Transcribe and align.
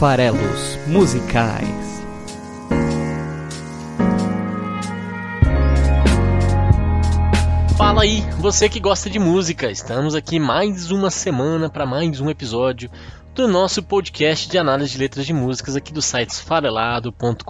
Farelos 0.00 0.78
Musicais. 0.86 2.02
Fala 7.76 8.04
aí, 8.04 8.22
você 8.38 8.66
que 8.70 8.80
gosta 8.80 9.10
de 9.10 9.18
música. 9.18 9.70
Estamos 9.70 10.14
aqui 10.14 10.40
mais 10.40 10.90
uma 10.90 11.10
semana 11.10 11.68
para 11.68 11.84
mais 11.84 12.18
um 12.18 12.30
episódio 12.30 12.90
do 13.34 13.46
nosso 13.46 13.82
podcast 13.82 14.48
de 14.48 14.56
análise 14.56 14.92
de 14.92 14.98
letras 14.98 15.26
de 15.26 15.34
músicas 15.34 15.76
aqui 15.76 15.92
do 15.92 16.00
site 16.00 16.34
farelado.com.br, 16.34 17.44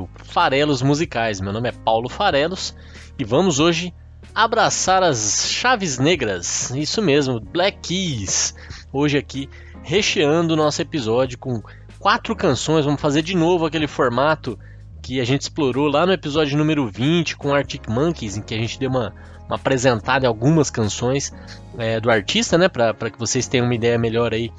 o 0.00 0.08
Farelos 0.26 0.80
Musicais. 0.80 1.40
Meu 1.40 1.52
nome 1.52 1.70
é 1.70 1.72
Paulo 1.72 2.08
Farelos 2.08 2.72
e 3.18 3.24
vamos 3.24 3.58
hoje 3.58 3.92
abraçar 4.32 5.02
as 5.02 5.48
chaves 5.50 5.98
negras. 5.98 6.70
Isso 6.70 7.02
mesmo, 7.02 7.40
Black 7.40 7.78
Keys. 7.82 8.54
Hoje 8.92 9.18
aqui 9.18 9.50
recheando 9.88 10.52
o 10.52 10.56
nosso 10.56 10.82
episódio 10.82 11.38
com 11.38 11.62
quatro 11.98 12.36
canções. 12.36 12.84
Vamos 12.84 13.00
fazer 13.00 13.22
de 13.22 13.34
novo 13.34 13.64
aquele 13.64 13.86
formato 13.86 14.58
que 15.02 15.18
a 15.18 15.24
gente 15.24 15.40
explorou 15.40 15.88
lá 15.88 16.04
no 16.04 16.12
episódio 16.12 16.58
número 16.58 16.86
20 16.86 17.34
com 17.38 17.54
Arctic 17.54 17.88
Monkeys, 17.88 18.36
em 18.36 18.42
que 18.42 18.54
a 18.54 18.58
gente 18.58 18.78
deu 18.78 18.90
uma, 18.90 19.14
uma 19.46 19.56
apresentada 19.56 20.26
em 20.26 20.28
algumas 20.28 20.68
canções 20.68 21.32
é, 21.78 21.98
do 21.98 22.10
artista, 22.10 22.58
né, 22.58 22.68
para 22.68 23.10
que 23.10 23.18
vocês 23.18 23.48
tenham 23.48 23.64
uma 23.64 23.74
ideia 23.74 23.98
melhor 23.98 24.34
aí 24.34 24.52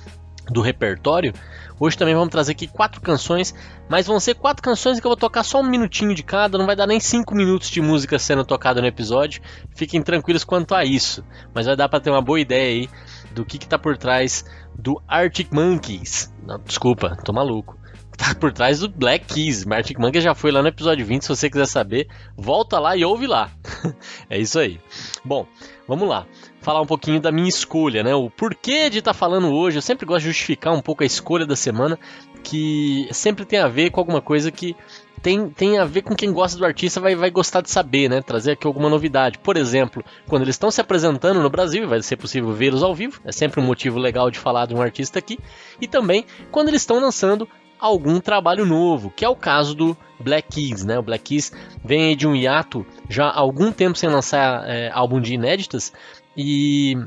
do 0.49 0.61
repertório. 0.61 1.31
Hoje 1.79 1.95
também 1.95 2.15
vamos 2.15 2.29
trazer 2.29 2.53
aqui 2.53 2.65
quatro 2.65 2.99
canções, 2.99 3.53
mas 3.87 4.07
vão 4.07 4.19
ser 4.19 4.33
quatro 4.33 4.63
canções 4.63 4.99
que 4.99 5.05
eu 5.05 5.09
vou 5.09 5.17
tocar 5.17 5.43
só 5.43 5.61
um 5.61 5.69
minutinho 5.69 6.15
de 6.15 6.23
cada, 6.23 6.57
não 6.57 6.65
vai 6.65 6.75
dar 6.75 6.87
nem 6.87 6.99
cinco 6.99 7.35
minutos 7.35 7.69
de 7.69 7.81
música 7.81 8.17
sendo 8.17 8.43
tocada 8.43 8.81
no 8.81 8.87
episódio. 8.87 9.43
Fiquem 9.75 10.01
tranquilos 10.01 10.43
quanto 10.43 10.73
a 10.73 10.83
isso, 10.83 11.23
mas 11.53 11.67
vai 11.67 11.75
dar 11.75 11.87
para 11.87 11.99
ter 11.99 12.09
uma 12.09 12.21
boa 12.21 12.39
ideia 12.39 12.81
aí 12.81 12.89
do 13.31 13.45
que 13.45 13.57
está 13.57 13.77
por 13.77 13.97
trás 13.97 14.45
do 14.77 15.01
Arctic 15.07 15.51
Monkeys. 15.51 16.33
Não, 16.45 16.59
desculpa, 16.59 17.15
tô 17.23 17.33
maluco. 17.33 17.79
Tá 18.19 18.35
por 18.35 18.51
trás 18.51 18.79
do 18.79 18.89
Black 18.89 19.33
Keys. 19.33 19.65
Arctic 19.65 19.97
Monkeys 19.97 20.25
já 20.25 20.35
foi 20.35 20.51
lá 20.51 20.61
no 20.61 20.67
episódio 20.67 21.05
20, 21.05 21.21
se 21.21 21.29
você 21.29 21.49
quiser 21.49 21.67
saber, 21.67 22.07
volta 22.35 22.77
lá 22.77 22.97
e 22.97 23.05
ouve 23.05 23.25
lá. 23.25 23.49
é 24.29 24.37
isso 24.37 24.59
aí. 24.59 24.77
Bom, 25.23 25.47
vamos 25.87 26.09
lá. 26.09 26.27
Falar 26.59 26.81
um 26.81 26.85
pouquinho 26.85 27.21
da 27.21 27.31
minha 27.31 27.47
escolha, 27.47 28.03
né? 28.03 28.13
O 28.13 28.29
porquê 28.29 28.89
de 28.89 28.99
estar 28.99 29.13
tá 29.13 29.17
falando 29.17 29.47
hoje. 29.53 29.77
Eu 29.77 29.81
sempre 29.81 30.05
gosto 30.05 30.23
de 30.23 30.27
justificar 30.27 30.73
um 30.73 30.81
pouco 30.81 31.01
a 31.01 31.05
escolha 31.05 31.45
da 31.45 31.55
semana, 31.55 31.97
que 32.43 33.07
sempre 33.13 33.45
tem 33.45 33.59
a 33.59 33.69
ver 33.69 33.89
com 33.89 34.01
alguma 34.01 34.21
coisa 34.21 34.51
que 34.51 34.75
tem, 35.21 35.49
tem 35.49 35.77
a 35.77 35.85
ver 35.85 36.01
com 36.01 36.15
quem 36.15 36.31
gosta 36.31 36.57
do 36.57 36.65
artista 36.65 36.99
vai, 36.99 37.15
vai 37.15 37.29
gostar 37.29 37.61
de 37.61 37.69
saber, 37.69 38.09
né? 38.09 38.21
Trazer 38.21 38.51
aqui 38.51 38.65
alguma 38.65 38.89
novidade. 38.89 39.37
Por 39.39 39.57
exemplo, 39.57 40.03
quando 40.27 40.43
eles 40.43 40.55
estão 40.55 40.71
se 40.71 40.81
apresentando 40.81 41.41
no 41.41 41.49
Brasil, 41.49 41.87
vai 41.87 42.01
ser 42.01 42.17
possível 42.17 42.51
vê-los 42.53 42.83
ao 42.83 42.95
vivo, 42.95 43.19
é 43.25 43.31
sempre 43.31 43.59
um 43.59 43.63
motivo 43.63 43.99
legal 43.99 44.31
de 44.31 44.39
falar 44.39 44.65
de 44.65 44.73
um 44.73 44.81
artista 44.81 45.19
aqui. 45.19 45.37
E 45.79 45.87
também 45.87 46.25
quando 46.51 46.69
eles 46.69 46.81
estão 46.81 46.99
lançando 46.99 47.47
algum 47.79 48.19
trabalho 48.19 48.65
novo, 48.65 49.09
que 49.09 49.23
é 49.23 49.29
o 49.29 49.35
caso 49.35 49.73
do 49.73 49.97
Black 50.19 50.49
Keys, 50.49 50.83
né? 50.83 50.99
O 50.99 51.03
Black 51.03 51.23
Keys 51.23 51.51
vem 51.83 52.15
de 52.15 52.27
um 52.27 52.35
hiato 52.35 52.85
já 53.09 53.27
há 53.27 53.39
algum 53.39 53.71
tempo 53.71 53.97
sem 53.97 54.09
lançar 54.09 54.67
é, 54.67 54.91
álbum 54.91 55.21
de 55.21 55.33
inéditas 55.33 55.93
e 56.35 56.97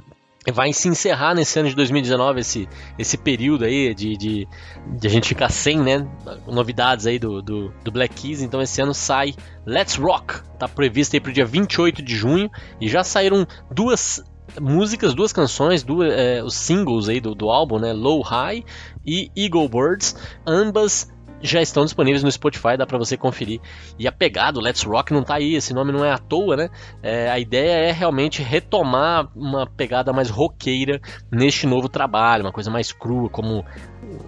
vai 0.51 0.73
se 0.73 0.89
encerrar 0.89 1.35
nesse 1.35 1.59
ano 1.59 1.69
de 1.69 1.77
2019 1.77 2.41
esse, 2.41 2.69
esse 2.98 3.17
período 3.17 3.65
aí 3.65 3.95
de, 3.95 4.17
de, 4.17 4.48
de 4.98 5.07
a 5.07 5.11
gente 5.11 5.29
ficar 5.29 5.51
sem 5.51 5.79
né, 5.79 6.05
novidades 6.47 7.07
aí 7.07 7.19
do, 7.19 7.41
do, 7.41 7.73
do, 7.85 7.93
Black 7.93 8.15
Keys, 8.15 8.43
então 8.43 8.61
esse 8.61 8.81
ano 8.81 8.93
sai 8.93 9.35
Let's 9.65 9.97
Rock, 9.97 10.41
tá 10.59 10.67
previsto 10.67 11.15
aí 11.15 11.20
pro 11.20 11.33
dia 11.33 11.47
28 11.47 12.03
de 12.03 12.17
junho. 12.17 12.51
E 12.81 12.89
já 12.89 13.05
saíram 13.05 13.47
duas 13.70 14.25
músicas, 14.61 15.15
duas 15.15 15.33
canções, 15.33 15.83
duas, 15.83 16.13
é, 16.13 16.43
os 16.43 16.55
singles 16.55 17.09
aí 17.09 17.20
do, 17.20 17.35
do 17.35 17.48
álbum, 17.48 17.79
né, 17.79 17.93
Low 17.93 18.20
High 18.23 18.65
e 19.07 19.31
Eagle 19.37 19.69
Birds, 19.69 20.17
ambas 20.47 21.08
já 21.42 21.61
estão 21.61 21.85
disponíveis 21.85 22.23
no 22.23 22.30
Spotify, 22.30 22.77
dá 22.77 22.86
para 22.86 22.98
você 22.98 23.17
conferir. 23.17 23.61
E 23.98 24.07
a 24.07 24.13
pegada, 24.13 24.58
o 24.58 24.63
Let's 24.63 24.83
Rock 24.85 25.13
não 25.13 25.23
tá 25.23 25.35
aí, 25.35 25.55
esse 25.55 25.75
nome 25.75 25.92
não 25.92 26.05
é 26.05 26.13
à 26.13 26.19
toa, 26.19 26.57
né? 26.57 26.70
É, 27.03 27.30
a 27.30 27.39
ideia 27.39 27.89
é 27.89 27.92
realmente 27.92 28.42
retomar 28.42 29.29
uma 29.36 29.67
pegada 29.67 30.13
mais 30.13 30.31
roqueira 30.31 31.01
neste 31.31 31.67
novo 31.67 31.89
trabalho, 31.89 32.45
uma 32.45 32.52
coisa 32.52 32.70
mais 32.70 32.92
crua, 32.92 33.29
como 33.29 33.64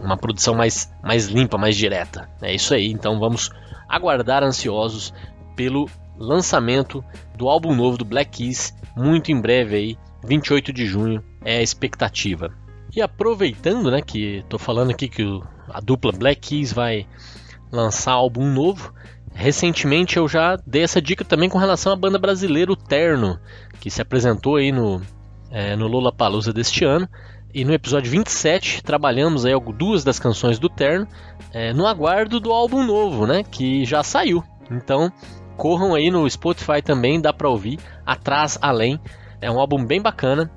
uma 0.01 0.17
produção 0.17 0.55
mais, 0.55 0.93
mais 1.03 1.27
limpa, 1.27 1.57
mais 1.57 1.77
direta. 1.77 2.29
É 2.43 2.55
isso 2.55 2.75
aí, 2.75 2.91
então 2.91 3.19
vamos 3.19 3.51
aguardar 3.89 4.43
ansiosos 4.43 5.13
pelo 5.55 5.89
lançamento 6.17 7.05
do 7.37 7.49
álbum 7.49 7.75
novo 7.75 7.97
do 7.97 8.05
Black 8.05 8.39
Keys, 8.39 8.75
muito 8.97 9.31
em 9.31 9.41
breve 9.41 9.77
aí, 9.77 9.99
28 10.25 10.73
de 10.73 10.87
junho, 10.87 11.23
é 11.45 11.59
a 11.59 11.63
expectativa. 11.63 12.53
E 12.95 13.03
aproveitando, 13.03 13.91
né, 13.91 14.01
que 14.01 14.45
tô 14.49 14.59
falando 14.59 14.91
aqui 14.91 15.09
que 15.09 15.23
o 15.23 15.43
a 15.69 15.81
dupla 15.81 16.13
Black 16.13 16.49
Keys 16.49 16.73
vai 16.73 17.07
lançar 17.71 18.13
álbum 18.13 18.53
novo. 18.53 18.93
Recentemente 19.33 20.17
eu 20.17 20.29
já 20.29 20.57
dei 20.67 20.83
essa 20.83 21.03
dica 21.03 21.25
também 21.25 21.49
com 21.49 21.59
relação 21.59 21.93
à 21.93 21.97
banda 21.97 22.19
brasileira 22.19 22.71
o 22.73 22.77
Terno, 22.77 23.39
que 23.81 23.91
se 23.91 24.01
apresentou 24.01 24.57
aí 24.57 24.71
no, 24.71 25.03
é, 25.51 25.75
no 25.75 25.89
Lollapalooza 25.89 26.53
deste 26.53 26.85
ano. 26.85 27.09
E 27.53 27.65
no 27.65 27.73
episódio 27.73 28.11
27 28.11 28.83
trabalhamos 28.83 29.45
aí 29.45 29.53
duas 29.77 30.03
das 30.03 30.19
canções 30.19 30.59
do 30.59 30.69
Terno 30.69 31.07
é, 31.53 31.73
no 31.73 31.87
aguardo 31.87 32.41
do 32.41 32.53
álbum 32.53 32.85
novo, 32.85 33.27
né? 33.27 33.45
Que 33.45 33.85
já 33.85 34.03
saiu. 34.03 34.43
Então 34.71 35.13
corram 35.57 35.95
aí 35.95 36.11
no 36.11 36.29
Spotify 36.29 36.83
também, 36.83 37.21
dá 37.21 37.33
pra 37.33 37.49
ouvir. 37.49 37.79
Atrás 38.05 38.59
Além. 38.61 39.01
É 39.41 39.51
um 39.51 39.61
álbum 39.61 39.85
bem 39.85 40.01
bacana 40.01 40.51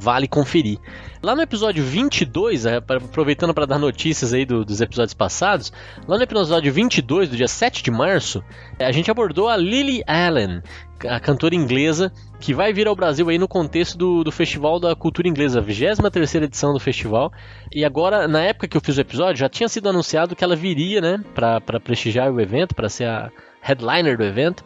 vale 0.00 0.26
conferir. 0.26 0.78
Lá 1.22 1.34
no 1.34 1.42
episódio 1.42 1.84
22, 1.84 2.66
é, 2.66 2.76
aproveitando 2.76 3.54
para 3.54 3.66
dar 3.66 3.78
notícias 3.78 4.32
aí 4.32 4.44
do, 4.44 4.64
dos 4.64 4.80
episódios 4.80 5.14
passados, 5.14 5.72
lá 6.06 6.16
no 6.16 6.22
episódio 6.22 6.72
22, 6.72 7.28
do 7.28 7.36
dia 7.36 7.48
7 7.48 7.82
de 7.82 7.90
março, 7.90 8.42
a 8.78 8.92
gente 8.92 9.10
abordou 9.10 9.48
a 9.48 9.56
Lily 9.56 10.02
Allen, 10.06 10.62
a 11.08 11.20
cantora 11.20 11.54
inglesa, 11.54 12.12
que 12.40 12.54
vai 12.54 12.72
vir 12.72 12.86
ao 12.86 12.96
Brasil 12.96 13.28
aí 13.28 13.38
no 13.38 13.48
contexto 13.48 13.96
do, 13.96 14.24
do 14.24 14.32
Festival 14.32 14.80
da 14.80 14.94
Cultura 14.94 15.28
Inglesa, 15.28 15.58
a 15.60 15.62
23 15.62 16.34
edição 16.36 16.72
do 16.72 16.80
festival. 16.80 17.32
E 17.72 17.84
agora, 17.84 18.26
na 18.26 18.42
época 18.42 18.68
que 18.68 18.76
eu 18.76 18.80
fiz 18.80 18.96
o 18.96 19.00
episódio, 19.00 19.36
já 19.36 19.48
tinha 19.48 19.68
sido 19.68 19.88
anunciado 19.88 20.34
que 20.34 20.44
ela 20.44 20.56
viria, 20.56 21.00
né, 21.00 21.22
para 21.34 21.80
prestigiar 21.80 22.30
o 22.32 22.40
evento, 22.40 22.74
para 22.74 22.88
ser 22.88 23.04
a 23.04 23.30
headliner 23.66 24.16
do 24.16 24.24
evento. 24.24 24.64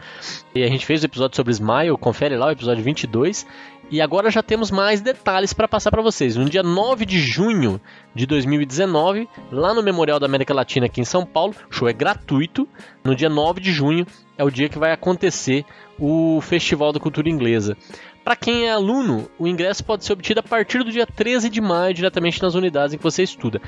E 0.55 0.63
a 0.63 0.69
gente 0.69 0.85
fez 0.85 1.03
o 1.03 1.07
episódio 1.07 1.37
sobre 1.37 1.53
Smile, 1.53 1.97
confere 1.99 2.37
lá 2.37 2.47
o 2.47 2.51
episódio 2.51 2.85
22. 2.85 3.47
E 3.91 4.01
agora 4.01 4.31
já 4.31 4.41
temos 4.41 4.71
mais 4.71 5.01
detalhes 5.01 5.53
para 5.53 5.67
passar 5.67 5.91
para 5.91 6.01
vocês. 6.01 6.37
No 6.37 6.49
dia 6.49 6.62
9 6.62 7.05
de 7.05 7.19
junho 7.19 7.81
de 8.15 8.25
2019, 8.25 9.28
lá 9.51 9.75
no 9.75 9.83
Memorial 9.83 10.21
da 10.21 10.27
América 10.27 10.55
Latina, 10.55 10.87
aqui 10.87 11.01
em 11.01 11.05
São 11.05 11.27
Paulo, 11.27 11.56
o 11.69 11.75
show 11.75 11.89
é 11.89 11.93
gratuito. 11.93 12.69
No 13.03 13.17
dia 13.17 13.28
9 13.28 13.61
de 13.61 13.73
junho 13.73 14.06
é 14.39 14.45
o 14.45 14.51
dia 14.51 14.69
que 14.69 14.78
vai 14.78 14.93
acontecer 14.93 15.65
o 15.99 16.41
Festival 16.41 16.93
da 16.93 17.01
Cultura 17.01 17.28
Inglesa. 17.28 17.77
Para 18.23 18.37
quem 18.37 18.69
é 18.69 18.71
aluno, 18.71 19.28
o 19.37 19.49
ingresso 19.49 19.84
pode 19.84 20.05
ser 20.05 20.12
obtido 20.12 20.39
a 20.39 20.43
partir 20.45 20.84
do 20.84 20.93
dia 20.93 21.05
13 21.07 21.51
de 21.51 21.61
maio, 21.61 21.93
diretamente 21.93 22.41
nas 22.41 22.55
unidades 22.55 22.95
em 22.95 22.97
que 22.97 23.03
você 23.03 23.25
estuda. 23.25 23.61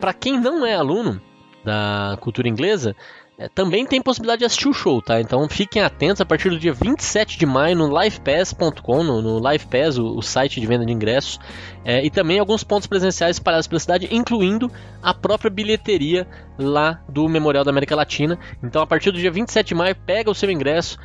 Para 0.00 0.12
quem 0.12 0.40
não 0.40 0.66
é 0.66 0.74
aluno 0.74 1.20
da 1.64 2.18
cultura 2.20 2.48
inglesa, 2.48 2.96
é, 3.38 3.48
também 3.48 3.86
tem 3.86 4.00
possibilidade 4.00 4.40
de 4.40 4.44
assistir 4.44 4.68
o 4.68 4.74
show, 4.74 5.00
tá? 5.00 5.20
Então 5.20 5.48
fiquem 5.48 5.82
atentos 5.82 6.20
a 6.20 6.24
partir 6.24 6.50
do 6.50 6.58
dia 6.58 6.72
27 6.72 7.38
de 7.38 7.46
maio 7.46 7.76
no 7.76 7.88
livepass.com, 7.88 9.02
no, 9.02 9.22
no 9.22 9.40
o, 9.40 10.18
o, 10.18 10.22
site 10.22 10.60
de 10.60 10.66
venda 10.66 10.84
de 10.84 10.92
ingressos, 10.92 11.40
é, 11.84 12.04
e 12.04 12.10
também 12.10 12.38
alguns 12.38 12.62
pontos 12.62 12.86
presenciais 12.86 13.36
espalhados 13.36 13.66
pela 13.66 13.80
cidade, 13.80 14.08
incluindo 14.10 14.70
a 15.02 15.14
própria 15.14 15.50
bilheteria 15.50 16.26
lá 16.58 17.00
do 17.08 17.26
Memorial 17.28 17.64
da 17.64 17.70
América 17.70 17.96
Latina. 17.96 18.38
Então 18.62 18.82
a 18.82 18.86
partir 18.86 19.10
do 19.10 19.18
dia 19.18 19.30
27 19.30 19.68
de 19.68 19.74
maio, 19.74 19.96
pega 19.96 20.30
o 20.30 20.34
seu 20.34 20.50
ingresso, 20.50 20.98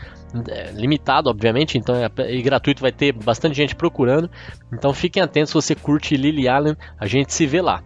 é, 0.49 0.71
limitado, 0.71 1.29
obviamente, 1.29 1.77
então 1.77 1.95
é, 1.95 2.09
e 2.29 2.41
gratuito, 2.41 2.81
vai 2.81 2.91
ter 2.91 3.13
bastante 3.13 3.56
gente 3.56 3.73
procurando. 3.73 4.30
Então 4.73 4.94
fiquem 4.94 5.23
atentos 5.23 5.51
se 5.51 5.53
você 5.53 5.73
curte 5.73 6.18
Lily 6.18 6.50
Allen, 6.50 6.75
a 7.00 7.07
gente 7.07 7.33
se 7.33 7.47
vê 7.47 7.62
lá. 7.62 7.81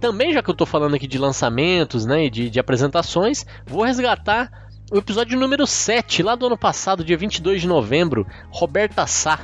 Também, 0.00 0.32
já 0.32 0.42
que 0.42 0.48
eu 0.48 0.52
estou 0.52 0.66
falando 0.66 0.94
aqui 0.94 1.06
de 1.06 1.18
lançamentos 1.18 2.06
né, 2.06 2.24
e 2.24 2.30
de, 2.30 2.50
de 2.50 2.58
apresentações, 2.58 3.44
vou 3.66 3.84
resgatar 3.84 4.50
o 4.90 4.96
episódio 4.96 5.38
número 5.38 5.66
7, 5.66 6.22
lá 6.22 6.34
do 6.34 6.46
ano 6.46 6.58
passado, 6.58 7.04
dia 7.04 7.16
22 7.16 7.60
de 7.60 7.68
novembro, 7.68 8.26
Roberta 8.50 9.06
Sá. 9.06 9.38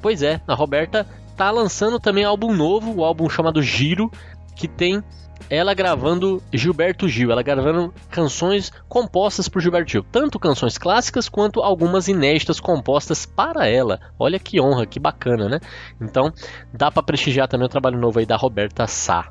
Pois 0.00 0.22
é, 0.22 0.40
a 0.46 0.54
Roberta 0.54 1.06
tá 1.36 1.50
lançando 1.50 1.98
também 1.98 2.24
álbum 2.24 2.54
novo, 2.54 2.94
o 2.94 3.04
álbum 3.04 3.28
chamado 3.28 3.62
Giro, 3.62 4.10
que 4.54 4.68
tem 4.68 5.02
ela 5.50 5.74
gravando 5.74 6.42
Gilberto 6.52 7.08
Gil, 7.08 7.30
ela 7.30 7.42
gravando 7.42 7.92
canções 8.10 8.72
compostas 8.88 9.48
por 9.48 9.60
Gilberto 9.60 9.90
Gil, 9.90 10.04
tanto 10.10 10.38
canções 10.38 10.78
clássicas 10.78 11.28
quanto 11.28 11.60
algumas 11.60 12.08
inéditas 12.08 12.60
compostas 12.60 13.26
para 13.26 13.66
ela. 13.66 14.00
Olha 14.18 14.38
que 14.38 14.60
honra, 14.60 14.86
que 14.86 15.00
bacana, 15.00 15.48
né? 15.48 15.60
Então, 16.00 16.32
dá 16.72 16.90
para 16.90 17.02
prestigiar 17.02 17.48
também 17.48 17.66
o 17.66 17.70
trabalho 17.70 17.98
novo 17.98 18.18
aí 18.18 18.26
da 18.26 18.36
Roberta 18.36 18.86
Sá. 18.86 19.30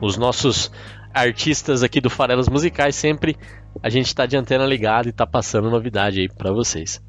Os 0.00 0.16
nossos 0.16 0.70
artistas 1.12 1.82
aqui 1.82 2.00
do 2.00 2.10
Farelas 2.10 2.48
Musicais 2.48 2.94
sempre 2.94 3.36
a 3.82 3.88
gente 3.88 4.06
está 4.06 4.26
de 4.26 4.36
antena 4.36 4.66
ligada 4.66 5.08
e 5.08 5.10
está 5.10 5.26
passando 5.26 5.70
novidade 5.70 6.20
aí 6.20 6.28
para 6.28 6.52
vocês. 6.52 7.00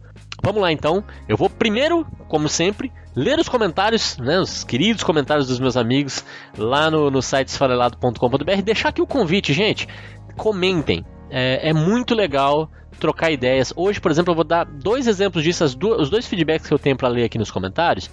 Vamos 0.43 0.61
lá 0.61 0.71
então. 0.71 1.03
Eu 1.27 1.35
vou 1.35 1.49
primeiro 1.49 2.05
como 2.27 2.47
sempre, 2.47 2.91
ler 3.15 3.39
os 3.39 3.49
comentários, 3.49 4.17
né, 4.17 4.39
os 4.39 4.63
queridos 4.63 5.03
comentários 5.03 5.47
dos 5.47 5.59
meus 5.59 5.75
amigos 5.75 6.23
lá 6.57 6.91
no, 6.91 7.09
no 7.09 7.21
site 7.21 7.47
esfarelado.com.br. 7.47 8.61
Deixar 8.63 8.89
aqui 8.89 9.01
o 9.01 9.07
convite, 9.07 9.53
gente. 9.53 9.87
Comentem. 10.35 11.05
É, 11.29 11.69
é 11.69 11.73
muito 11.73 12.13
legal 12.13 12.69
trocar 12.97 13.31
ideias. 13.31 13.73
Hoje, 13.75 13.99
por 13.99 14.11
exemplo, 14.11 14.31
eu 14.31 14.35
vou 14.35 14.43
dar 14.43 14.65
dois 14.65 15.07
exemplos 15.07 15.43
disso. 15.43 15.63
os 15.63 16.09
dois 16.09 16.27
feedbacks 16.27 16.67
que 16.67 16.73
eu 16.73 16.79
tenho 16.79 16.97
para 16.97 17.07
ler 17.07 17.23
aqui 17.23 17.37
nos 17.37 17.51
comentários 17.51 18.09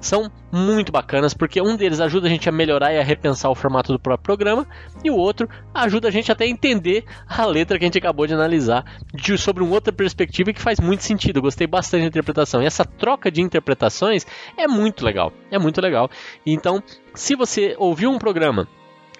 são 0.00 0.30
muito 0.50 0.90
bacanas, 0.90 1.34
porque 1.34 1.60
um 1.60 1.76
deles 1.76 2.00
ajuda 2.00 2.26
a 2.26 2.30
gente 2.30 2.48
a 2.48 2.52
melhorar 2.52 2.92
e 2.92 2.98
a 2.98 3.04
repensar 3.04 3.50
o 3.50 3.54
formato 3.54 3.92
do 3.92 3.98
próprio 3.98 4.24
programa, 4.24 4.66
e 5.04 5.10
o 5.10 5.16
outro 5.16 5.48
ajuda 5.74 6.08
a 6.08 6.10
gente 6.10 6.32
até 6.32 6.44
a 6.44 6.48
entender 6.48 7.04
a 7.28 7.44
letra 7.44 7.78
que 7.78 7.84
a 7.84 7.86
gente 7.86 7.98
acabou 7.98 8.26
de 8.26 8.34
analisar 8.34 8.84
de, 9.12 9.36
sobre 9.36 9.62
uma 9.62 9.74
outra 9.74 9.92
perspectiva 9.92 10.52
que 10.52 10.60
faz 10.60 10.80
muito 10.80 11.02
sentido. 11.02 11.38
Eu 11.38 11.42
gostei 11.42 11.66
bastante 11.66 12.02
da 12.02 12.08
interpretação. 12.08 12.62
E 12.62 12.66
essa 12.66 12.84
troca 12.84 13.30
de 13.30 13.42
interpretações 13.42 14.26
é 14.56 14.66
muito 14.66 15.04
legal. 15.04 15.32
É 15.50 15.58
muito 15.58 15.80
legal. 15.80 16.10
Então, 16.46 16.82
se 17.14 17.34
você 17.34 17.74
ouviu 17.78 18.10
um 18.10 18.18
programa 18.18 18.68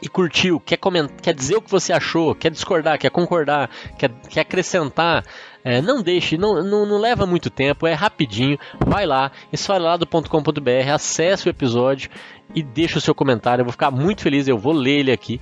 e 0.03 0.09
curtiu, 0.09 0.61
quer, 0.61 0.77
comentar, 0.77 1.17
quer 1.21 1.35
dizer 1.35 1.57
o 1.57 1.63
que 1.63 1.71
você 1.71 1.93
achou, 1.93 2.35
quer 2.35 2.51
discordar, 2.51 2.99
quer 2.99 3.11
concordar, 3.11 3.71
quer, 3.99 4.11
quer 4.29 4.41
acrescentar, 4.41 5.25
é, 5.65 5.83
não 5.83 6.03
deixe, 6.03 6.39
não, 6.39 6.63
não, 6.63 6.87
não, 6.87 6.99
leva 6.99 7.27
muito 7.27 7.51
tempo, 7.51 7.87
é 7.87 7.93
rapidinho. 7.93 8.59
Vai 8.81 9.05
lá, 9.05 9.31
esfarelado.com.br, 9.53 10.91
acesse 10.93 11.49
o 11.49 11.51
episódio 11.51 12.11
e 12.55 12.63
deixa 12.63 12.99
o 12.99 13.01
seu 13.01 13.15
comentário. 13.15 13.63
Eu 13.63 13.67
vou 13.67 13.73
ficar 13.73 13.91
muito 13.91 14.23
feliz, 14.23 14.49
eu 14.49 14.57
vou 14.57 14.73
ler 14.73 15.01
ele 15.01 15.13
aqui. 15.13 15.41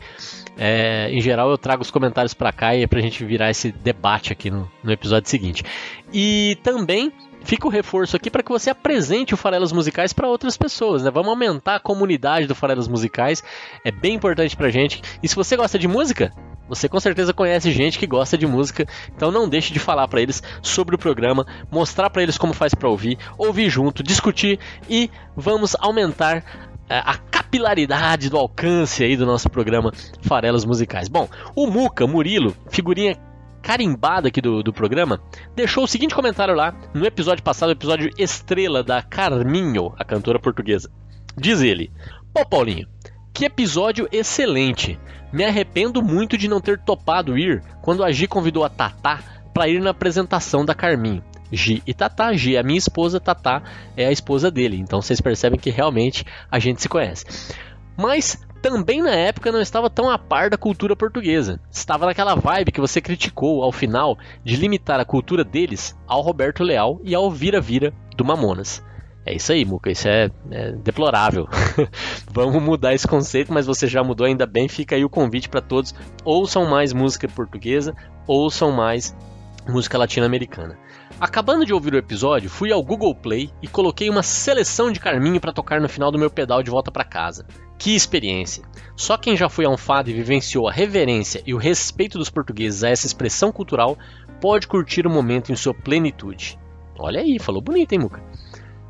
É, 0.58 1.10
em 1.12 1.20
geral, 1.20 1.50
eu 1.50 1.58
trago 1.58 1.82
os 1.82 1.90
comentários 1.90 2.34
para 2.34 2.50
cá 2.50 2.74
e 2.74 2.82
é 2.82 2.86
pra 2.86 3.00
gente 3.00 3.24
virar 3.24 3.50
esse 3.50 3.70
debate 3.70 4.32
aqui 4.32 4.50
no, 4.50 4.70
no 4.82 4.90
episódio 4.90 5.28
seguinte. 5.28 5.62
E 6.12 6.58
também 6.62 7.12
fica 7.46 7.66
o 7.66 7.70
reforço 7.70 8.16
aqui 8.16 8.28
para 8.28 8.42
que 8.42 8.50
você 8.50 8.70
apresente 8.70 9.32
o 9.32 9.36
Farelas 9.36 9.72
Musicais 9.72 10.12
para 10.12 10.28
outras 10.28 10.56
pessoas, 10.56 11.02
né? 11.04 11.10
Vamos 11.10 11.30
aumentar 11.30 11.76
a 11.76 11.80
comunidade 11.80 12.46
do 12.46 12.54
Farelas 12.54 12.88
Musicais, 12.88 13.42
é 13.84 13.92
bem 13.92 14.14
importante 14.14 14.56
pra 14.56 14.68
gente. 14.68 15.00
E 15.22 15.28
se 15.28 15.36
você 15.36 15.56
gosta 15.56 15.78
de 15.78 15.86
música, 15.86 16.32
você 16.68 16.88
com 16.88 16.98
certeza 16.98 17.32
conhece 17.32 17.70
gente 17.70 17.98
que 17.98 18.06
gosta 18.06 18.36
de 18.36 18.46
música, 18.46 18.84
então 19.14 19.30
não 19.30 19.48
deixe 19.48 19.72
de 19.72 19.78
falar 19.78 20.08
para 20.08 20.20
eles 20.20 20.42
sobre 20.60 20.96
o 20.96 20.98
programa, 20.98 21.46
mostrar 21.70 22.10
para 22.10 22.22
eles 22.22 22.36
como 22.36 22.52
faz 22.52 22.74
para 22.74 22.88
ouvir, 22.88 23.16
ouvir 23.38 23.70
junto, 23.70 24.02
discutir 24.02 24.58
e 24.90 25.08
vamos 25.36 25.76
aumentar 25.78 26.42
é, 26.88 26.98
a 26.98 27.14
capilaridade 27.14 28.28
do 28.28 28.36
alcance 28.36 29.04
aí 29.04 29.16
do 29.16 29.24
nosso 29.24 29.48
programa 29.48 29.92
Farelas 30.20 30.64
Musicais. 30.64 31.08
Bom, 31.08 31.28
o 31.54 31.68
Muca 31.68 32.08
Murilo, 32.08 32.56
figurinha 32.68 33.16
carimbada 33.66 34.28
aqui 34.28 34.40
do, 34.40 34.62
do 34.62 34.72
programa, 34.72 35.20
deixou 35.56 35.82
o 35.82 35.88
seguinte 35.88 36.14
comentário 36.14 36.54
lá 36.54 36.72
no 36.94 37.04
episódio 37.04 37.42
passado, 37.42 37.72
episódio 37.72 38.12
estrela 38.16 38.80
da 38.80 39.02
Carminho, 39.02 39.92
a 39.98 40.04
cantora 40.04 40.38
portuguesa. 40.38 40.88
Diz 41.36 41.60
ele: 41.60 41.90
Pô, 42.32 42.46
Paulinho, 42.46 42.86
que 43.34 43.44
episódio 43.44 44.08
excelente! 44.12 44.96
Me 45.32 45.44
arrependo 45.44 46.00
muito 46.00 46.38
de 46.38 46.46
não 46.46 46.60
ter 46.60 46.78
topado 46.78 47.36
ir 47.36 47.60
quando 47.82 48.04
a 48.04 48.12
Gi 48.12 48.28
convidou 48.28 48.62
a 48.62 48.68
Tatá 48.68 49.18
para 49.52 49.68
ir 49.68 49.80
na 49.80 49.90
apresentação 49.90 50.64
da 50.64 50.72
Carminho. 50.72 51.24
Gi 51.50 51.82
e 51.84 51.92
Tatá, 51.92 52.32
Gi 52.34 52.54
é 52.54 52.60
a 52.60 52.62
minha 52.62 52.78
esposa, 52.78 53.18
Tatá 53.18 53.64
é 53.96 54.06
a 54.06 54.12
esposa 54.12 54.48
dele. 54.48 54.78
Então 54.78 55.02
vocês 55.02 55.20
percebem 55.20 55.58
que 55.58 55.70
realmente 55.70 56.24
a 56.48 56.60
gente 56.60 56.80
se 56.80 56.88
conhece. 56.88 57.24
Mas 57.96 58.45
também 58.68 59.00
na 59.00 59.12
época 59.12 59.52
não 59.52 59.60
estava 59.60 59.88
tão 59.88 60.10
a 60.10 60.18
par 60.18 60.50
da 60.50 60.58
cultura 60.58 60.96
portuguesa. 60.96 61.60
Estava 61.70 62.04
naquela 62.04 62.34
vibe 62.34 62.72
que 62.72 62.80
você 62.80 63.00
criticou 63.00 63.62
ao 63.62 63.70
final 63.70 64.18
de 64.42 64.56
limitar 64.56 64.98
a 64.98 65.04
cultura 65.04 65.44
deles 65.44 65.96
ao 66.04 66.20
Roberto 66.20 66.64
Leal 66.64 67.00
e 67.04 67.14
ao 67.14 67.30
Vira-Vira 67.30 67.94
do 68.16 68.24
Mamonas. 68.24 68.84
É 69.24 69.34
isso 69.34 69.52
aí, 69.52 69.64
Muca, 69.64 69.88
isso 69.88 70.08
é, 70.08 70.30
é 70.50 70.72
deplorável. 70.72 71.48
Vamos 72.30 72.60
mudar 72.60 72.92
esse 72.92 73.06
conceito, 73.06 73.52
mas 73.52 73.66
você 73.66 73.86
já 73.86 74.02
mudou 74.02 74.26
ainda 74.26 74.46
bem. 74.46 74.68
Fica 74.68 74.96
aí 74.96 75.04
o 75.04 75.10
convite 75.10 75.48
para 75.48 75.60
todos: 75.60 75.94
ouçam 76.24 76.64
mais 76.66 76.92
música 76.92 77.28
portuguesa, 77.28 77.94
ouçam 78.26 78.72
mais 78.72 79.16
música 79.68 79.96
latino-americana. 79.96 80.76
Acabando 81.20 81.64
de 81.64 81.72
ouvir 81.72 81.94
o 81.94 81.98
episódio, 81.98 82.50
fui 82.50 82.72
ao 82.72 82.82
Google 82.82 83.14
Play 83.14 83.50
e 83.62 83.68
coloquei 83.68 84.10
uma 84.10 84.22
seleção 84.22 84.90
de 84.90 85.00
Carminho 85.00 85.40
para 85.40 85.52
tocar 85.52 85.80
no 85.80 85.88
final 85.88 86.10
do 86.10 86.18
meu 86.18 86.30
pedal 86.30 86.62
de 86.62 86.70
volta 86.70 86.90
para 86.90 87.04
casa. 87.04 87.46
Que 87.78 87.94
experiência! 87.94 88.64
Só 88.96 89.18
quem 89.18 89.36
já 89.36 89.48
foi 89.48 89.66
a 89.66 89.70
um 89.70 89.76
fado 89.76 90.08
e 90.08 90.14
vivenciou 90.14 90.68
a 90.68 90.72
reverência 90.72 91.42
e 91.46 91.52
o 91.52 91.58
respeito 91.58 92.18
dos 92.18 92.30
portugueses 92.30 92.82
a 92.82 92.88
essa 92.88 93.06
expressão 93.06 93.52
cultural 93.52 93.98
pode 94.40 94.66
curtir 94.66 95.06
o 95.06 95.10
momento 95.10 95.52
em 95.52 95.56
sua 95.56 95.74
plenitude. 95.74 96.58
Olha 96.98 97.20
aí, 97.20 97.38
falou 97.38 97.60
bonito, 97.60 97.92
hein, 97.92 97.98
Muca? 97.98 98.22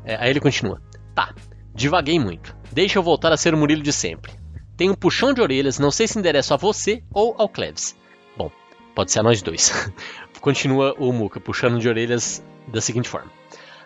É, 0.05 0.15
aí 0.15 0.29
ele 0.29 0.39
continua: 0.39 0.81
Tá, 1.13 1.35
divaguei 1.75 2.17
muito. 2.17 2.55
Deixa 2.71 2.97
eu 2.97 3.03
voltar 3.03 3.33
a 3.33 3.37
ser 3.37 3.53
o 3.53 3.57
Murilo 3.57 3.83
de 3.83 3.91
sempre. 3.91 4.31
Tenho 4.77 4.93
um 4.93 4.95
puxão 4.95 5.33
de 5.33 5.41
orelhas, 5.41 5.79
não 5.79 5.91
sei 5.91 6.07
se 6.07 6.17
endereço 6.17 6.53
a 6.53 6.57
você 6.57 7.03
ou 7.13 7.35
ao 7.37 7.49
Cleves. 7.49 7.97
Bom, 8.37 8.51
pode 8.95 9.11
ser 9.11 9.19
a 9.19 9.23
nós 9.23 9.41
dois. 9.41 9.91
Continua 10.39 10.95
o 10.97 11.11
Muca, 11.11 11.39
puxando 11.39 11.79
de 11.79 11.89
orelhas 11.89 12.43
da 12.67 12.79
seguinte 12.79 13.09
forma. 13.09 13.31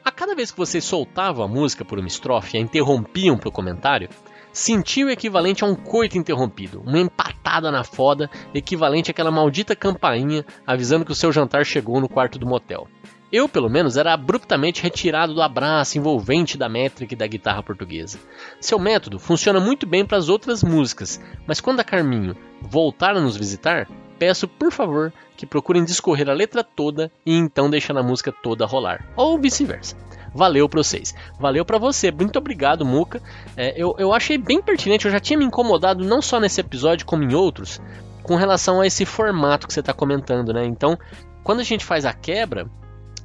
A 0.04 0.12
cada 0.12 0.36
vez 0.36 0.52
que 0.52 0.58
vocês 0.58 0.84
soltavam 0.84 1.46
a 1.46 1.48
música 1.48 1.86
por 1.86 1.98
uma 1.98 2.08
estrofe 2.08 2.58
e 2.58 2.60
a 2.60 2.62
interrompiam 2.62 3.38
pelo 3.38 3.52
comentário, 3.52 4.10
sentia 4.52 5.06
o 5.06 5.10
equivalente 5.10 5.64
a 5.64 5.68
um 5.68 5.76
coito 5.76 6.18
interrompido, 6.18 6.82
uma 6.86 7.00
empatada 7.00 7.72
na 7.72 7.84
foda, 7.84 8.30
equivalente 8.54 9.12
àquela 9.12 9.32
maldita 9.32 9.76
campainha 9.76 10.46
avisando 10.66 11.06
que 11.06 11.12
o 11.12 11.16
seu 11.16 11.32
jantar 11.32 11.66
chegou 11.66 12.00
no 12.00 12.10
quarto 12.10 12.38
do 12.38 12.46
motel. 12.46 12.88
Eu, 13.32 13.48
pelo 13.48 13.70
menos, 13.70 13.96
era 13.96 14.14
abruptamente 14.14 14.84
retirado 14.84 15.34
do 15.34 15.42
abraço 15.42 15.98
envolvente 15.98 16.58
da 16.58 16.68
métrica 16.68 17.14
e 17.14 17.18
da 17.18 17.26
guitarra 17.26 17.64
portuguesa. 17.64 18.20
Seu 18.60 18.78
método 18.78 19.18
funciona 19.18 19.58
muito 19.58 19.88
bem 19.88 20.06
para 20.06 20.18
as 20.18 20.28
outras 20.28 20.62
músicas, 20.62 21.22
mas 21.48 21.62
quando 21.62 21.80
a 21.80 21.84
Carminho 21.84 22.36
voltar 22.62 23.16
a 23.16 23.22
nos 23.22 23.38
visitar, 23.38 23.88
peço 24.20 24.50
por 24.50 24.70
favor 24.70 25.14
que 25.38 25.46
procurem 25.46 25.86
discorrer 25.86 26.30
a 26.30 26.34
letra 26.34 26.62
toda 26.62 27.10
e 27.26 27.34
então 27.34 27.70
deixar 27.70 27.98
a 27.98 28.04
música 28.04 28.34
toda 28.34 28.66
rolar, 28.66 29.08
ou 29.16 29.40
vice-versa. 29.40 29.96
Valeu 30.34 30.68
pra 30.70 30.82
vocês. 30.82 31.14
Valeu 31.40 31.66
para 31.66 31.78
você. 31.78 32.12
Muito 32.12 32.38
obrigado, 32.38 32.86
Muca. 32.86 33.22
É, 33.56 33.74
eu, 33.76 33.96
eu 33.98 34.14
achei 34.14 34.38
bem 34.38 34.62
pertinente. 34.62 35.06
Eu 35.06 35.12
já 35.12 35.20
tinha 35.20 35.38
me 35.38 35.46
incomodado, 35.46 36.04
não 36.04 36.22
só 36.22 36.40
nesse 36.40 36.62
episódio, 36.62 37.06
como 37.06 37.24
em 37.24 37.34
outros, 37.34 37.82
com 38.24 38.36
relação 38.36 38.82
a 38.82 38.88
esse 38.88 39.06
formato 39.06 39.68
que 39.68 39.74
você 39.74 39.82
está 39.82 39.94
comentando, 39.94 40.54
né? 40.54 40.66
Então, 40.66 40.98
quando 41.44 41.60
a 41.60 41.64
gente 41.64 41.84
faz 41.84 42.06
a 42.06 42.14
quebra 42.14 42.68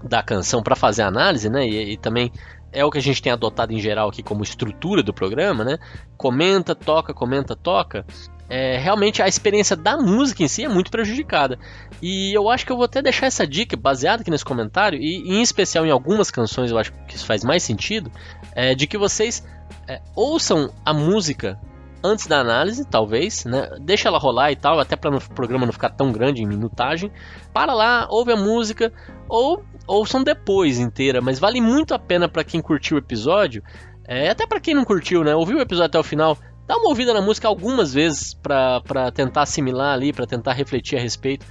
da 0.03 0.23
canção 0.23 0.63
para 0.63 0.77
fazer 0.77 1.03
a 1.03 1.09
análise, 1.09 1.49
né? 1.49 1.67
E, 1.67 1.93
e, 1.93 1.97
também 1.97 2.33
é 2.73 2.85
o 2.85 2.91
que 2.91 2.99
a 2.99 3.03
gente 3.03 3.23
tem 3.23 3.33
adotado 3.33 3.73
em 3.73 3.81
geral 3.81 4.09
aqui 4.09 4.23
como 4.23 4.43
estrutura 4.43 5.03
do 5.03 5.15
programa, 5.15 5.65
né? 5.65 5.79
Comenta, 6.17 6.75
toca, 6.75 7.15
comenta, 7.15 7.55
toca 7.55 8.05
é, 8.49 8.79
realmente 8.79 9.23
a 9.23 9.29
experiência 9.29 9.77
da 9.77 9.97
música 9.97 10.43
em 10.43 10.49
si 10.49 10.65
é 10.65 10.69
muito 10.69 10.91
prejudicada. 10.91 11.59
E 12.01 12.33
eu 12.33 12.49
acho 12.49 12.65
que 12.65 12.73
eu 12.73 12.77
vou 12.77 12.85
até 12.85 13.03
deixar 13.03 13.27
essa 13.27 13.47
dica 13.47 13.77
baseada 13.77 14.23
aqui 14.23 14.31
nesse 14.31 14.45
comentário, 14.45 14.99
e 15.01 15.29
em 15.29 15.43
especial 15.43 15.87
em 15.87 15.91
algumas 15.91 16.31
canções 16.31 16.71
eu 16.71 16.79
acho 16.79 16.93
que 17.07 17.17
isso 17.17 17.27
faz 17.27 17.43
mais 17.43 17.63
sentido, 17.63 18.11
é, 18.55 18.75
de 18.75 18.87
que 18.87 18.99
vocês 18.99 19.45
é, 19.89 20.01
ouçam 20.15 20.73
a 20.85 20.93
música 20.93 21.59
antes 22.03 22.27
da 22.27 22.39
análise, 22.39 22.85
talvez, 22.85 23.45
né? 23.45 23.69
Deixa 23.81 24.09
ela 24.09 24.19
rolar 24.19 24.53
e 24.53 24.57
tal, 24.57 24.79
até 24.79 24.95
para 24.95 25.17
o 25.17 25.21
programa 25.35 25.67
não 25.67 25.73
ficar 25.73 25.91
tão 25.91 26.13
grande 26.13 26.43
em 26.43 26.47
minutagem. 26.47 27.11
Para 27.53 27.75
lá, 27.75 28.07
ouve 28.11 28.33
a 28.33 28.37
música 28.37 28.93
ou 29.29 29.65
ouçam 29.87 30.23
depois 30.23 30.79
inteira, 30.79 31.21
mas 31.21 31.39
vale 31.39 31.61
muito 31.61 31.95
a 31.95 31.99
pena 31.99 32.29
para 32.29 32.45
quem 32.45 32.61
curtiu 32.61 32.97
o 32.97 33.01
episódio, 33.01 33.63
é, 34.05 34.31
até 34.31 34.47
para 34.47 34.61
quem 34.61 34.75
não 34.75 34.85
curtiu, 34.85 35.25
né? 35.25 35.35
Ouviu 35.35 35.59
o 35.59 35.61
episódio 35.61 35.87
até 35.87 35.99
o 35.99 36.05
final, 36.05 36.39
dá 36.67 36.77
uma 36.77 36.89
ouvida 36.89 37.15
na 37.15 37.21
música 37.21 37.47
algumas 37.47 37.95
vezes 37.95 38.35
para 38.35 39.11
tentar 39.13 39.43
assimilar 39.43 39.95
ali, 39.95 40.13
para 40.13 40.27
tentar 40.27 40.53
refletir 40.53 40.97
a 40.97 41.01
respeito. 41.01 41.47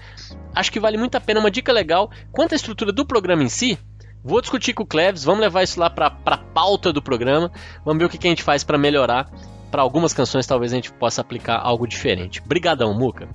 Acho 0.54 0.72
que 0.72 0.80
vale 0.80 0.98
muito 0.98 1.16
a 1.16 1.22
pena, 1.22 1.40
uma 1.40 1.52
dica 1.52 1.72
legal. 1.72 2.10
Quanto 2.32 2.54
à 2.54 2.56
estrutura 2.56 2.92
do 2.92 3.06
programa 3.06 3.44
em 3.44 3.50
si, 3.50 3.78
vou 4.24 4.42
discutir 4.42 4.74
com 4.74 4.84
o 4.84 4.86
Cleves, 4.86 5.24
vamos 5.24 5.42
levar 5.42 5.64
isso 5.64 5.80
lá 5.80 5.90
para 5.90 6.08
a 6.26 6.38
pauta 6.38 6.92
do 6.92 7.02
programa, 7.02 7.52
vamos 7.84 8.00
ver 8.00 8.06
o 8.06 8.10
que, 8.10 8.18
que 8.18 8.28
a 8.28 8.30
gente 8.30 8.44
faz 8.44 8.64
para 8.64 8.78
melhorar. 8.78 9.30
Para 9.72 9.82
algumas 9.82 10.14
canções 10.14 10.48
talvez 10.48 10.72
a 10.72 10.76
gente 10.76 10.92
possa 10.92 11.22
aplicar 11.22 11.60
algo 11.60 11.88
diferente. 11.88 12.42
Brigadão, 12.42 12.94
Muca. 12.94 13.28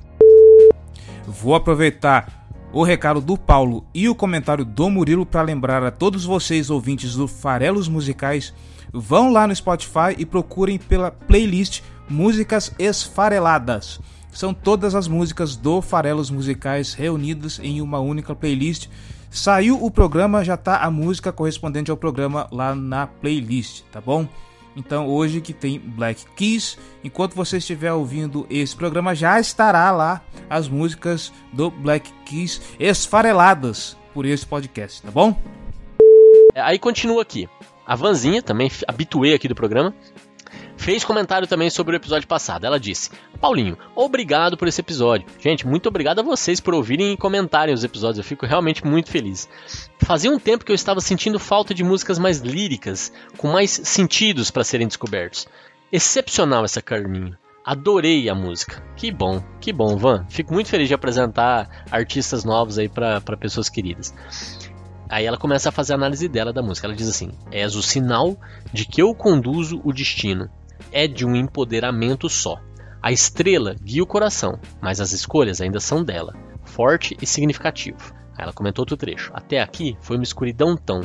Vou 1.27 1.55
aproveitar 1.55 2.41
o 2.73 2.83
recado 2.83 3.21
do 3.21 3.37
Paulo 3.37 3.85
e 3.93 4.09
o 4.09 4.15
comentário 4.15 4.65
do 4.65 4.89
Murilo 4.89 5.27
para 5.27 5.43
lembrar 5.43 5.83
a 5.83 5.91
todos 5.91 6.25
vocês 6.25 6.71
ouvintes 6.71 7.15
do 7.15 7.27
Farelos 7.27 7.89
Musicais 7.89 8.55
Vão 8.93 9.31
lá 9.33 9.47
no 9.47 9.55
Spotify 9.55 10.15
e 10.19 10.27
procurem 10.27 10.79
pela 10.79 11.11
playlist 11.11 11.83
Músicas 12.09 12.73
Esfareladas. 12.79 14.01
São 14.33 14.55
todas 14.55 14.95
as 14.95 15.09
músicas 15.09 15.57
do 15.57 15.81
Farelos 15.81 16.31
Musicais 16.31 16.95
reunidas 16.95 17.61
em 17.63 17.81
uma 17.81 17.99
única 17.99 18.35
playlist. 18.35 18.89
Saiu 19.31 19.85
o 19.85 19.91
programa, 19.91 20.45
já 20.45 20.57
tá 20.57 20.79
a 20.79 20.91
música 20.91 21.33
correspondente 21.33 21.91
ao 21.91 21.97
programa 21.97 22.49
lá 22.51 22.75
na 22.75 23.07
playlist, 23.07 23.83
tá 23.93 24.01
bom? 24.01 24.27
Então 24.75 25.09
hoje 25.09 25.41
que 25.41 25.53
tem 25.53 25.79
Black 25.79 26.25
Keys, 26.37 26.79
enquanto 27.03 27.35
você 27.35 27.59
estiver 27.59 27.93
ouvindo 27.93 28.47
esse 28.49 28.75
programa 28.75 29.15
já 29.15 29.39
estará 29.41 29.91
lá 29.91 30.23
as 30.49 30.69
músicas 30.69 31.33
do 31.53 31.71
Black 31.71 32.11
Keys 32.25 32.61
esfareladas 32.79 33.97
por 34.15 34.25
esse 34.25 34.47
podcast, 34.47 35.03
tá 35.03 35.11
bom? 35.11 35.37
Aí 36.55 36.79
continua 36.79 37.23
aqui. 37.23 37.49
A 37.91 37.97
Vanzinha, 37.97 38.41
também 38.41 38.71
habituei 38.87 39.35
aqui 39.35 39.49
do 39.49 39.55
programa, 39.57 39.93
fez 40.77 41.03
comentário 41.03 41.49
também 41.49 41.69
sobre 41.71 41.97
o 41.97 41.99
episódio 41.99 42.29
passado. 42.29 42.65
Ela 42.65 42.79
disse: 42.79 43.11
Paulinho, 43.41 43.77
obrigado 43.97 44.57
por 44.57 44.69
esse 44.69 44.81
episódio. 44.81 45.27
Gente, 45.41 45.67
muito 45.67 45.89
obrigado 45.89 46.21
a 46.21 46.23
vocês 46.23 46.61
por 46.61 46.73
ouvirem 46.73 47.13
e 47.13 47.17
comentarem 47.17 47.75
os 47.75 47.83
episódios. 47.83 48.19
Eu 48.19 48.23
fico 48.23 48.47
realmente 48.47 48.87
muito 48.87 49.11
feliz. 49.11 49.49
Fazia 50.05 50.31
um 50.31 50.39
tempo 50.39 50.65
que 50.65 50.71
eu 50.71 50.77
estava 50.77 51.01
sentindo 51.01 51.41
falta 51.41 51.75
de 51.75 51.83
músicas 51.83 52.17
mais 52.17 52.39
líricas, 52.39 53.13
com 53.37 53.49
mais 53.49 53.73
sentidos 53.73 54.53
para 54.53 54.63
serem 54.63 54.87
descobertos. 54.87 55.49
Excepcional 55.91 56.65
essa 56.65 56.81
Carminho. 56.81 57.37
Adorei 57.65 58.29
a 58.29 58.37
música. 58.37 58.81
Que 58.97 59.11
bom, 59.11 59.43
que 59.61 59.73
bom, 59.73 59.97
Van. 59.97 60.27
Fico 60.29 60.55
muito 60.55 60.69
feliz 60.69 60.87
de 60.87 60.95
apresentar 60.95 61.85
artistas 61.91 62.45
novos 62.45 62.79
aí 62.79 62.89
para 62.89 63.21
pessoas 63.37 63.69
queridas. 63.69 64.15
Aí 65.11 65.27
ela 65.27 65.37
começa 65.37 65.69
a 65.69 65.73
fazer 65.73 65.93
a 65.93 65.97
análise 65.97 66.29
dela 66.29 66.53
da 66.53 66.63
música. 66.63 66.87
Ela 66.87 66.95
diz 66.95 67.09
assim: 67.09 67.33
És 67.51 67.75
o 67.75 67.83
sinal 67.83 68.39
de 68.73 68.87
que 68.87 69.03
eu 69.03 69.13
conduzo 69.13 69.81
o 69.85 69.93
destino. 69.93 70.49
É 70.93 71.09
de 71.09 71.27
um 71.27 71.35
empoderamento 71.35 72.29
só. 72.29 72.61
A 73.03 73.11
estrela 73.11 73.75
guia 73.83 74.03
o 74.03 74.07
coração, 74.07 74.59
mas 74.81 75.01
as 75.01 75.13
escolhas 75.13 75.61
ainda 75.61 75.81
são 75.81 76.05
dela. 76.05 76.35
Forte 76.65 77.17
e 77.21 77.27
significativo. 77.27 78.15
Aí 78.37 78.45
ela 78.45 78.53
comentou 78.53 78.83
outro 78.83 78.97
trecho. 78.97 79.33
Até 79.35 79.61
aqui 79.61 79.97
foi 80.01 80.17
uma 80.17 80.23
escuridão 80.23 80.77
tão, 80.77 81.01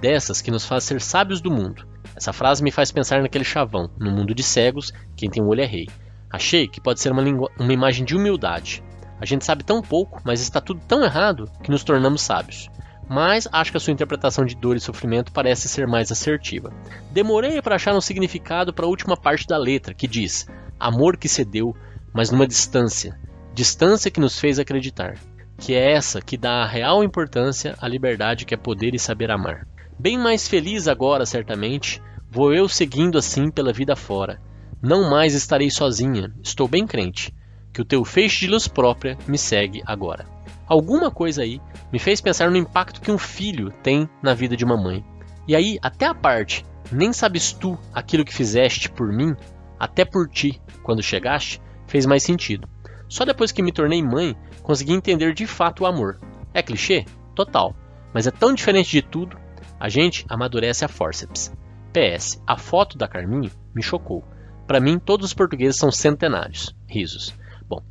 dessas 0.00 0.40
que 0.40 0.50
nos 0.50 0.64
faz 0.64 0.84
ser 0.84 1.00
sábios 1.00 1.40
do 1.40 1.50
mundo. 1.50 1.86
Essa 2.14 2.32
frase 2.32 2.62
me 2.62 2.70
faz 2.70 2.92
pensar 2.92 3.20
naquele 3.22 3.44
chavão, 3.44 3.90
no 3.98 4.10
mundo 4.10 4.34
de 4.34 4.42
cegos, 4.42 4.92
quem 5.16 5.28
tem 5.28 5.42
um 5.42 5.48
olho 5.48 5.62
é 5.62 5.66
rei. 5.66 5.88
Achei 6.30 6.68
que 6.68 6.80
pode 6.80 7.00
ser 7.00 7.10
uma, 7.10 7.22
uma 7.58 7.72
imagem 7.72 8.04
de 8.04 8.14
humildade. 8.14 8.82
A 9.20 9.24
gente 9.24 9.44
sabe 9.44 9.64
tão 9.64 9.82
pouco, 9.82 10.20
mas 10.24 10.40
está 10.40 10.60
tudo 10.60 10.80
tão 10.86 11.02
errado 11.02 11.50
que 11.62 11.70
nos 11.70 11.82
tornamos 11.82 12.22
sábios. 12.22 12.68
Mas 13.08 13.48
acho 13.50 13.70
que 13.70 13.76
a 13.76 13.80
sua 13.80 13.92
interpretação 13.92 14.44
de 14.44 14.54
dor 14.54 14.76
e 14.76 14.80
sofrimento 14.80 15.32
parece 15.32 15.68
ser 15.68 15.86
mais 15.86 16.12
assertiva. 16.12 16.72
Demorei 17.10 17.62
para 17.62 17.76
achar 17.76 17.94
um 17.94 18.00
significado 18.00 18.72
para 18.72 18.84
a 18.84 18.88
última 18.88 19.16
parte 19.16 19.46
da 19.46 19.56
letra, 19.56 19.94
que 19.94 20.06
diz: 20.06 20.46
amor 20.78 21.16
que 21.16 21.28
cedeu, 21.28 21.74
mas 22.12 22.30
numa 22.30 22.46
distância, 22.46 23.18
distância 23.54 24.10
que 24.10 24.20
nos 24.20 24.38
fez 24.38 24.58
acreditar, 24.58 25.14
que 25.56 25.74
é 25.74 25.92
essa 25.92 26.20
que 26.20 26.36
dá 26.36 26.62
a 26.62 26.66
real 26.66 27.02
importância 27.02 27.74
à 27.80 27.88
liberdade 27.88 28.44
que 28.44 28.54
é 28.54 28.56
poder 28.56 28.94
e 28.94 28.98
saber 28.98 29.30
amar. 29.30 29.66
Bem 29.98 30.18
mais 30.18 30.46
feliz 30.46 30.86
agora, 30.86 31.26
certamente, 31.26 32.00
vou 32.30 32.52
eu 32.52 32.68
seguindo 32.68 33.18
assim 33.18 33.50
pela 33.50 33.72
vida 33.72 33.96
fora. 33.96 34.40
Não 34.80 35.10
mais 35.10 35.34
estarei 35.34 35.70
sozinha, 35.70 36.32
estou 36.42 36.68
bem 36.68 36.86
crente, 36.86 37.34
que 37.72 37.80
o 37.80 37.84
teu 37.84 38.04
feixe 38.04 38.46
de 38.46 38.52
luz 38.52 38.68
própria 38.68 39.18
me 39.26 39.36
segue 39.36 39.82
agora. 39.84 40.37
Alguma 40.68 41.10
coisa 41.10 41.42
aí 41.42 41.60
me 41.92 41.98
fez 41.98 42.20
pensar 42.20 42.50
no 42.50 42.56
impacto 42.56 43.00
que 43.00 43.10
um 43.10 43.18
filho 43.18 43.72
tem 43.82 44.08
na 44.22 44.34
vida 44.34 44.56
de 44.56 44.64
uma 44.64 44.76
mãe. 44.76 45.04
E 45.46 45.56
aí, 45.56 45.78
até 45.80 46.06
a 46.06 46.14
parte, 46.14 46.64
nem 46.92 47.12
sabes 47.12 47.52
tu 47.52 47.78
aquilo 47.92 48.24
que 48.24 48.34
fizeste 48.34 48.90
por 48.90 49.10
mim, 49.10 49.34
até 49.80 50.04
por 50.04 50.28
ti, 50.28 50.60
quando 50.82 51.02
chegaste, 51.02 51.62
fez 51.86 52.04
mais 52.04 52.22
sentido. 52.22 52.68
Só 53.08 53.24
depois 53.24 53.50
que 53.50 53.62
me 53.62 53.72
tornei 53.72 54.02
mãe, 54.02 54.36
consegui 54.62 54.92
entender 54.92 55.32
de 55.32 55.46
fato 55.46 55.84
o 55.84 55.86
amor. 55.86 56.20
É 56.52 56.62
clichê? 56.62 57.06
Total. 57.34 57.74
Mas 58.12 58.26
é 58.26 58.30
tão 58.30 58.52
diferente 58.52 58.90
de 58.90 59.00
tudo 59.00 59.38
a 59.80 59.88
gente 59.88 60.26
amadurece 60.28 60.84
a 60.84 60.88
forceps. 60.88 61.52
PS, 61.92 62.42
a 62.46 62.56
foto 62.56 62.98
da 62.98 63.08
Carminho 63.08 63.50
me 63.74 63.82
chocou. 63.82 64.24
Para 64.66 64.80
mim, 64.80 64.98
todos 64.98 65.26
os 65.26 65.34
portugueses 65.34 65.78
são 65.78 65.90
centenários. 65.90 66.74
Risos. 66.86 67.34
Bom, 67.68 67.82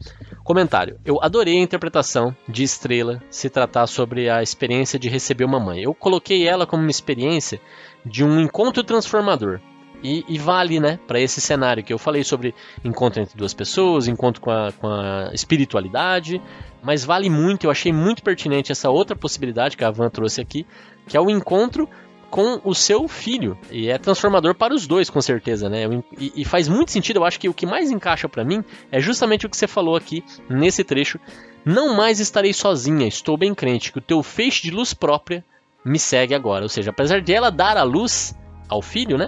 comentário. 0.43 1.00
Eu 1.05 1.22
adorei 1.22 1.57
a 1.60 1.62
interpretação 1.62 2.36
de 2.48 2.63
Estrela 2.63 3.22
se 3.29 3.48
tratar 3.48 3.86
sobre 3.86 4.27
a 4.27 4.41
experiência 4.41 4.98
de 4.98 5.07
receber 5.07 5.46
uma 5.46 5.60
mãe. 5.60 5.84
Eu 5.84 5.93
coloquei 5.93 6.48
ela 6.48 6.65
como 6.65 6.81
uma 6.81 6.89
experiência 6.89 7.62
de 8.03 8.24
um 8.24 8.39
encontro 8.39 8.84
transformador. 8.84 9.60
E, 10.03 10.24
e 10.27 10.38
vale, 10.38 10.79
né, 10.79 11.00
para 11.07 11.19
esse 11.19 11.41
cenário 11.41 11.84
que 11.84 11.91
eu 11.91 11.98
falei 11.98 12.24
sobre 12.24 12.53
encontro 12.84 13.22
entre 13.22 13.38
duas 13.38 13.53
pessoas, 13.53 14.07
encontro 14.07 14.41
com 14.41 14.51
a, 14.51 14.72
com 14.72 14.88
a 14.88 15.31
espiritualidade, 15.34 16.41
mas 16.84 17.03
vale 17.03 17.29
muito, 17.29 17.65
eu 17.65 17.72
achei 17.72 17.91
muito 17.91 18.22
pertinente 18.22 18.72
essa 18.72 18.91
outra 18.91 19.15
possibilidade 19.15 19.75
que 19.75 19.84
a 19.84 19.89
Van 19.89 20.10
trouxe 20.10 20.39
aqui, 20.39 20.67
que 21.07 21.17
é 21.17 21.22
o 21.22 21.31
encontro 21.31 21.89
com 22.29 22.60
o 22.63 22.74
seu 22.74 23.07
filho. 23.07 23.57
E 23.72 23.89
é 23.89 23.98
transformador 23.98 24.55
para 24.55 24.74
os 24.74 24.86
dois, 24.86 25.10
com 25.10 25.22
certeza, 25.22 25.69
né? 25.69 25.84
E, 26.17 26.34
e 26.36 26.46
faz 26.46 26.67
muito 26.67 26.91
sentido, 26.91 27.17
eu 27.17 27.25
acho 27.25 27.39
que 27.39 27.50
o 27.50 27.53
que 27.53 27.65
mais 27.65 27.91
encaixa 27.91 28.27
para 28.27 28.43
mim 28.43 28.63
é 28.91 29.00
justamente 29.00 29.46
o 29.46 29.50
que 29.50 29.57
você 29.57 29.67
falou 29.67 29.96
aqui 29.96 30.24
nesse 30.50 30.84
trecho. 30.84 31.19
Não 31.65 31.96
mais 31.96 32.19
estarei 32.19 32.53
sozinha, 32.53 33.07
estou 33.07 33.38
bem 33.38 33.53
crente 33.53 33.91
que 33.91 33.98
o 33.98 34.01
teu 34.01 34.24
feixe 34.24 34.63
de 34.63 34.72
luz 34.72 34.93
própria 34.93 35.43
me 35.84 36.00
segue 36.00 36.34
agora. 36.34 36.63
Ou 36.63 36.69
seja, 36.69 36.91
apesar 36.91 37.22
de 37.22 37.34
ela 37.34 37.50
dar 37.50 37.77
a 37.77 37.84
luz 37.84 38.36
ao 38.69 38.81
filho, 38.81 39.17
né? 39.17 39.27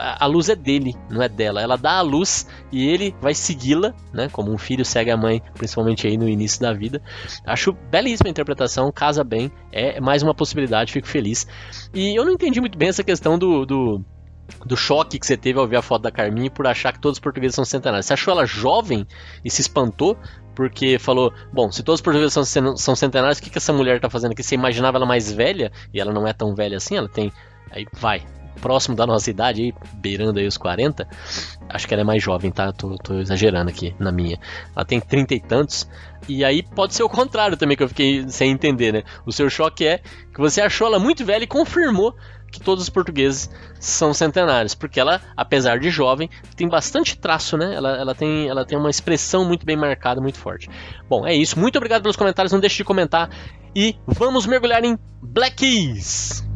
A, 0.00 0.26
luz 0.26 0.48
é 0.48 0.56
dele, 0.56 0.94
não 1.08 1.22
é 1.22 1.28
dela. 1.28 1.60
Ela 1.60 1.76
dá 1.76 1.98
a 1.98 2.00
luz 2.00 2.46
e 2.72 2.88
ele 2.88 3.14
vai 3.20 3.34
segui-la, 3.34 3.94
né? 4.12 4.28
Como 4.30 4.52
um 4.52 4.58
filho 4.58 4.84
segue 4.84 5.10
a 5.10 5.16
mãe, 5.16 5.42
principalmente 5.54 6.06
aí 6.06 6.16
no 6.16 6.28
início 6.28 6.60
da 6.60 6.72
vida. 6.72 7.02
Acho 7.44 7.72
belíssima 7.72 8.28
a 8.28 8.30
interpretação, 8.30 8.90
casa 8.92 9.22
bem, 9.22 9.50
é 9.72 10.00
mais 10.00 10.22
uma 10.22 10.34
possibilidade, 10.34 10.92
fico 10.92 11.06
feliz. 11.06 11.46
E 11.94 12.18
eu 12.18 12.24
não 12.24 12.32
entendi 12.32 12.60
muito 12.60 12.78
bem 12.78 12.88
essa 12.88 13.04
questão 13.04 13.38
do, 13.38 13.64
do 13.66 14.04
do 14.66 14.76
choque 14.76 15.18
que 15.18 15.26
você 15.26 15.36
teve 15.36 15.58
ao 15.58 15.66
ver 15.66 15.76
a 15.76 15.82
foto 15.82 16.02
da 16.02 16.10
Carminha 16.10 16.50
por 16.50 16.66
achar 16.66 16.92
que 16.92 16.98
todos 16.98 17.18
os 17.18 17.20
portugueses 17.20 17.54
são 17.54 17.64
centenários. 17.64 18.06
Você 18.06 18.14
achou 18.14 18.32
ela 18.32 18.44
jovem 18.44 19.06
e 19.44 19.50
se 19.50 19.60
espantou 19.60 20.16
porque 20.54 20.98
falou: 20.98 21.32
Bom, 21.52 21.70
se 21.70 21.82
todos 21.82 22.00
os 22.00 22.02
portugueses 22.02 22.32
são, 22.32 22.76
são 22.76 22.96
centenários, 22.96 23.38
o 23.38 23.42
que, 23.42 23.50
que 23.50 23.58
essa 23.58 23.72
mulher 23.72 23.96
está 23.96 24.10
fazendo 24.10 24.32
aqui? 24.32 24.42
Você 24.42 24.54
imaginava 24.54 24.98
ela 24.98 25.06
mais 25.06 25.32
velha 25.32 25.70
e 25.92 26.00
ela 26.00 26.12
não 26.12 26.26
é 26.26 26.32
tão 26.32 26.54
velha 26.54 26.76
assim, 26.76 26.96
ela 26.96 27.08
tem. 27.08 27.32
Aí 27.70 27.86
vai, 27.92 28.26
próximo 28.60 28.96
da 28.96 29.06
nossa 29.06 29.30
idade, 29.30 29.62
aí, 29.62 29.74
beirando 29.94 30.38
aí 30.38 30.46
os 30.46 30.56
40. 30.56 31.06
Acho 31.68 31.86
que 31.86 31.94
ela 31.94 32.02
é 32.02 32.04
mais 32.04 32.22
jovem, 32.22 32.50
tá? 32.50 32.72
Tô, 32.72 32.96
tô 32.96 33.18
exagerando 33.20 33.70
aqui 33.70 33.94
na 33.98 34.10
minha. 34.12 34.38
Ela 34.74 34.84
tem 34.84 35.00
30 35.00 35.34
e 35.34 35.40
tantos. 35.40 35.88
E 36.28 36.44
aí 36.44 36.62
pode 36.62 36.94
ser 36.94 37.02
o 37.02 37.08
contrário 37.08 37.56
também, 37.56 37.76
que 37.76 37.82
eu 37.82 37.88
fiquei 37.88 38.28
sem 38.28 38.50
entender, 38.50 38.92
né? 38.92 39.02
O 39.24 39.32
seu 39.32 39.48
choque 39.48 39.86
é 39.86 39.98
que 40.32 40.40
você 40.40 40.60
achou 40.60 40.86
ela 40.86 40.98
muito 40.98 41.24
velha 41.24 41.44
e 41.44 41.46
confirmou 41.46 42.14
que 42.50 42.60
todos 42.60 42.82
os 42.82 42.90
portugueses 42.90 43.48
são 43.78 44.12
centenários, 44.12 44.74
porque 44.74 44.98
ela, 44.98 45.20
apesar 45.36 45.78
de 45.78 45.88
jovem, 45.88 46.28
tem 46.56 46.68
bastante 46.68 47.16
traço, 47.16 47.56
né? 47.56 47.74
Ela, 47.74 47.96
ela, 47.96 48.14
tem, 48.14 48.48
ela 48.48 48.64
tem 48.64 48.76
uma 48.76 48.90
expressão 48.90 49.44
muito 49.44 49.64
bem 49.64 49.76
marcada, 49.76 50.20
muito 50.20 50.38
forte. 50.38 50.68
Bom, 51.08 51.26
é 51.26 51.34
isso. 51.34 51.58
Muito 51.58 51.76
obrigado 51.76 52.02
pelos 52.02 52.16
comentários. 52.16 52.52
Não 52.52 52.60
deixe 52.60 52.78
de 52.78 52.84
comentar. 52.84 53.30
E 53.74 53.96
vamos 54.06 54.46
mergulhar 54.46 54.84
em 54.84 54.98
Black 55.22 55.56
Keys. 55.56 56.49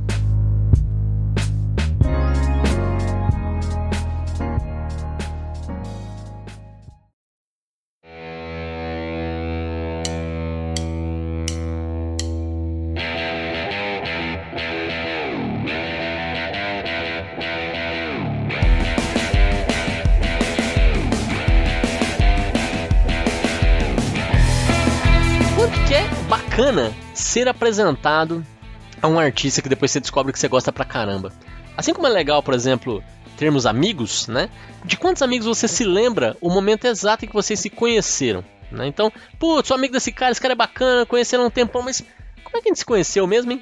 Ser 27.34 27.48
apresentado 27.48 28.46
a 29.02 29.08
um 29.08 29.18
artista 29.18 29.60
que 29.60 29.68
depois 29.68 29.90
você 29.90 29.98
descobre 29.98 30.32
que 30.32 30.38
você 30.38 30.46
gosta 30.46 30.72
pra 30.72 30.84
caramba. 30.84 31.32
Assim 31.76 31.92
como 31.92 32.06
é 32.06 32.10
legal, 32.10 32.40
por 32.44 32.54
exemplo, 32.54 33.02
termos 33.36 33.66
amigos, 33.66 34.28
né? 34.28 34.48
De 34.84 34.96
quantos 34.96 35.20
amigos 35.20 35.44
você 35.44 35.66
se 35.66 35.82
lembra 35.84 36.36
o 36.40 36.48
momento 36.48 36.84
exato 36.84 37.24
em 37.24 37.28
que 37.28 37.34
vocês 37.34 37.58
se 37.58 37.68
conheceram? 37.68 38.44
Né? 38.70 38.86
Então, 38.86 39.12
putz, 39.36 39.66
sou 39.66 39.76
amigo 39.76 39.94
desse 39.94 40.12
cara, 40.12 40.30
esse 40.30 40.40
cara 40.40 40.52
é 40.52 40.56
bacana, 40.56 41.04
conheceram 41.04 41.46
um 41.46 41.50
tempão, 41.50 41.82
mas 41.82 42.04
como 42.44 42.56
é 42.56 42.60
que 42.60 42.68
a 42.68 42.70
gente 42.70 42.78
se 42.78 42.84
conheceu 42.84 43.26
mesmo, 43.26 43.50
hein? 43.50 43.60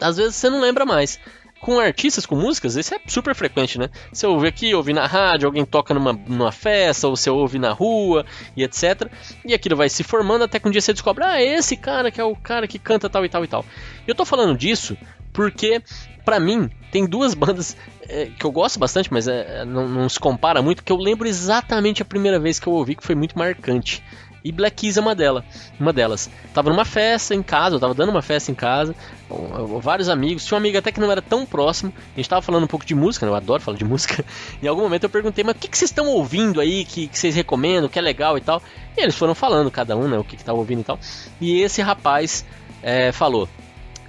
Às 0.00 0.16
vezes 0.16 0.36
você 0.36 0.48
não 0.48 0.58
lembra 0.58 0.86
mais 0.86 1.20
com 1.60 1.78
artistas, 1.78 2.24
com 2.24 2.34
músicas, 2.34 2.74
isso 2.76 2.94
é 2.94 2.98
super 3.06 3.34
frequente, 3.34 3.78
né? 3.78 3.90
Você 4.10 4.26
ouve 4.26 4.48
aqui, 4.48 4.74
ouve 4.74 4.92
na 4.92 5.06
rádio, 5.06 5.46
alguém 5.46 5.64
toca 5.64 5.92
numa, 5.92 6.12
numa 6.12 6.50
festa, 6.50 7.06
ou 7.06 7.14
você 7.14 7.28
ouve 7.28 7.58
na 7.58 7.72
rua 7.72 8.24
e 8.56 8.64
etc. 8.64 9.10
E 9.44 9.52
aquilo 9.52 9.76
vai 9.76 9.88
se 9.88 10.02
formando 10.02 10.44
até 10.44 10.58
que 10.58 10.66
um 10.66 10.70
dia 10.70 10.80
você 10.80 10.92
descobre, 10.92 11.22
ah, 11.22 11.42
esse 11.42 11.76
cara 11.76 12.10
que 12.10 12.20
é 12.20 12.24
o 12.24 12.34
cara 12.34 12.66
que 12.66 12.78
canta 12.78 13.10
tal 13.10 13.24
e 13.24 13.28
tal 13.28 13.44
e 13.44 13.48
tal. 13.48 13.64
Eu 14.06 14.14
tô 14.14 14.24
falando 14.24 14.56
disso 14.56 14.96
porque, 15.32 15.82
para 16.24 16.40
mim, 16.40 16.70
tem 16.90 17.06
duas 17.06 17.34
bandas 17.34 17.76
é, 18.08 18.26
que 18.26 18.44
eu 18.44 18.50
gosto 18.50 18.78
bastante, 18.78 19.12
mas 19.12 19.28
é, 19.28 19.64
não, 19.64 19.86
não 19.86 20.08
se 20.08 20.18
compara 20.18 20.62
muito, 20.62 20.82
que 20.82 20.90
eu 20.90 20.96
lembro 20.96 21.28
exatamente 21.28 22.00
a 22.00 22.06
primeira 22.06 22.38
vez 22.38 22.58
que 22.58 22.66
eu 22.66 22.72
ouvi, 22.72 22.94
que 22.94 23.04
foi 23.04 23.14
muito 23.14 23.38
marcante. 23.38 24.02
E 24.44 24.50
Black 24.50 24.76
Keys 24.76 24.96
é 24.96 25.00
uma, 25.00 25.14
dela, 25.14 25.44
uma 25.78 25.92
delas. 25.92 26.30
Tava 26.54 26.70
numa 26.70 26.84
festa 26.84 27.34
em 27.34 27.42
casa, 27.42 27.76
eu 27.76 27.80
tava 27.80 27.94
dando 27.94 28.10
uma 28.10 28.22
festa 28.22 28.50
em 28.50 28.54
casa, 28.54 28.94
vários 29.80 30.08
amigos, 30.08 30.44
tinha 30.44 30.56
um 30.56 30.60
amigo 30.60 30.78
até 30.78 30.90
que 30.90 31.00
não 31.00 31.10
era 31.10 31.20
tão 31.20 31.44
próximo, 31.44 31.92
a 32.14 32.16
gente 32.16 32.28
tava 32.28 32.42
falando 32.42 32.64
um 32.64 32.66
pouco 32.68 32.84
de 32.86 32.94
música, 32.94 33.26
né? 33.26 33.32
eu 33.32 33.36
adoro 33.36 33.62
falar 33.62 33.76
de 33.76 33.84
música. 33.86 34.24
Em 34.62 34.66
algum 34.66 34.82
momento 34.82 35.04
eu 35.04 35.10
perguntei, 35.10 35.44
mas 35.44 35.56
o 35.56 35.58
que, 35.58 35.68
que 35.68 35.76
vocês 35.76 35.90
estão 35.90 36.06
ouvindo 36.08 36.60
aí, 36.60 36.84
que, 36.84 37.06
que 37.06 37.18
vocês 37.18 37.34
recomendam, 37.34 37.88
que 37.88 37.98
é 37.98 38.02
legal 38.02 38.38
e 38.38 38.40
tal? 38.40 38.62
E 38.96 39.02
eles 39.02 39.14
foram 39.14 39.34
falando, 39.34 39.70
cada 39.70 39.96
um, 39.96 40.08
né, 40.08 40.18
o 40.18 40.24
que, 40.24 40.36
que 40.36 40.44
tava 40.44 40.58
ouvindo 40.58 40.80
e 40.80 40.84
tal. 40.84 40.98
E 41.40 41.60
esse 41.60 41.82
rapaz 41.82 42.44
é, 42.82 43.12
falou, 43.12 43.48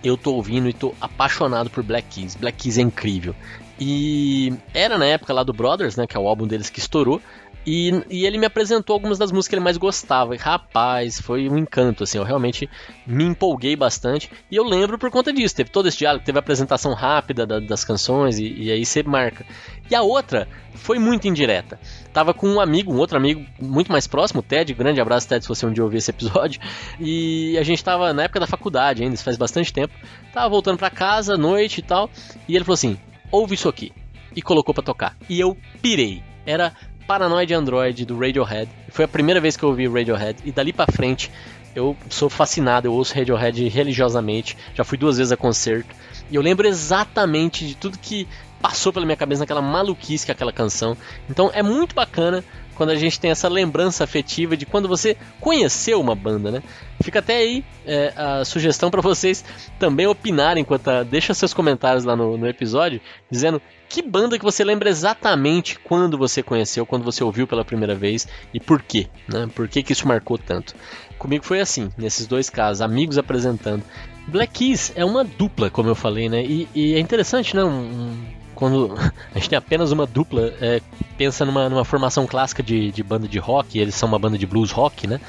eu 0.03 0.17
tô 0.17 0.33
ouvindo 0.33 0.67
e 0.67 0.73
tô 0.73 0.93
apaixonado 0.99 1.69
por 1.69 1.83
Black 1.83 2.07
Keys. 2.09 2.35
Black 2.35 2.57
Keys 2.57 2.77
é 2.77 2.81
incrível. 2.81 3.35
E 3.79 4.53
era 4.73 4.97
na 4.97 5.05
época 5.05 5.33
lá 5.33 5.43
do 5.43 5.53
Brothers, 5.53 5.95
né, 5.95 6.05
que 6.05 6.15
é 6.15 6.19
o 6.19 6.27
álbum 6.27 6.45
deles 6.45 6.69
que 6.69 6.79
estourou. 6.79 7.21
E, 7.65 8.03
e, 8.09 8.25
ele 8.25 8.37
me 8.37 8.45
apresentou 8.45 8.93
algumas 8.93 9.17
das 9.17 9.31
músicas 9.31 9.49
que 9.49 9.55
ele 9.55 9.63
mais 9.63 9.77
gostava. 9.77 10.33
E, 10.35 10.37
rapaz, 10.37 11.19
foi 11.19 11.47
um 11.47 11.57
encanto, 11.57 12.03
assim. 12.03 12.17
Eu 12.17 12.23
realmente 12.23 12.69
me 13.05 13.23
empolguei 13.23 13.75
bastante. 13.75 14.31
E 14.49 14.55
eu 14.55 14.63
lembro 14.63 14.97
por 14.97 15.11
conta 15.11 15.31
disso. 15.31 15.55
Teve 15.55 15.69
todo 15.69 15.87
esse 15.87 15.97
diálogo, 15.97 16.25
teve 16.25 16.37
a 16.37 16.41
apresentação 16.41 16.93
rápida 16.93 17.45
da, 17.45 17.59
das 17.59 17.83
canções, 17.83 18.39
e, 18.39 18.51
e, 18.53 18.71
aí 18.71 18.85
você 18.85 19.03
marca. 19.03 19.45
E 19.89 19.95
a 19.95 20.01
outra 20.01 20.47
foi 20.73 20.97
muito 20.97 21.27
indireta. 21.27 21.79
Tava 22.13 22.33
com 22.33 22.47
um 22.47 22.59
amigo, 22.59 22.93
um 22.93 22.97
outro 22.97 23.17
amigo 23.17 23.45
muito 23.59 23.91
mais 23.91 24.07
próximo, 24.07 24.39
o 24.39 24.43
Ted. 24.43 24.73
Grande 24.73 24.99
abraço, 24.99 25.27
Ted, 25.27 25.43
se 25.43 25.49
você 25.49 25.65
um 25.65 25.73
dia 25.73 25.83
ouvir 25.83 25.97
esse 25.97 26.09
episódio. 26.09 26.61
E 26.99 27.57
a 27.57 27.63
gente 27.63 27.83
tava 27.83 28.13
na 28.13 28.23
época 28.23 28.39
da 28.39 28.47
faculdade 28.47 29.03
ainda, 29.03 29.13
isso 29.13 29.23
faz 29.23 29.37
bastante 29.37 29.71
tempo. 29.71 29.93
Tava 30.33 30.49
voltando 30.49 30.77
para 30.77 30.89
casa, 30.89 31.37
noite 31.37 31.79
e 31.79 31.83
tal. 31.83 32.09
E 32.47 32.55
ele 32.55 32.65
falou 32.65 32.75
assim: 32.75 32.97
ouve 33.31 33.55
isso 33.55 33.69
aqui. 33.69 33.91
E 34.35 34.41
colocou 34.41 34.73
para 34.73 34.83
tocar. 34.83 35.17
E 35.29 35.39
eu 35.39 35.57
pirei. 35.81 36.23
Era 36.45 36.73
Paranoid 37.11 37.53
Android 37.53 38.05
do 38.05 38.17
Radiohead. 38.17 38.71
Foi 38.87 39.03
a 39.03 39.07
primeira 39.07 39.41
vez 39.41 39.57
que 39.57 39.63
eu 39.63 39.67
ouvi 39.67 39.85
Radiohead 39.85 40.39
e 40.45 40.51
dali 40.53 40.71
para 40.71 40.89
frente 40.89 41.29
eu 41.75 41.97
sou 42.09 42.29
fascinado, 42.29 42.87
eu 42.87 42.93
ouço 42.93 43.13
Radiohead 43.13 43.67
religiosamente. 43.67 44.57
Já 44.73 44.85
fui 44.85 44.97
duas 44.97 45.17
vezes 45.17 45.29
a 45.29 45.35
concerto 45.35 45.93
e 46.29 46.35
eu 46.35 46.41
lembro 46.41 46.65
exatamente 46.65 47.67
de 47.67 47.75
tudo 47.75 47.97
que 47.97 48.25
passou 48.61 48.93
pela 48.93 49.05
minha 49.05 49.17
cabeça 49.17 49.41
naquela 49.41 49.61
maluquice 49.61 50.23
que 50.23 50.31
é 50.31 50.33
aquela 50.33 50.53
canção. 50.53 50.95
Então 51.29 51.51
é 51.53 51.61
muito 51.61 51.93
bacana 51.93 52.45
quando 52.81 52.89
a 52.89 52.95
gente 52.95 53.19
tem 53.19 53.29
essa 53.29 53.47
lembrança 53.47 54.03
afetiva 54.03 54.57
de 54.57 54.65
quando 54.65 54.87
você 54.87 55.15
conheceu 55.39 56.01
uma 56.01 56.15
banda, 56.15 56.49
né? 56.49 56.63
Fica 57.03 57.19
até 57.19 57.37
aí 57.37 57.63
é, 57.85 58.11
a 58.15 58.43
sugestão 58.43 58.89
para 58.89 59.01
vocês 59.01 59.45
também 59.77 60.07
opinarem 60.07 60.61
enquanto 60.61 60.87
a, 60.87 61.03
deixa 61.03 61.31
seus 61.35 61.53
comentários 61.53 62.05
lá 62.05 62.15
no, 62.15 62.35
no 62.39 62.47
episódio 62.47 62.99
dizendo 63.29 63.61
que 63.87 64.01
banda 64.01 64.39
que 64.39 64.43
você 64.43 64.63
lembra 64.63 64.89
exatamente 64.89 65.77
quando 65.77 66.17
você 66.17 66.41
conheceu, 66.41 66.83
quando 66.83 67.03
você 67.03 67.23
ouviu 67.23 67.45
pela 67.45 67.63
primeira 67.63 67.93
vez 67.93 68.27
e 68.51 68.59
por 68.59 68.81
quê, 68.81 69.07
né? 69.31 69.47
Por 69.53 69.67
que, 69.67 69.83
que 69.83 69.93
isso 69.93 70.07
marcou 70.07 70.39
tanto? 70.39 70.73
Comigo 71.19 71.45
foi 71.45 71.59
assim, 71.59 71.91
nesses 71.95 72.25
dois 72.25 72.49
casos, 72.49 72.81
amigos 72.81 73.19
apresentando. 73.19 73.83
Black 74.27 74.53
Keys 74.53 74.91
é 74.95 75.05
uma 75.05 75.23
dupla, 75.23 75.69
como 75.69 75.87
eu 75.87 75.93
falei, 75.93 76.27
né? 76.27 76.43
E, 76.43 76.67
e 76.73 76.95
é 76.95 76.99
interessante, 76.99 77.55
né? 77.55 77.63
Um 77.63 78.40
quando 78.61 78.93
a 79.33 79.39
gente 79.39 79.49
tem 79.49 79.57
apenas 79.57 79.91
uma 79.91 80.05
dupla, 80.05 80.53
é, 80.61 80.79
pensa 81.17 81.43
numa, 81.43 81.67
numa 81.67 81.83
formação 81.83 82.27
clássica 82.27 82.61
de, 82.61 82.91
de 82.91 83.01
banda 83.01 83.27
de 83.27 83.39
rock, 83.39 83.79
eles 83.79 83.95
são 83.95 84.07
uma 84.07 84.19
banda 84.19 84.37
de 84.37 84.45
blues 84.45 84.69
rock, 84.69 85.07
né? 85.07 85.19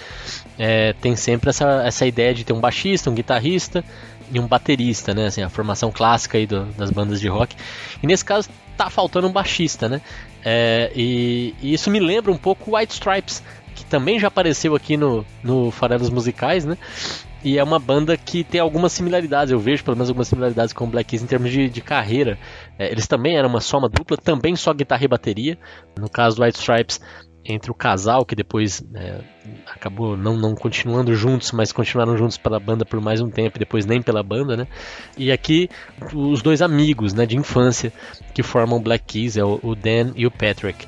É, 0.58 0.92
tem 0.92 1.16
sempre 1.16 1.48
essa, 1.48 1.82
essa 1.82 2.04
ideia 2.04 2.34
de 2.34 2.44
ter 2.44 2.52
um 2.52 2.60
baixista, 2.60 3.08
um 3.08 3.14
guitarrista 3.14 3.82
e 4.30 4.38
um 4.38 4.46
baterista, 4.46 5.14
né? 5.14 5.28
Assim, 5.28 5.42
a 5.42 5.48
formação 5.48 5.90
clássica 5.90 6.36
aí 6.36 6.46
do, 6.46 6.66
das 6.76 6.90
bandas 6.90 7.22
de 7.22 7.28
rock. 7.28 7.56
E 8.02 8.06
nesse 8.06 8.22
caso 8.22 8.50
tá 8.76 8.90
faltando 8.90 9.26
um 9.28 9.32
baixista, 9.32 9.88
né? 9.88 10.02
É, 10.44 10.92
e, 10.94 11.54
e, 11.62 11.72
isso 11.72 11.90
me 11.90 12.00
lembra 12.00 12.30
um 12.30 12.36
pouco 12.36 12.76
White 12.76 12.92
Stripes, 12.92 13.42
que 13.74 13.84
também 13.86 14.20
já 14.20 14.28
apareceu 14.28 14.74
aqui 14.74 14.98
no, 14.98 15.24
no 15.42 15.70
Farelos 15.70 16.10
Musicais, 16.10 16.66
né? 16.66 16.76
E 17.44 17.58
é 17.58 17.64
uma 17.64 17.78
banda 17.78 18.16
que 18.16 18.44
tem 18.44 18.60
algumas 18.60 18.92
similaridades, 18.92 19.52
eu 19.52 19.58
vejo 19.58 19.82
pelo 19.82 19.96
menos 19.96 20.08
algumas 20.08 20.28
similaridades 20.28 20.72
com 20.72 20.84
o 20.84 20.88
Black 20.88 21.10
Keys 21.10 21.22
em 21.22 21.26
termos 21.26 21.50
de, 21.50 21.68
de 21.68 21.80
carreira. 21.80 22.38
É, 22.78 22.90
eles 22.90 23.06
também 23.06 23.36
eram 23.36 23.48
uma 23.48 23.60
soma 23.60 23.88
dupla, 23.88 24.16
também 24.16 24.54
só 24.54 24.72
guitarra 24.72 25.04
e 25.04 25.08
bateria. 25.08 25.58
No 25.98 26.08
caso 26.08 26.36
do 26.36 26.44
White 26.44 26.58
Stripes, 26.58 27.00
entre 27.44 27.70
o 27.70 27.74
casal, 27.74 28.24
que 28.24 28.36
depois 28.36 28.84
é, 28.94 29.20
acabou 29.66 30.16
não, 30.16 30.36
não 30.36 30.54
continuando 30.54 31.14
juntos, 31.14 31.50
mas 31.50 31.72
continuaram 31.72 32.16
juntos 32.16 32.38
pela 32.38 32.60
banda 32.60 32.84
por 32.84 33.00
mais 33.00 33.20
um 33.20 33.28
tempo, 33.28 33.58
depois 33.58 33.84
nem 33.84 34.00
pela 34.00 34.22
banda, 34.22 34.56
né? 34.56 34.66
E 35.18 35.32
aqui 35.32 35.68
os 36.14 36.40
dois 36.42 36.62
amigos 36.62 37.12
né, 37.12 37.26
de 37.26 37.36
infância 37.36 37.92
que 38.32 38.42
formam 38.42 38.80
Black 38.80 39.04
Keys, 39.04 39.36
é 39.36 39.44
o 39.44 39.74
Dan 39.74 40.12
e 40.14 40.26
o 40.26 40.30
Patrick. 40.30 40.86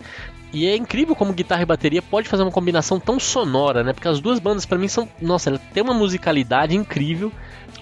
E 0.54 0.68
é 0.68 0.76
incrível 0.76 1.16
como 1.16 1.32
guitarra 1.32 1.62
e 1.62 1.66
bateria 1.66 2.00
pode 2.00 2.28
fazer 2.28 2.44
uma 2.44 2.52
combinação 2.52 3.00
tão 3.00 3.18
sonora, 3.18 3.82
né? 3.82 3.92
Porque 3.92 4.06
as 4.06 4.20
duas 4.20 4.38
bandas 4.38 4.64
para 4.64 4.78
mim 4.78 4.86
são, 4.86 5.08
nossa, 5.20 5.50
ela 5.50 5.58
tem 5.58 5.82
uma 5.82 5.92
musicalidade 5.92 6.76
incrível, 6.76 7.32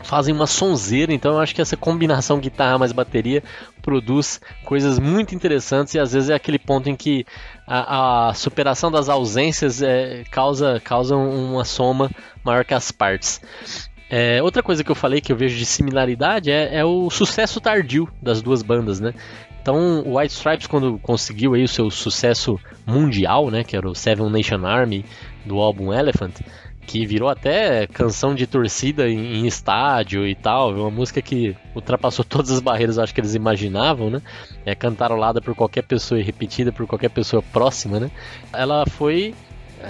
fazem 0.02 0.34
uma 0.34 0.46
sonzeira, 0.46 1.12
então 1.12 1.34
eu 1.34 1.40
acho 1.40 1.54
que 1.54 1.60
essa 1.60 1.76
combinação 1.76 2.40
guitarra 2.40 2.78
mais 2.78 2.90
bateria 2.90 3.42
produz 3.82 4.40
coisas 4.64 4.98
muito 4.98 5.34
interessantes 5.34 5.94
e 5.94 5.98
às 5.98 6.14
vezes 6.14 6.30
é 6.30 6.34
aquele 6.34 6.58
ponto 6.58 6.88
em 6.88 6.96
que 6.96 7.26
a, 7.66 8.30
a 8.30 8.34
superação 8.34 8.90
das 8.90 9.10
ausências 9.10 9.82
é, 9.82 10.24
causa, 10.30 10.80
causa 10.82 11.14
uma 11.14 11.66
soma 11.66 12.10
maior 12.42 12.64
que 12.64 12.72
as 12.72 12.90
partes. 12.90 13.38
É, 14.08 14.42
outra 14.42 14.62
coisa 14.62 14.82
que 14.82 14.90
eu 14.90 14.94
falei 14.94 15.20
que 15.20 15.32
eu 15.32 15.36
vejo 15.36 15.58
de 15.58 15.66
similaridade 15.66 16.50
é, 16.50 16.76
é, 16.76 16.84
o 16.84 17.10
sucesso 17.10 17.60
tardio 17.60 18.08
das 18.20 18.40
duas 18.40 18.62
bandas, 18.62 18.98
né? 18.98 19.12
Então, 19.62 20.00
o 20.00 20.18
White 20.18 20.34
Stripes, 20.34 20.66
quando 20.66 20.98
conseguiu 20.98 21.54
aí 21.54 21.62
o 21.62 21.68
seu 21.68 21.88
sucesso 21.88 22.58
mundial, 22.84 23.48
né, 23.48 23.62
que 23.62 23.76
era 23.76 23.88
o 23.88 23.94
Seven 23.94 24.28
Nation 24.28 24.66
Army 24.66 25.04
do 25.46 25.60
álbum 25.60 25.92
Elephant, 25.92 26.34
que 26.84 27.06
virou 27.06 27.28
até 27.28 27.86
canção 27.86 28.34
de 28.34 28.44
torcida 28.44 29.08
em, 29.08 29.46
estádio 29.46 30.26
e 30.26 30.34
tal, 30.34 30.74
uma 30.74 30.90
música 30.90 31.22
que 31.22 31.56
ultrapassou 31.76 32.24
todas 32.28 32.50
as 32.50 32.58
barreiras, 32.58 32.98
acho 32.98 33.14
que 33.14 33.20
eles 33.20 33.36
imaginavam, 33.36 34.10
né? 34.10 34.20
É 34.66 34.74
cantarolada 34.74 35.40
por 35.40 35.54
qualquer 35.54 35.82
pessoa 35.82 36.18
e 36.18 36.24
repetida 36.24 36.72
por 36.72 36.84
qualquer 36.88 37.10
pessoa 37.10 37.40
próxima, 37.40 38.00
né? 38.00 38.10
Ela 38.52 38.84
foi, 38.84 39.32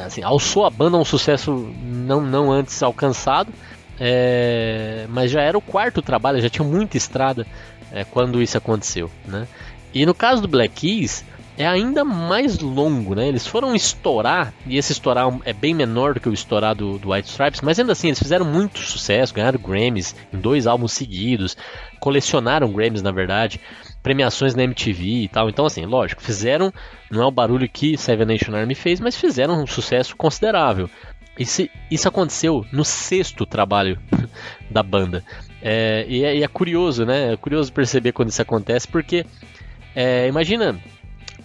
assim, 0.04 0.22
alçou 0.22 0.66
a 0.66 0.70
banda 0.70 0.98
a 0.98 1.00
um 1.00 1.04
sucesso 1.04 1.72
não, 1.82 2.20
não 2.20 2.52
antes 2.52 2.82
alcançado, 2.82 3.50
é, 3.98 5.06
mas 5.08 5.30
já 5.30 5.40
era 5.40 5.56
o 5.56 5.62
quarto 5.62 6.02
trabalho, 6.02 6.42
já 6.42 6.50
tinha 6.50 6.66
muita 6.66 6.98
estrada 6.98 7.46
é, 7.92 8.04
quando 8.04 8.42
isso 8.42 8.56
aconteceu, 8.56 9.10
né? 9.26 9.46
E 9.94 10.06
no 10.06 10.14
caso 10.14 10.40
do 10.40 10.48
Black 10.48 10.74
Keys 10.74 11.24
é 11.56 11.66
ainda 11.66 12.02
mais 12.02 12.58
longo, 12.58 13.14
né? 13.14 13.28
Eles 13.28 13.46
foram 13.46 13.74
estourar 13.74 14.54
e 14.66 14.78
esse 14.78 14.92
estourar 14.92 15.28
é 15.44 15.52
bem 15.52 15.74
menor 15.74 16.14
do 16.14 16.20
que 16.20 16.28
o 16.28 16.32
estourar 16.32 16.74
do, 16.74 16.98
do 16.98 17.12
White 17.12 17.28
Stripes, 17.28 17.60
mas 17.60 17.78
ainda 17.78 17.92
assim 17.92 18.08
eles 18.08 18.18
fizeram 18.18 18.46
muito 18.46 18.78
sucesso, 18.78 19.34
ganharam 19.34 19.60
Grammys 19.60 20.16
em 20.32 20.38
dois 20.38 20.66
álbuns 20.66 20.92
seguidos, 20.92 21.56
colecionaram 22.00 22.72
Grammys 22.72 23.02
na 23.02 23.10
verdade, 23.10 23.60
premiações 24.02 24.54
na 24.54 24.64
MTV 24.64 25.04
e 25.04 25.28
tal. 25.28 25.50
Então 25.50 25.66
assim, 25.66 25.84
lógico, 25.84 26.22
fizeram 26.22 26.72
não 27.10 27.22
é 27.22 27.26
o 27.26 27.30
barulho 27.30 27.68
que 27.68 27.98
Seven 27.98 28.26
Nation 28.26 28.56
Army 28.56 28.74
fez, 28.74 28.98
mas 28.98 29.14
fizeram 29.14 29.62
um 29.62 29.66
sucesso 29.66 30.16
considerável. 30.16 30.88
Isso, 31.38 31.66
isso 31.90 32.08
aconteceu 32.08 32.64
no 32.72 32.84
sexto 32.84 33.44
trabalho 33.44 33.98
da 34.70 34.82
banda. 34.82 35.22
É, 35.62 36.04
e, 36.08 36.24
é, 36.24 36.36
e, 36.36 36.42
é, 36.42 36.48
curioso, 36.48 37.06
né? 37.06 37.32
É 37.32 37.36
curioso 37.36 37.72
perceber 37.72 38.12
quando 38.12 38.30
isso 38.30 38.42
acontece, 38.42 38.88
porque 38.88 39.24
é, 39.94 40.26
imagina 40.26 40.78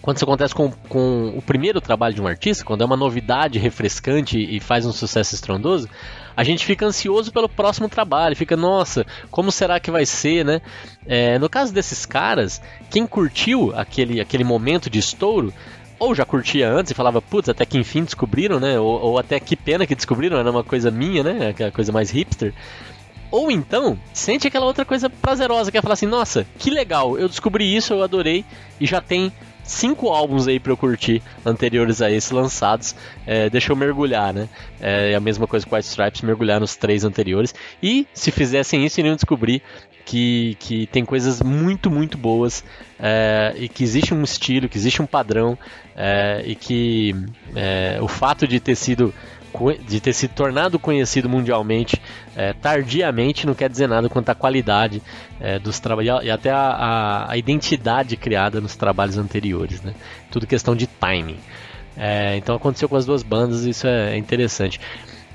quando 0.02 0.16
isso 0.16 0.24
acontece 0.24 0.54
com, 0.54 0.70
com 0.88 1.34
o 1.36 1.42
primeiro 1.42 1.80
trabalho 1.80 2.14
de 2.14 2.22
um 2.22 2.26
artista, 2.26 2.64
quando 2.64 2.82
é 2.82 2.84
uma 2.84 2.96
novidade 2.96 3.58
refrescante 3.58 4.38
e 4.38 4.60
faz 4.60 4.86
um 4.86 4.92
sucesso 4.92 5.34
estrondoso, 5.34 5.88
a 6.36 6.44
gente 6.44 6.64
fica 6.64 6.86
ansioso 6.86 7.32
pelo 7.32 7.48
próximo 7.48 7.88
trabalho, 7.88 8.36
fica, 8.36 8.56
nossa, 8.56 9.04
como 9.30 9.50
será 9.50 9.80
que 9.80 9.90
vai 9.90 10.06
ser, 10.06 10.44
né? 10.44 10.60
É, 11.06 11.38
no 11.38 11.48
caso 11.48 11.72
desses 11.72 12.06
caras, 12.06 12.62
quem 12.90 13.06
curtiu 13.06 13.72
aquele, 13.74 14.20
aquele 14.20 14.44
momento 14.44 14.88
de 14.88 14.98
estouro 14.98 15.52
ou 15.98 16.14
já 16.14 16.24
curtia 16.24 16.70
antes 16.70 16.92
e 16.92 16.94
falava, 16.94 17.20
putz, 17.20 17.48
até 17.48 17.66
que 17.66 17.76
enfim 17.76 18.04
descobriram, 18.04 18.60
né? 18.60 18.78
Ou, 18.78 19.00
ou, 19.00 19.18
até 19.18 19.40
que 19.40 19.56
pena 19.56 19.86
que 19.86 19.96
descobriram, 19.96 20.38
era 20.38 20.50
uma 20.50 20.62
coisa 20.62 20.90
minha, 20.90 21.24
né? 21.24 21.48
Aquela 21.48 21.72
coisa 21.72 21.90
mais 21.90 22.10
hipster. 22.10 22.54
Ou 23.30 23.50
então, 23.50 23.98
sente 24.12 24.46
aquela 24.46 24.66
outra 24.66 24.84
coisa 24.84 25.10
prazerosa, 25.10 25.70
que 25.70 25.78
é 25.78 25.82
falar 25.82 25.94
assim, 25.94 26.06
nossa, 26.06 26.46
que 26.58 26.70
legal, 26.70 27.18
eu 27.18 27.28
descobri 27.28 27.74
isso, 27.74 27.92
eu 27.92 28.02
adorei, 28.02 28.44
e 28.80 28.86
já 28.86 29.00
tem 29.00 29.32
cinco 29.68 30.08
álbuns 30.08 30.48
aí 30.48 30.58
pra 30.58 30.72
eu 30.72 30.76
curtir 30.76 31.22
anteriores 31.44 32.00
a 32.00 32.10
esses 32.10 32.30
lançados. 32.30 32.94
É, 33.26 33.50
deixa 33.50 33.70
eu 33.70 33.76
mergulhar, 33.76 34.32
né? 34.32 34.48
É 34.80 35.14
a 35.14 35.20
mesma 35.20 35.46
coisa 35.46 35.66
com 35.66 35.76
White 35.76 35.88
Stripes, 35.88 36.22
mergulhar 36.22 36.58
nos 36.58 36.74
três 36.74 37.04
anteriores. 37.04 37.54
E 37.82 38.06
se 38.14 38.30
fizessem 38.30 38.84
isso, 38.84 38.98
iriam 38.98 39.14
descobrir 39.14 39.62
que, 40.08 40.56
que 40.58 40.86
tem 40.86 41.04
coisas 41.04 41.42
muito, 41.42 41.90
muito 41.90 42.16
boas 42.16 42.64
é, 42.98 43.54
e 43.58 43.68
que 43.68 43.84
existe 43.84 44.14
um 44.14 44.22
estilo, 44.22 44.68
que 44.68 44.78
existe 44.78 45.02
um 45.02 45.06
padrão 45.06 45.56
é, 45.94 46.42
e 46.46 46.54
que 46.54 47.14
é, 47.54 47.98
o 48.00 48.08
fato 48.08 48.48
de 48.48 48.58
ter 48.58 48.74
sido 48.74 49.12
de 49.86 50.00
ter 50.00 50.12
se 50.12 50.28
tornado 50.28 50.78
conhecido 50.78 51.28
mundialmente 51.28 52.00
é, 52.36 52.52
tardiamente 52.52 53.46
não 53.46 53.54
quer 53.54 53.68
dizer 53.68 53.88
nada 53.88 54.08
quanto 54.08 54.28
à 54.28 54.34
qualidade 54.34 55.02
é, 55.40 55.58
dos 55.58 55.80
trabalhos 55.80 56.24
e 56.24 56.30
até 56.30 56.50
a, 56.50 56.56
a, 56.56 57.32
a, 57.32 57.36
identidade 57.36 58.16
criada 58.16 58.60
nos 58.60 58.76
trabalhos 58.76 59.18
anteriores, 59.18 59.82
né? 59.82 59.94
Tudo 60.30 60.46
questão 60.46 60.76
de 60.76 60.86
timing. 60.86 61.38
É, 61.96 62.36
então 62.36 62.54
aconteceu 62.54 62.88
com 62.88 62.96
as 62.96 63.04
duas 63.04 63.22
bandas, 63.22 63.64
isso 63.64 63.86
é, 63.86 64.14
é 64.14 64.16
interessante. 64.16 64.80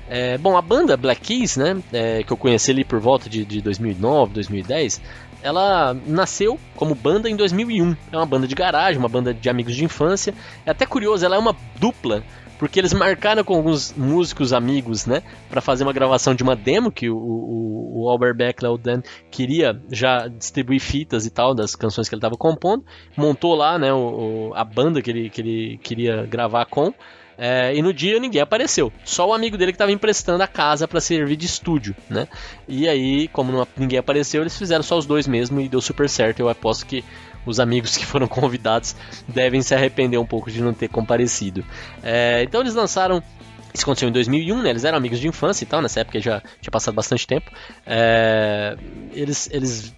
É, 0.08 0.38
bom, 0.38 0.56
a 0.56 0.62
banda 0.62 0.96
Black 0.96 1.20
Keys, 1.20 1.56
né, 1.56 1.76
é, 1.92 2.22
que 2.22 2.32
eu 2.32 2.36
conheci 2.36 2.70
ali 2.70 2.84
por 2.84 3.00
volta 3.00 3.28
de, 3.28 3.44
de 3.44 3.60
2009, 3.60 4.34
2010, 4.34 5.00
ela 5.42 5.94
nasceu 6.06 6.58
como 6.74 6.94
banda 6.94 7.28
em 7.28 7.36
2001. 7.36 7.94
É 8.10 8.16
uma 8.16 8.24
banda 8.24 8.46
de 8.46 8.54
garagem, 8.54 8.98
uma 8.98 9.08
banda 9.08 9.34
de 9.34 9.48
amigos 9.50 9.76
de 9.76 9.84
infância. 9.84 10.34
É 10.64 10.70
até 10.70 10.86
curioso, 10.86 11.24
ela 11.24 11.36
é 11.36 11.38
uma 11.38 11.54
dupla 11.78 12.22
porque 12.58 12.78
eles 12.78 12.92
marcaram 12.92 13.42
com 13.44 13.54
alguns 13.54 13.92
músicos 13.92 14.52
amigos, 14.52 15.06
né, 15.06 15.22
para 15.48 15.60
fazer 15.60 15.84
uma 15.84 15.92
gravação 15.92 16.34
de 16.34 16.42
uma 16.42 16.56
demo 16.56 16.90
que 16.90 17.08
o, 17.08 17.16
o, 17.16 18.02
o 18.02 18.08
Albert 18.08 18.34
Beckler, 18.34 18.72
o 18.72 18.78
Dan, 18.78 19.02
queria 19.30 19.80
já 19.90 20.28
distribuir 20.28 20.80
fitas 20.80 21.26
e 21.26 21.30
tal 21.30 21.54
das 21.54 21.74
canções 21.74 22.08
que 22.08 22.14
ele 22.14 22.20
estava 22.20 22.36
compondo, 22.36 22.84
montou 23.16 23.54
lá, 23.54 23.78
né, 23.78 23.92
o, 23.92 24.52
a 24.54 24.64
banda 24.64 25.02
que 25.02 25.10
ele, 25.10 25.30
que 25.30 25.40
ele 25.40 25.78
queria 25.82 26.26
gravar 26.26 26.64
com. 26.66 26.92
É, 27.36 27.74
e 27.74 27.82
no 27.82 27.92
dia 27.92 28.20
ninguém 28.20 28.40
apareceu. 28.40 28.92
Só 29.04 29.28
o 29.28 29.34
amigo 29.34 29.56
dele 29.56 29.72
que 29.72 29.76
estava 29.76 29.90
emprestando 29.90 30.42
a 30.42 30.46
casa 30.46 30.86
para 30.86 31.00
servir 31.00 31.36
de 31.36 31.46
estúdio, 31.46 31.94
né? 32.08 32.28
E 32.68 32.88
aí, 32.88 33.26
como 33.28 33.50
não, 33.50 33.66
ninguém 33.76 33.98
apareceu, 33.98 34.40
eles 34.42 34.56
fizeram 34.56 34.84
só 34.84 34.96
os 34.96 35.04
dois 35.04 35.26
mesmo 35.26 35.60
e 35.60 35.68
deu 35.68 35.80
super 35.80 36.08
certo. 36.08 36.40
Eu 36.40 36.48
aposto 36.48 36.86
que 36.86 37.04
os 37.46 37.60
amigos 37.60 37.96
que 37.96 38.04
foram 38.04 38.26
convidados 38.28 38.94
devem 39.26 39.62
se 39.62 39.74
arrepender 39.74 40.18
um 40.18 40.26
pouco 40.26 40.50
de 40.50 40.62
não 40.62 40.72
ter 40.72 40.88
comparecido. 40.88 41.64
É, 42.02 42.42
então 42.42 42.60
eles 42.60 42.74
lançaram 42.74 43.22
isso 43.74 43.82
aconteceu 43.82 44.08
em 44.08 44.12
2001, 44.12 44.62
né? 44.62 44.70
Eles 44.70 44.84
eram 44.84 44.96
amigos 44.96 45.18
de 45.18 45.26
infância 45.26 45.64
e 45.64 45.66
tal, 45.66 45.82
nessa 45.82 45.98
época 45.98 46.20
já 46.20 46.40
tinha 46.60 46.70
passado 46.70 46.94
bastante 46.94 47.26
tempo. 47.26 47.50
É, 47.84 48.76
eles, 49.12 49.50
eles 49.50 49.92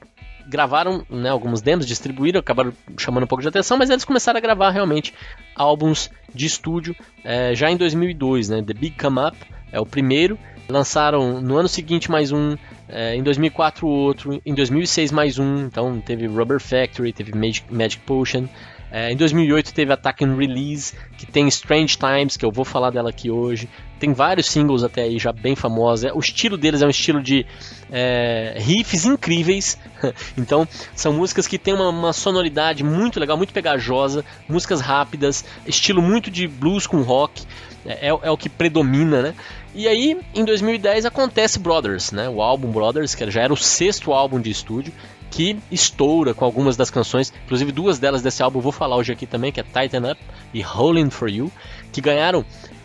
gravaram 0.49 1.05
né, 1.11 1.29
alguns 1.29 1.61
demos, 1.61 1.87
distribuíram, 1.87 2.41
acabaram 2.41 2.73
chamando 2.97 3.25
um 3.25 3.27
pouco 3.27 3.43
de 3.43 3.49
atenção, 3.49 3.77
mas 3.77 3.91
eles 3.91 4.05
começaram 4.05 4.39
a 4.39 4.41
gravar 4.41 4.71
realmente 4.71 5.13
álbuns 5.55 6.11
de 6.35 6.47
estúdio 6.47 6.97
é, 7.23 7.55
já 7.55 7.71
em 7.71 7.77
2002, 7.77 8.49
né? 8.49 8.63
The 8.63 8.73
Big 8.73 8.97
Come 8.97 9.21
Up 9.21 9.37
é 9.71 9.79
o 9.79 9.85
primeiro. 9.85 10.39
Lançaram 10.69 11.41
no 11.41 11.57
ano 11.59 11.69
seguinte 11.69 12.11
mais 12.11 12.33
um, 12.33 12.57
é, 12.89 13.15
em 13.15 13.23
2004 13.23 13.87
outro, 13.87 14.41
em 14.45 14.55
2006 14.55 15.11
mais 15.13 15.39
um. 15.39 15.67
Então 15.67 16.01
teve 16.01 16.27
Rubber 16.27 16.61
Factory, 16.61 17.13
teve 17.13 17.33
Magic, 17.37 17.73
Magic 17.73 18.03
Potion. 18.05 18.47
É, 18.91 19.13
em 19.13 19.17
2008 19.17 19.75
teve 19.75 19.93
Attack 19.93 20.25
and 20.25 20.37
Release, 20.37 20.95
que 21.19 21.27
tem 21.27 21.49
Strange 21.49 21.99
Times, 21.99 22.37
que 22.37 22.45
eu 22.45 22.53
vou 22.53 22.65
falar 22.65 22.91
dela 22.91 23.11
aqui 23.11 23.31
hoje. 23.31 23.69
Tem 23.99 24.13
vários 24.13 24.47
singles 24.47 24.83
até 24.83 25.03
aí 25.03 25.19
já 25.19 25.33
bem 25.33 25.57
famosos. 25.57 26.11
O 26.15 26.21
estilo 26.21 26.57
deles 26.57 26.83
é 26.83 26.87
um 26.87 26.91
estilo 26.91 27.23
de 27.23 27.45
é, 27.91 28.55
riffs 28.59 29.05
incríveis. 29.05 29.79
então, 30.37 30.69
são 30.95 31.13
músicas 31.13 31.47
que 31.47 31.59
têm 31.59 31.75
uma, 31.75 31.89
uma, 31.89 32.13
sonoridade 32.13 32.85
muito 32.85 33.19
legal, 33.19 33.37
muito 33.37 33.53
pegajosa, 33.53 34.25
músicas 34.49 34.81
rápidas, 34.81 35.45
estilo 35.67 36.01
muito 36.01 36.31
de 36.31 36.47
blues 36.47 36.87
com 36.87 37.03
rock. 37.03 37.43
É, 37.85 38.09
é, 38.09 38.09
é 38.09 38.31
o 38.31 38.37
que 38.37 38.49
predomina, 38.49 39.23
né? 39.23 39.35
E 39.75 39.87
aí, 39.87 40.19
em 40.35 40.45
2010 40.45 41.05
acontece 41.05 41.59
Brothers, 41.59 42.11
né? 42.11 42.29
O 42.29 42.41
álbum 42.41 42.71
Brothers, 42.71 43.15
que 43.15 43.31
já 43.31 43.43
era 43.43 43.53
o 43.53 43.57
sexto 43.57 44.13
álbum 44.13 44.41
de 44.41 44.51
estúdio, 44.51 44.93
que 45.37 45.59
estoura 45.71 46.33
com 46.33 46.47
algumas 46.47 46.79
das 46.79 46.89
canções, 46.89 47.31
inclusive 47.45 47.71
duas 47.71 47.99
delas 47.99 48.23
desse 48.23 48.43
álbum 48.43 48.59
eu 48.59 48.63
vou 48.63 48.73
falar 48.73 48.97
hoje 48.97 49.13
aqui 49.13 49.27
também, 49.27 49.53
que 49.53 49.61
é 49.61 49.63
Tighten 49.63 50.11
Up 50.11 50.21
e 50.55 50.65
Howling 50.65 51.11
For 51.11 51.29
You, 51.29 51.53
que 51.93 52.01
ganharam 52.01 52.43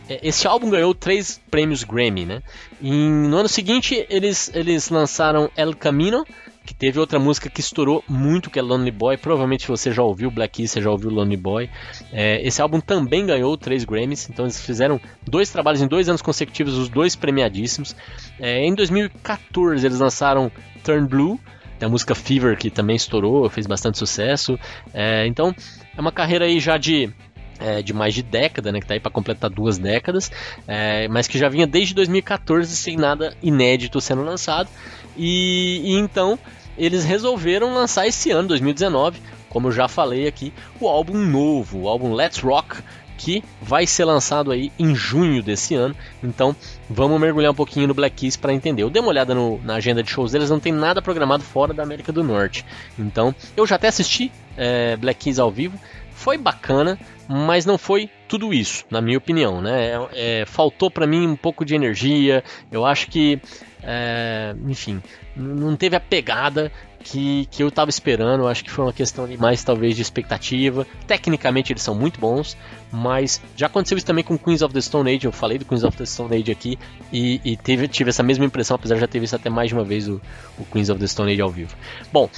é, 0.09 0.19
esse 0.21 0.45
álbum 0.45 0.69
ganhou 0.69 0.93
três 0.93 1.39
prêmios 1.49 1.85
Grammy, 1.85 2.25
né? 2.25 2.43
E 2.81 2.91
no 2.91 3.37
ano 3.37 3.47
seguinte 3.47 4.05
eles, 4.09 4.51
eles 4.53 4.89
lançaram 4.89 5.49
El 5.55 5.73
Camino, 5.73 6.25
que 6.65 6.73
teve 6.73 6.99
outra 6.99 7.17
música 7.17 7.49
que 7.49 7.61
estourou 7.61 8.03
muito, 8.05 8.49
que 8.49 8.59
é 8.59 8.61
Lonely 8.61 8.91
Boy. 8.91 9.15
Provavelmente 9.15 9.65
você 9.65 9.89
já 9.89 10.03
ouviu 10.03 10.29
Black 10.29 10.57
Keys, 10.57 10.71
você 10.71 10.81
já 10.81 10.91
ouviu 10.91 11.09
Lonely 11.09 11.37
Boy. 11.37 11.69
É, 12.11 12.45
esse 12.45 12.61
álbum 12.61 12.81
também 12.81 13.25
ganhou 13.25 13.55
três 13.55 13.85
Grammys, 13.85 14.29
então 14.29 14.43
eles 14.43 14.59
fizeram 14.59 14.99
dois 15.25 15.49
trabalhos 15.49 15.81
em 15.81 15.87
dois 15.87 16.09
anos 16.09 16.21
consecutivos, 16.21 16.77
os 16.77 16.89
dois 16.89 17.15
premiadíssimos. 17.15 17.95
É, 18.37 18.65
em 18.65 18.75
2014 18.75 19.85
eles 19.85 19.99
lançaram 19.99 20.51
Turn 20.83 21.07
Blue, 21.07 21.39
tem 21.81 21.87
a 21.87 21.89
música 21.89 22.13
Fever 22.13 22.55
que 22.55 22.69
também 22.69 22.95
estourou, 22.95 23.49
fez 23.49 23.65
bastante 23.65 23.97
sucesso. 23.97 24.57
É, 24.93 25.25
então 25.25 25.53
é 25.97 25.99
uma 25.99 26.11
carreira 26.11 26.45
aí 26.45 26.59
já 26.59 26.77
de 26.77 27.11
é, 27.59 27.81
de 27.81 27.91
mais 27.91 28.13
de 28.13 28.21
década, 28.21 28.71
né, 28.71 28.79
que 28.79 28.85
está 28.85 28.93
aí 28.93 28.99
para 28.99 29.11
completar 29.11 29.49
duas 29.49 29.79
décadas, 29.79 30.31
é, 30.67 31.07
mas 31.07 31.27
que 31.27 31.37
já 31.39 31.49
vinha 31.49 31.65
desde 31.65 31.93
2014 31.95 32.75
sem 32.75 32.97
nada 32.97 33.35
inédito 33.41 33.99
sendo 33.99 34.23
lançado. 34.23 34.69
E, 35.17 35.81
e, 35.83 35.93
então 35.95 36.37
eles 36.77 37.03
resolveram 37.03 37.73
lançar 37.73 38.07
esse 38.07 38.29
ano, 38.29 38.47
2019, 38.49 39.19
como 39.49 39.67
eu 39.67 39.71
já 39.71 39.87
falei 39.87 40.27
aqui, 40.27 40.53
o 40.79 40.87
álbum 40.87 41.17
novo, 41.17 41.81
o 41.81 41.87
álbum 41.89 42.13
Let's 42.13 42.39
Rock, 42.39 42.77
que 43.21 43.43
vai 43.61 43.85
ser 43.85 44.03
lançado 44.03 44.51
aí 44.51 44.71
em 44.79 44.95
junho 44.95 45.43
desse 45.43 45.75
ano. 45.75 45.95
Então 46.23 46.55
vamos 46.89 47.21
mergulhar 47.21 47.51
um 47.51 47.55
pouquinho 47.55 47.87
no 47.87 47.93
Black 47.93 48.15
Keys 48.15 48.35
para 48.35 48.51
entender. 48.51 48.81
Eu 48.81 48.89
dei 48.89 48.99
uma 48.99 49.09
olhada 49.09 49.35
no, 49.35 49.61
na 49.63 49.75
agenda 49.75 50.01
de 50.01 50.09
shows 50.09 50.31
deles, 50.31 50.49
não 50.49 50.59
tem 50.59 50.73
nada 50.73 51.01
programado 51.03 51.43
fora 51.43 51.71
da 51.71 51.83
América 51.83 52.11
do 52.11 52.23
Norte. 52.23 52.65
Então 52.97 53.33
eu 53.55 53.67
já 53.67 53.75
até 53.75 53.87
assisti 53.89 54.31
é, 54.57 54.97
Black 54.97 55.25
Keys 55.25 55.37
ao 55.37 55.51
vivo, 55.51 55.79
foi 56.11 56.35
bacana, 56.35 56.97
mas 57.27 57.63
não 57.63 57.77
foi 57.77 58.09
tudo 58.27 58.51
isso, 58.53 58.85
na 58.89 59.01
minha 59.01 59.19
opinião, 59.19 59.61
né? 59.61 59.91
É, 60.13 60.41
é, 60.41 60.45
faltou 60.45 60.89
para 60.89 61.05
mim 61.05 61.27
um 61.27 61.35
pouco 61.35 61.63
de 61.63 61.75
energia. 61.75 62.43
Eu 62.71 62.85
acho 62.85 63.07
que, 63.07 63.39
é, 63.83 64.55
enfim, 64.67 65.01
não 65.35 65.75
teve 65.75 65.95
a 65.95 65.99
pegada 65.99 66.71
que, 67.01 67.47
que 67.51 67.63
eu 67.63 67.67
estava 67.67 67.89
esperando. 67.89 68.47
Acho 68.47 68.63
que 68.63 68.71
foi 68.71 68.85
uma 68.85 68.93
questão 68.93 69.27
de 69.27 69.37
mais 69.37 69.63
talvez 69.63 69.95
de 69.95 70.01
expectativa. 70.01 70.85
Tecnicamente 71.07 71.73
eles 71.73 71.81
são 71.81 71.95
muito 71.95 72.19
bons, 72.19 72.57
mas 72.91 73.41
já 73.55 73.67
aconteceu 73.67 73.97
isso 73.97 74.07
também 74.07 74.23
com 74.23 74.37
Queens 74.37 74.61
of 74.61 74.73
the 74.73 74.81
Stone 74.81 75.13
Age. 75.13 75.25
Eu 75.25 75.31
falei 75.31 75.57
do 75.57 75.65
Queens 75.65 75.83
of 75.83 75.97
the 75.97 76.05
Stone 76.05 76.35
Age 76.35 76.51
aqui 76.51 76.79
e, 77.11 77.41
e 77.43 77.57
teve, 77.57 77.87
tive 77.87 78.09
essa 78.09 78.23
mesma 78.23 78.45
impressão, 78.45 78.75
apesar 78.75 78.95
de 78.95 79.01
já 79.01 79.07
ter 79.07 79.19
visto 79.19 79.35
até 79.35 79.49
mais 79.49 79.69
de 79.69 79.75
uma 79.75 79.83
vez 79.83 80.07
o, 80.07 80.21
o 80.57 80.65
Queens 80.65 80.89
of 80.89 80.99
the 80.99 81.07
Stone 81.07 81.31
Age 81.31 81.41
ao 81.41 81.49
vivo. 81.49 81.75
Bom, 82.11 82.29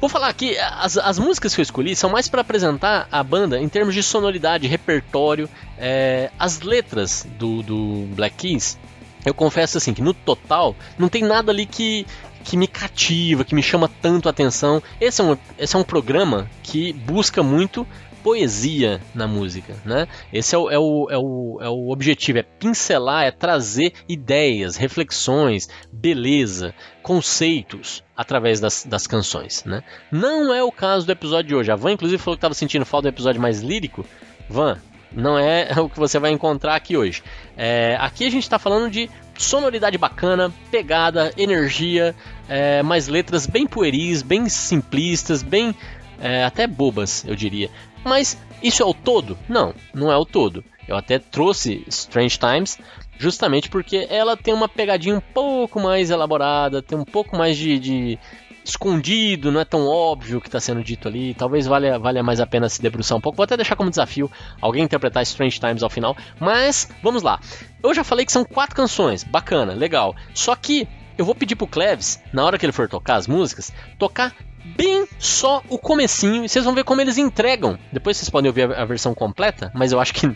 Vou 0.00 0.08
falar 0.10 0.28
aqui, 0.28 0.54
as, 0.58 0.98
as 0.98 1.18
músicas 1.18 1.54
que 1.54 1.62
eu 1.62 1.62
escolhi 1.62 1.96
são 1.96 2.10
mais 2.10 2.28
para 2.28 2.42
apresentar 2.42 3.08
a 3.10 3.22
banda 3.22 3.58
em 3.58 3.66
termos 3.70 3.94
de 3.94 4.02
sonoridade, 4.02 4.66
repertório, 4.66 5.48
é, 5.78 6.30
as 6.38 6.60
letras 6.60 7.26
do, 7.38 7.62
do 7.62 8.06
Black 8.14 8.36
Keys. 8.36 8.78
Eu 9.24 9.32
confesso 9.32 9.78
assim 9.78 9.94
que 9.94 10.02
no 10.02 10.12
total 10.12 10.76
não 10.98 11.08
tem 11.08 11.22
nada 11.22 11.50
ali 11.50 11.64
que, 11.64 12.06
que 12.44 12.56
me 12.56 12.68
cativa, 12.68 13.44
que 13.44 13.54
me 13.54 13.62
chama 13.62 13.90
tanto 14.00 14.28
a 14.28 14.30
atenção. 14.30 14.82
Esse 15.00 15.20
é 15.20 15.24
um, 15.24 15.36
esse 15.58 15.74
é 15.74 15.78
um 15.78 15.82
programa 15.82 16.48
que 16.62 16.92
busca 16.92 17.42
muito 17.42 17.86
poesia 18.22 19.02
na 19.14 19.26
música, 19.26 19.74
né? 19.84 20.08
Esse 20.32 20.54
é 20.54 20.58
o, 20.58 20.70
é 20.70 20.78
o, 20.78 21.08
é 21.10 21.18
o, 21.18 21.58
é 21.60 21.68
o 21.68 21.90
objetivo, 21.90 22.38
é 22.38 22.42
pincelar, 22.42 23.24
é 23.24 23.30
trazer 23.30 23.92
ideias, 24.08 24.76
reflexões, 24.76 25.68
beleza, 25.92 26.74
conceitos 27.02 28.02
através 28.16 28.60
das, 28.60 28.84
das 28.84 29.06
canções, 29.06 29.62
né? 29.64 29.82
Não 30.10 30.54
é 30.54 30.62
o 30.62 30.72
caso 30.72 31.04
do 31.04 31.12
episódio 31.12 31.48
de 31.48 31.54
hoje. 31.54 31.70
A 31.70 31.76
Van, 31.76 31.92
inclusive, 31.92 32.22
falou 32.22 32.36
que 32.36 32.38
estava 32.38 32.54
sentindo 32.54 32.86
falta 32.86 33.10
do 33.10 33.14
episódio 33.14 33.42
mais 33.42 33.60
lírico. 33.60 34.06
Van, 34.48 34.78
não 35.12 35.38
é 35.38 35.68
o 35.78 35.90
que 35.90 35.98
você 35.98 36.18
vai 36.18 36.30
encontrar 36.30 36.76
aqui 36.76 36.96
hoje. 36.96 37.22
É, 37.56 37.96
aqui 38.00 38.24
a 38.26 38.30
gente 38.30 38.44
está 38.44 38.58
falando 38.58 38.90
de 38.90 39.10
sonoridade 39.36 39.98
bacana, 39.98 40.52
pegada, 40.70 41.32
energia, 41.36 42.14
é, 42.48 42.82
mais 42.82 43.08
letras 43.08 43.46
bem 43.46 43.66
pueris, 43.66 44.22
bem 44.22 44.48
simplistas, 44.48 45.42
bem 45.42 45.74
é, 46.20 46.44
até 46.44 46.66
bobas, 46.66 47.24
eu 47.26 47.34
diria. 47.34 47.70
Mas 48.04 48.38
isso 48.62 48.82
é 48.82 48.86
o 48.86 48.94
todo? 48.94 49.36
Não, 49.48 49.74
não 49.92 50.10
é 50.10 50.16
o 50.16 50.24
todo. 50.24 50.64
Eu 50.86 50.96
até 50.96 51.18
trouxe 51.18 51.84
Strange 51.88 52.38
Times 52.38 52.78
justamente 53.18 53.68
porque 53.68 54.06
ela 54.10 54.36
tem 54.36 54.52
uma 54.52 54.68
pegadinha 54.68 55.16
um 55.16 55.20
pouco 55.20 55.80
mais 55.80 56.10
elaborada, 56.10 56.82
tem 56.82 56.98
um 56.98 57.04
pouco 57.04 57.36
mais 57.36 57.56
de, 57.56 57.78
de 57.78 58.18
escondido, 58.64 59.52
não 59.52 59.60
é 59.60 59.64
tão 59.64 59.86
óbvio 59.86 60.38
o 60.38 60.40
que 60.40 60.48
está 60.48 60.58
sendo 60.58 60.82
dito 60.82 61.06
ali. 61.06 61.34
Talvez 61.34 61.66
valha, 61.66 61.98
valha 61.98 62.22
mais 62.22 62.40
a 62.40 62.46
pena 62.46 62.68
se 62.68 62.80
debruçar 62.80 63.16
um 63.16 63.20
pouco. 63.20 63.36
Vou 63.36 63.44
até 63.44 63.56
deixar 63.56 63.76
como 63.76 63.90
desafio 63.90 64.30
alguém 64.60 64.82
interpretar 64.82 65.22
Strange 65.22 65.60
Times 65.60 65.82
ao 65.82 65.90
final. 65.90 66.16
Mas 66.40 66.88
vamos 67.02 67.22
lá. 67.22 67.38
Eu 67.82 67.92
já 67.92 68.02
falei 68.02 68.24
que 68.24 68.32
são 68.32 68.44
quatro 68.44 68.74
canções, 68.74 69.22
bacana, 69.22 69.74
legal. 69.74 70.16
Só 70.32 70.56
que 70.56 70.88
eu 71.16 71.24
vou 71.24 71.34
pedir 71.34 71.54
pro 71.54 71.66
Cleves, 71.66 72.20
na 72.32 72.44
hora 72.44 72.58
que 72.58 72.64
ele 72.64 72.72
for 72.72 72.88
tocar 72.88 73.16
as 73.16 73.28
músicas, 73.28 73.72
tocar 73.98 74.34
bem 74.64 75.06
só 75.18 75.62
o 75.68 75.78
comecinho 75.78 76.44
e 76.44 76.48
vocês 76.48 76.64
vão 76.64 76.74
ver 76.74 76.84
como 76.84 77.00
eles 77.00 77.18
entregam. 77.18 77.78
Depois 77.92 78.16
vocês 78.16 78.30
podem 78.30 78.48
ouvir 78.48 78.74
a, 78.74 78.84
versão 78.84 79.14
completa, 79.14 79.70
mas 79.74 79.92
eu 79.92 80.00
acho 80.00 80.14
que 80.14 80.26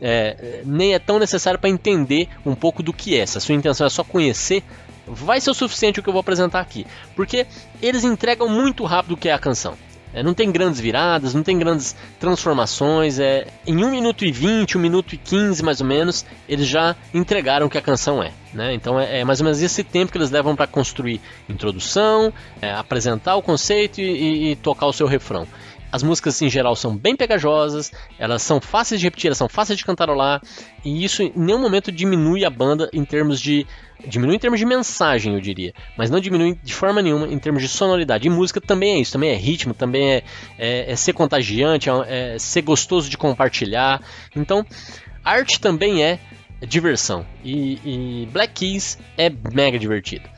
é, 0.00 0.62
nem 0.64 0.94
é 0.94 0.98
tão 0.98 1.18
necessário 1.18 1.58
para 1.58 1.70
entender 1.70 2.28
um 2.44 2.54
pouco 2.54 2.82
do 2.82 2.92
que 2.92 3.18
é. 3.18 3.24
Se 3.24 3.38
a 3.38 3.40
sua 3.40 3.54
intenção 3.54 3.86
é 3.86 3.90
só 3.90 4.04
conhecer, 4.04 4.62
vai 5.10 5.40
ser 5.40 5.50
o 5.50 5.54
suficiente 5.54 6.00
o 6.00 6.02
que 6.02 6.08
eu 6.08 6.12
vou 6.12 6.20
apresentar 6.20 6.60
aqui, 6.60 6.86
porque 7.16 7.46
eles 7.80 8.04
entregam 8.04 8.48
muito 8.48 8.84
rápido 8.84 9.12
o 9.12 9.16
que 9.16 9.28
é 9.28 9.32
a 9.32 9.38
canção. 9.38 9.76
É, 10.12 10.22
não 10.22 10.32
tem 10.32 10.50
grandes 10.50 10.80
viradas, 10.80 11.34
não 11.34 11.42
tem 11.42 11.58
grandes 11.58 11.94
transformações. 12.18 13.18
É, 13.18 13.46
em 13.66 13.84
1 13.84 13.90
minuto 13.90 14.24
e 14.24 14.32
20, 14.32 14.78
1 14.78 14.80
minuto 14.80 15.14
e 15.14 15.18
15 15.18 15.62
mais 15.62 15.80
ou 15.80 15.86
menos, 15.86 16.24
eles 16.48 16.66
já 16.66 16.96
entregaram 17.12 17.66
o 17.66 17.70
que 17.70 17.78
a 17.78 17.82
canção 17.82 18.22
é. 18.22 18.32
Né? 18.52 18.72
Então 18.72 18.98
é, 18.98 19.20
é, 19.20 19.24
mais 19.24 19.40
ou 19.40 19.44
menos 19.44 19.60
esse 19.60 19.84
tempo 19.84 20.10
que 20.10 20.16
eles 20.16 20.30
levam 20.30 20.56
para 20.56 20.66
construir 20.66 21.20
introdução, 21.48 22.32
é, 22.62 22.72
apresentar 22.72 23.36
o 23.36 23.42
conceito 23.42 24.00
e, 24.00 24.04
e, 24.04 24.50
e, 24.52 24.56
tocar 24.56 24.86
o 24.86 24.92
seu 24.92 25.06
refrão. 25.06 25.46
As 25.90 26.02
músicas 26.02 26.40
em 26.42 26.50
geral 26.50 26.76
são 26.76 26.96
bem 26.96 27.16
pegajosas, 27.16 27.92
elas 28.18 28.42
são 28.42 28.60
fáceis 28.60 29.00
de 29.00 29.06
repetir, 29.06 29.28
elas 29.28 29.38
são 29.38 29.48
fáceis 29.48 29.78
de 29.78 29.84
cantarolar, 29.84 30.42
e 30.84 31.04
isso 31.04 31.22
em 31.22 31.32
nenhum 31.34 31.58
momento 31.58 31.90
diminui 31.90 32.44
a 32.44 32.50
banda 32.50 32.88
em 32.92 33.04
termos 33.04 33.40
de. 33.40 33.66
Diminui 34.06 34.36
em 34.36 34.38
termos 34.38 34.60
de 34.60 34.66
mensagem, 34.66 35.34
eu 35.34 35.40
diria, 35.40 35.74
mas 35.96 36.08
não 36.08 36.20
diminui 36.20 36.56
de 36.62 36.72
forma 36.72 37.02
nenhuma 37.02 37.26
em 37.26 37.38
termos 37.38 37.62
de 37.62 37.68
sonoridade. 37.68 38.28
E 38.28 38.30
música 38.30 38.60
também 38.60 38.92
é 38.92 39.00
isso, 39.00 39.12
também 39.12 39.30
é 39.30 39.34
ritmo, 39.34 39.74
também 39.74 40.12
é, 40.12 40.22
é, 40.56 40.92
é 40.92 40.96
ser 40.96 41.14
contagiante, 41.14 41.90
é, 41.90 42.34
é 42.34 42.38
ser 42.38 42.62
gostoso 42.62 43.10
de 43.10 43.18
compartilhar. 43.18 44.00
Então, 44.36 44.64
arte 45.24 45.58
também 45.58 46.04
é 46.04 46.20
diversão. 46.66 47.26
E, 47.44 47.80
e 47.84 48.28
Black 48.32 48.54
Keys 48.54 48.98
é 49.16 49.30
mega 49.52 49.78
divertido. 49.78 50.28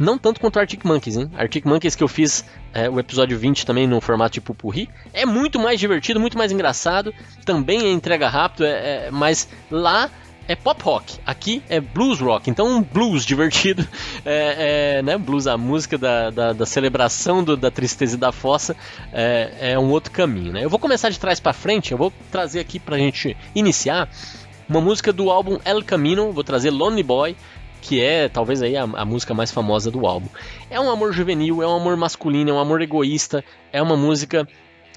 Não 0.00 0.16
tanto 0.16 0.40
quanto 0.40 0.58
Arctic 0.58 0.82
Monkeys, 0.82 1.16
hein? 1.16 1.30
Arctic 1.36 1.66
Monkeys 1.66 1.94
que 1.94 2.02
eu 2.02 2.08
fiz 2.08 2.42
é, 2.72 2.88
o 2.88 2.98
episódio 2.98 3.38
20 3.38 3.66
também 3.66 3.86
no 3.86 4.00
formato 4.00 4.32
de 4.32 4.40
pupurri. 4.40 4.88
É 5.12 5.26
muito 5.26 5.58
mais 5.58 5.78
divertido, 5.78 6.18
muito 6.18 6.38
mais 6.38 6.50
engraçado. 6.50 7.14
Também 7.44 7.82
é 7.82 7.92
entrega 7.92 8.26
rápido, 8.26 8.64
é, 8.64 9.06
é, 9.06 9.10
mas 9.10 9.46
lá 9.70 10.10
é 10.48 10.56
pop 10.56 10.82
rock, 10.82 11.18
aqui 11.24 11.62
é 11.68 11.80
blues 11.80 12.18
rock, 12.18 12.50
então 12.50 12.66
um 12.66 12.82
blues 12.82 13.24
divertido, 13.24 13.86
é, 14.26 14.96
é, 14.98 15.02
né, 15.02 15.16
blues, 15.16 15.46
a 15.46 15.56
música 15.56 15.96
da, 15.96 16.30
da, 16.30 16.52
da 16.52 16.66
celebração 16.66 17.44
do, 17.44 17.56
da 17.56 17.70
tristeza 17.70 18.16
e 18.16 18.18
da 18.18 18.32
fossa 18.32 18.74
é, 19.12 19.52
é, 19.60 19.78
um 19.78 19.90
outro 19.90 20.10
caminho, 20.10 20.52
né? 20.52 20.64
Eu 20.64 20.70
vou 20.70 20.80
começar 20.80 21.08
de 21.08 21.20
trás 21.20 21.38
para 21.38 21.52
frente, 21.52 21.92
eu 21.92 21.98
vou 21.98 22.12
trazer 22.32 22.58
aqui 22.58 22.80
pra 22.80 22.98
gente 22.98 23.36
iniciar 23.54 24.08
uma 24.68 24.80
música 24.80 25.12
do 25.12 25.30
álbum 25.30 25.58
El 25.64 25.84
Camino, 25.84 26.32
vou 26.32 26.42
trazer 26.42 26.70
Lonely 26.70 27.02
Boy, 27.04 27.36
que 27.80 28.02
é 28.02 28.28
talvez 28.28 28.62
aí 28.62 28.76
a, 28.76 28.82
a, 28.82 29.04
música 29.04 29.34
mais 29.34 29.50
famosa 29.50 29.90
do 29.90 30.06
álbum. 30.06 30.28
É 30.70 30.80
um 30.80 30.90
amor 30.90 31.12
juvenil, 31.12 31.62
é 31.62 31.66
um 31.66 31.76
amor 31.76 31.96
masculino, 31.96 32.50
é 32.50 32.52
um 32.52 32.58
amor 32.58 32.82
egoísta, 32.82 33.44
é 33.72 33.82
uma 33.82 33.96
música 33.96 34.46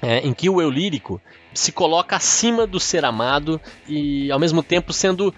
é, 0.02 0.18
em 0.18 0.32
que 0.32 0.48
o 0.50 0.60
eu 0.60 0.70
lírico 0.70 1.20
se 1.52 1.72
coloca 1.72 2.16
acima 2.16 2.66
do 2.66 2.80
ser 2.80 3.04
amado 3.04 3.60
e 3.88 4.30
ao 4.30 4.38
mesmo 4.38 4.62
tempo 4.62 4.92
sendo, 4.92 5.32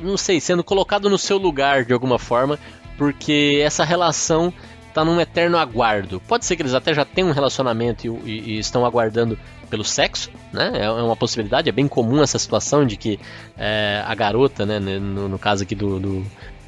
não 0.00 0.16
sei, 0.16 0.40
sendo 0.40 0.64
colocado 0.64 1.08
no 1.10 1.18
seu 1.18 1.38
lugar 1.38 1.84
de 1.84 1.92
alguma 1.92 2.18
forma, 2.18 2.58
porque 2.96 3.60
essa 3.62 3.84
relação 3.84 4.52
está 4.88 5.04
num 5.04 5.20
eterno 5.20 5.58
aguardo. 5.58 6.20
Pode 6.26 6.46
ser 6.46 6.56
que 6.56 6.62
eles 6.62 6.72
até 6.72 6.94
já 6.94 7.04
tenham 7.04 7.28
um 7.28 7.32
relacionamento 7.32 8.06
e, 8.06 8.30
e, 8.30 8.50
e 8.54 8.58
estão 8.58 8.84
aguardando 8.86 9.38
pelo 9.68 9.84
sexo, 9.84 10.30
né? 10.52 10.72
É, 10.74 10.84
é 10.84 10.90
uma 10.90 11.16
possibilidade, 11.16 11.68
é 11.68 11.72
bem 11.72 11.86
comum 11.86 12.22
essa 12.22 12.38
situação 12.38 12.86
de 12.86 12.96
que 12.96 13.20
é, 13.58 14.02
a 14.06 14.14
garota, 14.14 14.64
né, 14.64 14.78
no, 14.78 15.28
no 15.28 15.38
caso 15.38 15.64
aqui 15.64 15.74
do, 15.74 16.00
do, 16.00 16.26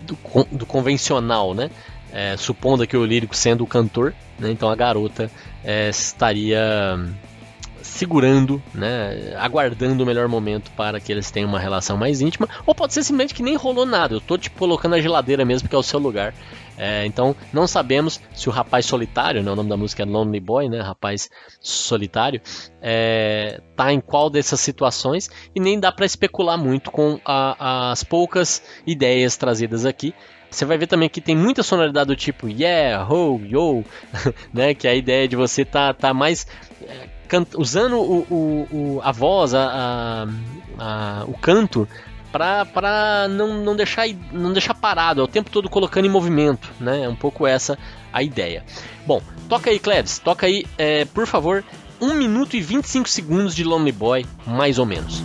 do, 0.09 0.45
do 0.51 0.67
convencional, 0.67 1.55
né? 1.55 1.71
É, 2.11 2.37
supondo 2.37 2.87
que 2.87 2.97
o 2.97 3.05
lírico 3.05 3.37
sendo 3.37 3.63
o 3.63 3.67
cantor, 3.67 4.15
né, 4.39 4.51
então 4.51 4.71
a 4.71 4.75
garota 4.75 5.31
é, 5.63 5.91
estaria 5.91 6.99
segurando, 7.83 8.63
né, 8.75 9.35
aguardando 9.39 10.03
o 10.03 10.07
melhor 10.07 10.27
momento 10.27 10.71
para 10.71 10.99
que 11.01 11.13
eles 11.13 11.31
tenham 11.31 11.51
uma 11.51 11.59
relação 11.59 11.99
mais 11.99 12.23
íntima, 12.23 12.49
ou 12.65 12.75
pode 12.75 12.95
ser 12.95 13.03
simplesmente 13.03 13.35
que 13.35 13.43
nem 13.43 13.57
rolou 13.57 13.85
nada, 13.85 14.15
eu 14.15 14.19
estou 14.19 14.39
te 14.39 14.49
colocando 14.49 14.93
na 14.93 15.03
geladeira 15.03 15.45
mesmo, 15.45 15.69
que 15.69 15.75
é 15.75 15.79
o 15.79 15.83
seu 15.83 15.99
lugar, 15.99 16.33
é, 16.79 17.05
então, 17.05 17.35
não 17.53 17.67
sabemos 17.67 18.21
se 18.33 18.49
o 18.49 18.53
rapaz 18.53 18.87
solitário, 18.87 19.43
né, 19.43 19.51
o 19.51 19.57
nome 19.57 19.69
da 19.69 19.77
música 19.77 20.05
é 20.05 20.07
Lonely 20.07 20.39
Boy, 20.39 20.69
né, 20.69 20.81
rapaz 20.81 21.29
solitário, 21.61 22.41
é, 22.81 23.61
tá 23.75 23.93
em 23.93 24.01
qual 24.01 24.31
dessas 24.31 24.61
situações 24.61 25.29
e 25.55 25.59
nem 25.59 25.81
dá 25.81 25.91
para 25.91 26.07
especular 26.07 26.57
muito 26.57 26.93
com 26.93 27.19
a, 27.25 27.91
as 27.91 28.05
poucas 28.05 28.63
ideias 28.87 29.37
trazidas 29.37 29.85
aqui. 29.85 30.15
Você 30.49 30.65
vai 30.65 30.79
ver 30.79 30.87
também 30.87 31.09
que 31.09 31.21
tem 31.21 31.37
muita 31.37 31.63
sonoridade 31.65 32.07
do 32.07 32.17
tipo 32.17 32.49
yeah, 32.49 33.05
ho, 33.13 33.41
yo, 33.45 33.85
né, 34.55 34.73
que 34.73 34.87
é 34.87 34.93
a 34.93 34.95
ideia 34.95 35.27
de 35.27 35.35
você 35.35 35.65
tá, 35.65 35.93
tá 35.93 36.15
mais 36.15 36.47
é, 36.83 37.09
usando 37.57 37.97
o, 37.99 38.21
o, 38.31 38.69
o, 38.71 39.01
a 39.03 39.11
voz, 39.11 39.53
a, 39.53 40.27
a, 40.79 41.23
a, 41.23 41.25
o 41.27 41.35
canto 41.35 41.89
para 42.33 43.27
não, 43.29 43.63
não, 43.63 43.75
deixar, 43.75 44.07
não 44.33 44.53
deixar 44.53 44.75
parado, 44.75 45.21
é 45.21 45.25
o 45.25 45.29
tempo 45.29 45.51
todo 45.51 45.69
colocando 45.69 46.07
em 46.07 46.11
movimento, 46.11 46.69
né? 46.81 47.05
É 47.05 47.09
um 47.09 47.17
pouco 47.17 47.47
essa 47.47 47.79
a 48.13 48.23
ideia. 48.23 48.65
Bom, 49.07 49.23
toca 49.49 49.71
aí, 49.71 49.79
Cleves, 49.79 50.19
toca 50.19 50.47
aí, 50.47 50.65
é, 50.77 51.05
por 51.07 51.27
favor, 51.27 51.65
1 52.01 52.15
minuto 52.15 52.55
e 52.57 52.61
25 52.61 53.09
segundos 53.09 53.55
de 53.55 53.65
Lonely 53.65 53.93
Boy, 53.93 54.27
mais 54.47 54.79
ou 54.79 54.87
menos. 54.87 55.23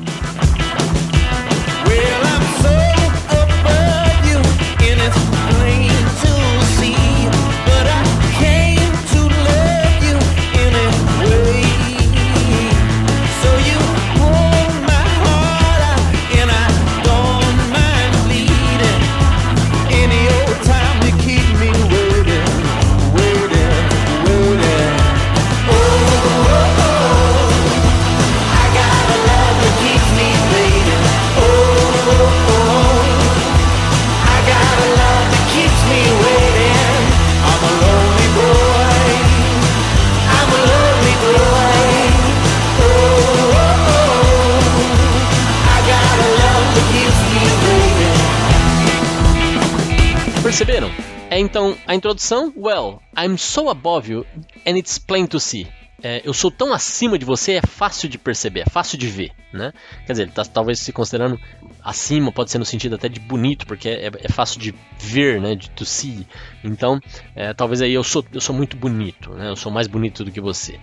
É 51.34 51.40
então 51.40 51.76
a 51.88 51.96
introdução, 51.96 52.54
well, 52.56 53.02
I'm 53.18 53.40
so 53.40 53.68
above 53.68 54.08
you 54.08 54.24
and 54.68 54.78
it's 54.78 55.00
plain 55.00 55.26
to 55.26 55.40
see 55.40 55.66
é, 56.04 56.22
eu 56.26 56.34
sou 56.34 56.52
tão 56.52 56.74
acima 56.74 57.18
de 57.18 57.24
você, 57.24 57.54
é 57.54 57.62
fácil 57.62 58.10
de 58.10 58.18
perceber, 58.18 58.60
é 58.68 58.70
fácil 58.70 58.98
de 58.98 59.08
ver, 59.08 59.32
né? 59.54 59.72
Quer 60.06 60.12
dizer, 60.12 60.24
ele 60.24 60.32
está 60.32 60.44
talvez 60.44 60.80
se 60.80 60.92
considerando 60.92 61.40
acima, 61.82 62.30
pode 62.30 62.52
ser 62.52 62.58
no 62.58 62.66
sentido 62.66 62.96
até 62.96 63.08
de 63.08 63.22
bonito, 63.22 63.66
porque 63.66 63.88
é, 63.88 64.12
é 64.22 64.30
fácil 64.30 64.60
de 64.60 64.76
ver, 65.00 65.40
né? 65.40 65.56
De 65.56 65.70
to 65.70 65.86
see. 65.86 66.28
Então, 66.62 67.00
é, 67.34 67.54
talvez 67.54 67.82
aí 67.82 67.94
eu 67.94 68.04
sou, 68.04 68.26
eu 68.34 68.42
sou 68.42 68.54
muito 68.54 68.76
bonito, 68.76 69.32
né? 69.32 69.50
Eu 69.50 69.56
sou 69.56 69.72
mais 69.72 69.88
bonito 69.88 70.26
do 70.26 70.32
que 70.32 70.42
você. 70.42 70.78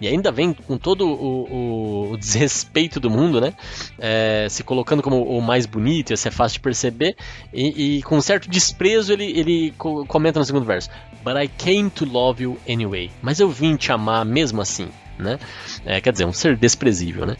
E 0.00 0.08
ainda 0.08 0.32
vem 0.32 0.52
com 0.52 0.76
todo 0.76 1.06
o, 1.06 1.44
o, 1.44 2.10
o 2.10 2.16
desrespeito 2.18 2.98
do 2.98 3.08
mundo, 3.08 3.40
né? 3.40 3.54
É, 3.96 4.48
se 4.50 4.64
colocando 4.64 5.04
como 5.04 5.22
o 5.22 5.40
mais 5.40 5.66
bonito, 5.66 6.12
isso 6.12 6.26
é 6.26 6.32
fácil 6.32 6.54
de 6.54 6.60
perceber, 6.60 7.16
e, 7.52 7.98
e 7.98 8.02
com 8.02 8.16
um 8.16 8.20
certo 8.20 8.50
desprezo 8.50 9.12
ele, 9.12 9.38
ele 9.38 9.74
comenta 9.78 10.40
no 10.40 10.44
segundo 10.44 10.64
verso: 10.64 10.90
But 11.24 11.36
I 11.36 11.48
came 11.48 11.90
to 11.90 12.04
love 12.04 12.42
you 12.42 12.58
anyway. 12.68 13.10
Mas 13.22 13.40
eu 13.40 13.48
vim 13.48 13.76
te 13.76 13.90
amar 13.90 14.24
mesmo 14.24 14.60
assim, 14.60 14.88
né? 15.18 15.38
É, 15.84 16.00
quer 16.00 16.12
dizer, 16.12 16.26
um 16.26 16.32
ser 16.32 16.56
desprezível, 16.56 17.24
né? 17.24 17.36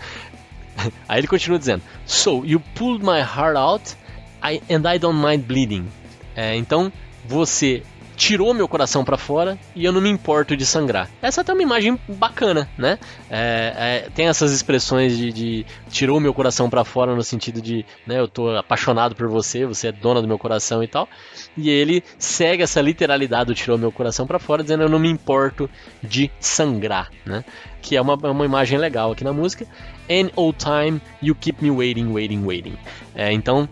Aí 1.09 1.21
ele 1.21 1.27
continua 1.27 1.59
dizendo: 1.59 1.83
So 2.07 2.45
you 2.45 2.61
pulled 2.75 3.05
my 3.05 3.21
heart 3.21 3.57
out, 3.57 3.97
I, 4.43 4.63
and 4.73 4.89
I 4.91 4.99
don't 4.99 5.21
mind 5.21 5.45
bleeding. 5.45 5.87
É, 6.35 6.57
então 6.57 6.93
você 7.27 7.83
tirou 8.17 8.55
meu 8.55 8.69
coração 8.69 9.05
para 9.05 9.17
fora 9.17 9.59
e 9.75 9.85
eu 9.85 9.93
não 9.93 10.01
me 10.01 10.09
importo 10.09 10.57
de 10.57 10.65
sangrar. 10.65 11.09
Essa 11.21 11.41
é 11.41 11.43
até 11.43 11.53
uma 11.53 11.63
imagem 11.63 11.99
bacana, 12.09 12.69
né? 12.79 12.99
É, 13.29 14.05
é, 14.07 14.11
tem 14.15 14.29
essas 14.29 14.53
expressões 14.53 15.17
de, 15.17 15.33
de 15.33 15.67
tirou 15.91 16.21
meu 16.21 16.33
coração 16.33 16.71
para 16.71 16.85
fora 16.85 17.15
no 17.15 17.23
sentido 17.23 17.61
de, 17.61 17.85
né, 18.07 18.19
eu 18.19 18.29
tô 18.29 18.51
apaixonado 18.57 19.15
por 19.15 19.29
você, 19.29 19.67
você 19.67 19.89
é 19.89 19.93
dona 19.93 20.21
do 20.23 20.29
meu 20.29 20.39
coração 20.39 20.83
e 20.83 20.89
tal. 20.89 21.09
E 21.57 21.71
ele 21.71 22.03
segue 22.19 22.63
essa 22.63 22.81
literalidade 22.81 23.47
do 23.47 23.55
tirou 23.55 23.77
meu 23.77 23.93
coração 23.93 24.27
para 24.27 24.39
fora, 24.39 24.63
dizendo 24.63 24.83
eu 24.83 24.89
não 24.89 24.99
me 24.99 25.09
importo 25.09 25.69
de 26.03 26.31
sangrar, 26.39 27.11
né? 27.25 27.45
Que 27.83 27.97
é 27.97 28.01
uma, 28.01 28.19
é 28.23 28.29
uma 28.29 28.45
imagem 28.45 28.79
legal 28.79 29.13
aqui 29.13 29.25
na 29.25 29.33
música. 29.33 29.67
Any 30.09 30.31
old 30.37 30.59
time 30.59 31.01
you 31.23 31.35
keep 31.35 31.63
me 31.63 31.71
waiting, 31.71 32.13
waiting, 32.13 32.45
waiting. 32.45 32.77
É, 33.15 33.33
então, 33.33 33.69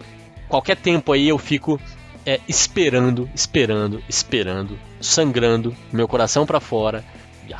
qualquer 0.48 0.76
tempo 0.76 1.12
aí 1.12 1.28
eu 1.28 1.38
fico 1.38 1.80
é 2.24 2.40
esperando, 2.48 3.28
esperando, 3.34 4.02
esperando, 4.08 4.78
sangrando, 5.00 5.74
meu 5.92 6.06
coração 6.06 6.46
para 6.46 6.60
fora. 6.60 7.04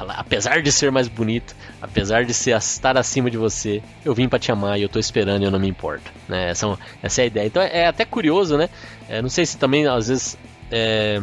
Apesar 0.08 0.62
de 0.62 0.72
ser 0.72 0.90
mais 0.90 1.08
bonito, 1.08 1.54
apesar 1.80 2.24
de 2.24 2.32
ser, 2.32 2.56
estar 2.56 2.96
acima 2.96 3.30
de 3.30 3.36
você, 3.36 3.82
eu 4.04 4.14
vim 4.14 4.28
para 4.28 4.38
te 4.38 4.50
amar 4.50 4.78
e 4.78 4.82
eu 4.82 4.88
tô 4.88 4.98
esperando 4.98 5.42
e 5.42 5.44
eu 5.44 5.50
não 5.50 5.58
me 5.58 5.68
importo. 5.68 6.10
Né? 6.28 6.50
Essa, 6.50 6.78
essa 7.02 7.20
é 7.20 7.24
a 7.24 7.26
ideia. 7.26 7.46
Então 7.46 7.62
é 7.62 7.86
até 7.86 8.04
curioso, 8.04 8.56
né? 8.56 8.70
É, 9.08 9.20
não 9.20 9.28
sei 9.28 9.44
se 9.44 9.58
também 9.58 9.86
às 9.86 10.08
vezes 10.08 10.38
é, 10.70 11.20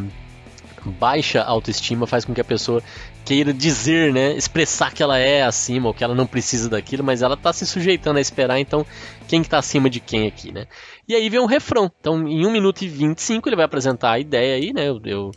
baixa 0.86 1.42
autoestima 1.42 2.06
faz 2.06 2.26
com 2.26 2.34
que 2.34 2.42
a 2.42 2.46
pessoa 2.46 2.84
queira 3.26 3.54
dizer, 3.54 4.14
né, 4.14 4.34
expressar 4.34 4.94
que 4.94 5.04
ela 5.04 5.18
é 5.18 5.44
acima 5.44 5.88
ou 5.88 5.94
que 5.94 6.04
ela 6.04 6.16
não 6.16 6.26
precisa 6.26 6.70
daquilo, 6.70 7.04
mas 7.04 7.22
ela 7.22 7.36
está 7.36 7.54
se 7.54 7.66
sujeitando 7.66 8.18
a 8.18 8.22
esperar, 8.22 8.60
então 8.60 8.86
quem 9.28 9.44
que 9.44 9.50
tá 9.50 9.60
acima 9.60 9.90
de 9.90 10.00
quem 10.00 10.28
aqui, 10.28 10.52
né? 10.52 10.66
E 11.10 11.16
aí 11.16 11.28
vem 11.28 11.40
um 11.40 11.48
refrão. 11.48 11.92
Então, 12.00 12.28
em 12.28 12.46
1 12.46 12.52
minuto 12.52 12.84
e 12.84 12.88
25 12.88 13.50
ele 13.50 13.56
vai 13.56 13.66
apresentar 13.66 14.12
a 14.12 14.20
ideia 14.20 14.56
aí, 14.56 14.72
né? 14.72 14.88
Eu, 14.88 15.02
eu 15.04 15.32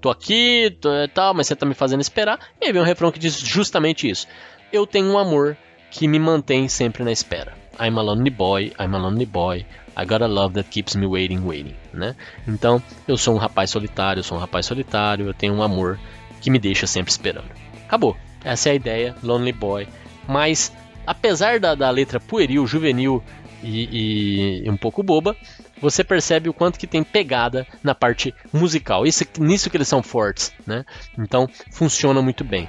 tô 0.00 0.08
aqui, 0.08 0.74
tô, 0.80 0.88
tal, 1.12 1.34
mas 1.34 1.46
você 1.46 1.54
tá 1.54 1.66
me 1.66 1.74
fazendo 1.74 2.00
esperar. 2.00 2.38
E 2.58 2.64
aí 2.64 2.72
vem 2.72 2.80
um 2.80 2.84
refrão 2.84 3.12
que 3.12 3.18
diz 3.18 3.38
justamente 3.38 4.08
isso. 4.08 4.26
eu 4.72 4.86
tenho 4.86 5.06
um 5.06 5.18
amor 5.18 5.56
que 5.90 6.08
me 6.08 6.18
mantém 6.18 6.66
sempre 6.66 7.04
na 7.04 7.12
espera. 7.12 7.52
I'm 7.80 7.98
a 7.98 8.02
lonely 8.02 8.30
boy, 8.30 8.72
I'm 8.80 8.94
a 8.94 8.98
lonely 8.98 9.26
boy, 9.26 9.66
I 9.96 10.04
got 10.04 10.22
a 10.22 10.26
love 10.26 10.54
that 10.54 10.68
keeps 10.70 10.96
me 10.96 11.06
waiting, 11.06 11.40
waiting, 11.40 11.74
né? 11.92 12.16
Então, 12.46 12.82
eu 13.06 13.16
sou 13.16 13.34
um 13.34 13.38
rapaz 13.38 13.70
solitário, 13.70 14.20
eu 14.20 14.24
sou 14.24 14.36
um 14.36 14.40
rapaz 14.40 14.66
solitário, 14.66 15.26
eu 15.26 15.34
tenho 15.34 15.54
um 15.54 15.62
amor 15.62 15.98
que 16.40 16.50
me 16.50 16.58
deixa 16.58 16.86
sempre 16.86 17.10
esperando. 17.10 17.50
Acabou. 17.86 18.16
Essa 18.44 18.70
é 18.70 18.72
a 18.72 18.74
ideia, 18.74 19.14
Lonely 19.22 19.52
Boy. 19.52 19.88
Mas, 20.26 20.72
apesar 21.06 21.60
da, 21.60 21.74
da 21.74 21.90
letra 21.90 22.20
pueril, 22.20 22.66
juvenil 22.66 23.22
e, 23.62 24.62
e, 24.64 24.70
um 24.70 24.76
pouco 24.76 25.02
boba, 25.02 25.36
você 25.80 26.04
percebe 26.04 26.48
o 26.48 26.54
quanto 26.54 26.78
que 26.78 26.86
tem 26.86 27.02
pegada 27.02 27.66
na 27.82 27.94
parte 27.94 28.34
musical. 28.52 29.06
Isso, 29.06 29.24
nisso 29.38 29.70
que 29.70 29.76
eles 29.76 29.88
são 29.88 30.02
fortes, 30.02 30.52
né? 30.66 30.84
Então, 31.18 31.48
funciona 31.70 32.22
muito 32.22 32.44
bem. 32.44 32.68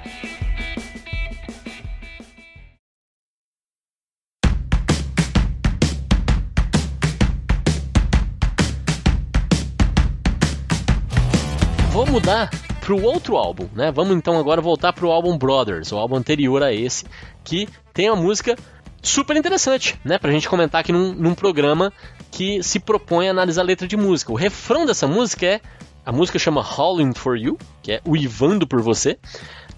Vou 11.90 12.06
mudar 12.06 12.48
para 12.80 12.94
o 12.94 13.02
outro 13.02 13.36
álbum, 13.36 13.68
né? 13.74 13.92
Vamos 13.92 14.16
então 14.16 14.38
agora 14.38 14.60
voltar 14.60 14.92
para 14.92 15.06
o 15.06 15.12
álbum 15.12 15.36
Brothers, 15.36 15.92
o 15.92 15.96
álbum 15.96 16.16
anterior 16.16 16.62
a 16.62 16.72
esse, 16.72 17.04
que 17.44 17.68
tem 17.92 18.08
a 18.08 18.16
música 18.16 18.56
super 19.02 19.36
interessante, 19.36 19.98
né? 20.04 20.18
Pra 20.18 20.30
gente 20.30 20.48
comentar 20.48 20.80
aqui 20.80 20.92
num, 20.92 21.12
num, 21.14 21.34
programa 21.34 21.92
que 22.30 22.62
se 22.62 22.78
propõe 22.78 23.28
a 23.28 23.30
analisar 23.30 23.62
a 23.62 23.64
letra 23.64 23.86
de 23.86 23.96
música. 23.96 24.32
O 24.32 24.36
refrão 24.36 24.86
dessa 24.86 25.06
música 25.06 25.46
é. 25.46 25.60
A 26.04 26.12
música 26.12 26.38
chama 26.38 26.62
Howling 26.62 27.12
for 27.12 27.36
You, 27.36 27.58
que 27.82 27.92
é 27.92 28.00
uivando 28.06 28.66
por 28.66 28.80
você. 28.80 29.18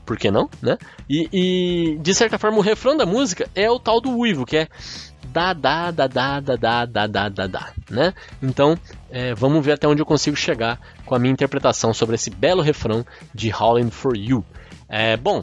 Por 0.06 0.16
que 0.16 0.30
não, 0.30 0.48
né? 0.60 0.78
E, 1.08 1.28
e 1.32 1.98
de 1.98 2.14
certa 2.14 2.38
forma 2.38 2.58
o 2.58 2.60
refrão 2.60 2.96
da 2.96 3.04
música 3.04 3.48
é 3.54 3.70
o 3.70 3.78
tal 3.78 4.00
do 4.00 4.10
uivo, 4.16 4.46
que 4.46 4.56
é 4.56 4.68
da 5.32 5.52
da 5.52 5.90
da 5.90 6.06
da 6.06 6.40
da 6.40 6.56
da 6.56 6.86
da 6.86 7.06
da 7.06 7.28
da 7.28 7.46
da, 7.46 7.72
né? 7.90 8.14
Então 8.42 8.76
é, 9.10 9.34
vamos 9.34 9.64
ver 9.64 9.72
até 9.72 9.86
onde 9.86 10.02
eu 10.02 10.06
consigo 10.06 10.36
chegar 10.36 10.80
com 11.04 11.14
a 11.14 11.18
minha 11.18 11.32
interpretação 11.32 11.94
sobre 11.94 12.16
esse 12.16 12.30
belo 12.30 12.62
refrão 12.62 13.04
de 13.34 13.52
Howling 13.52 13.90
for 13.90 14.16
You. 14.16 14.44
É, 14.88 15.16
bom, 15.16 15.42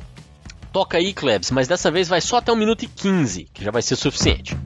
toca 0.72 0.98
aí, 0.98 1.14
Klebs, 1.14 1.52
mas 1.52 1.68
dessa 1.68 1.92
vez 1.92 2.08
vai 2.08 2.22
só 2.22 2.38
até 2.38 2.52
1 2.52 2.56
minuto 2.56 2.84
e 2.84 2.88
15, 2.88 3.48
que 3.54 3.64
já 3.64 3.72
vai 3.72 3.82
ser 3.82 3.96
suficiente. 3.96 4.58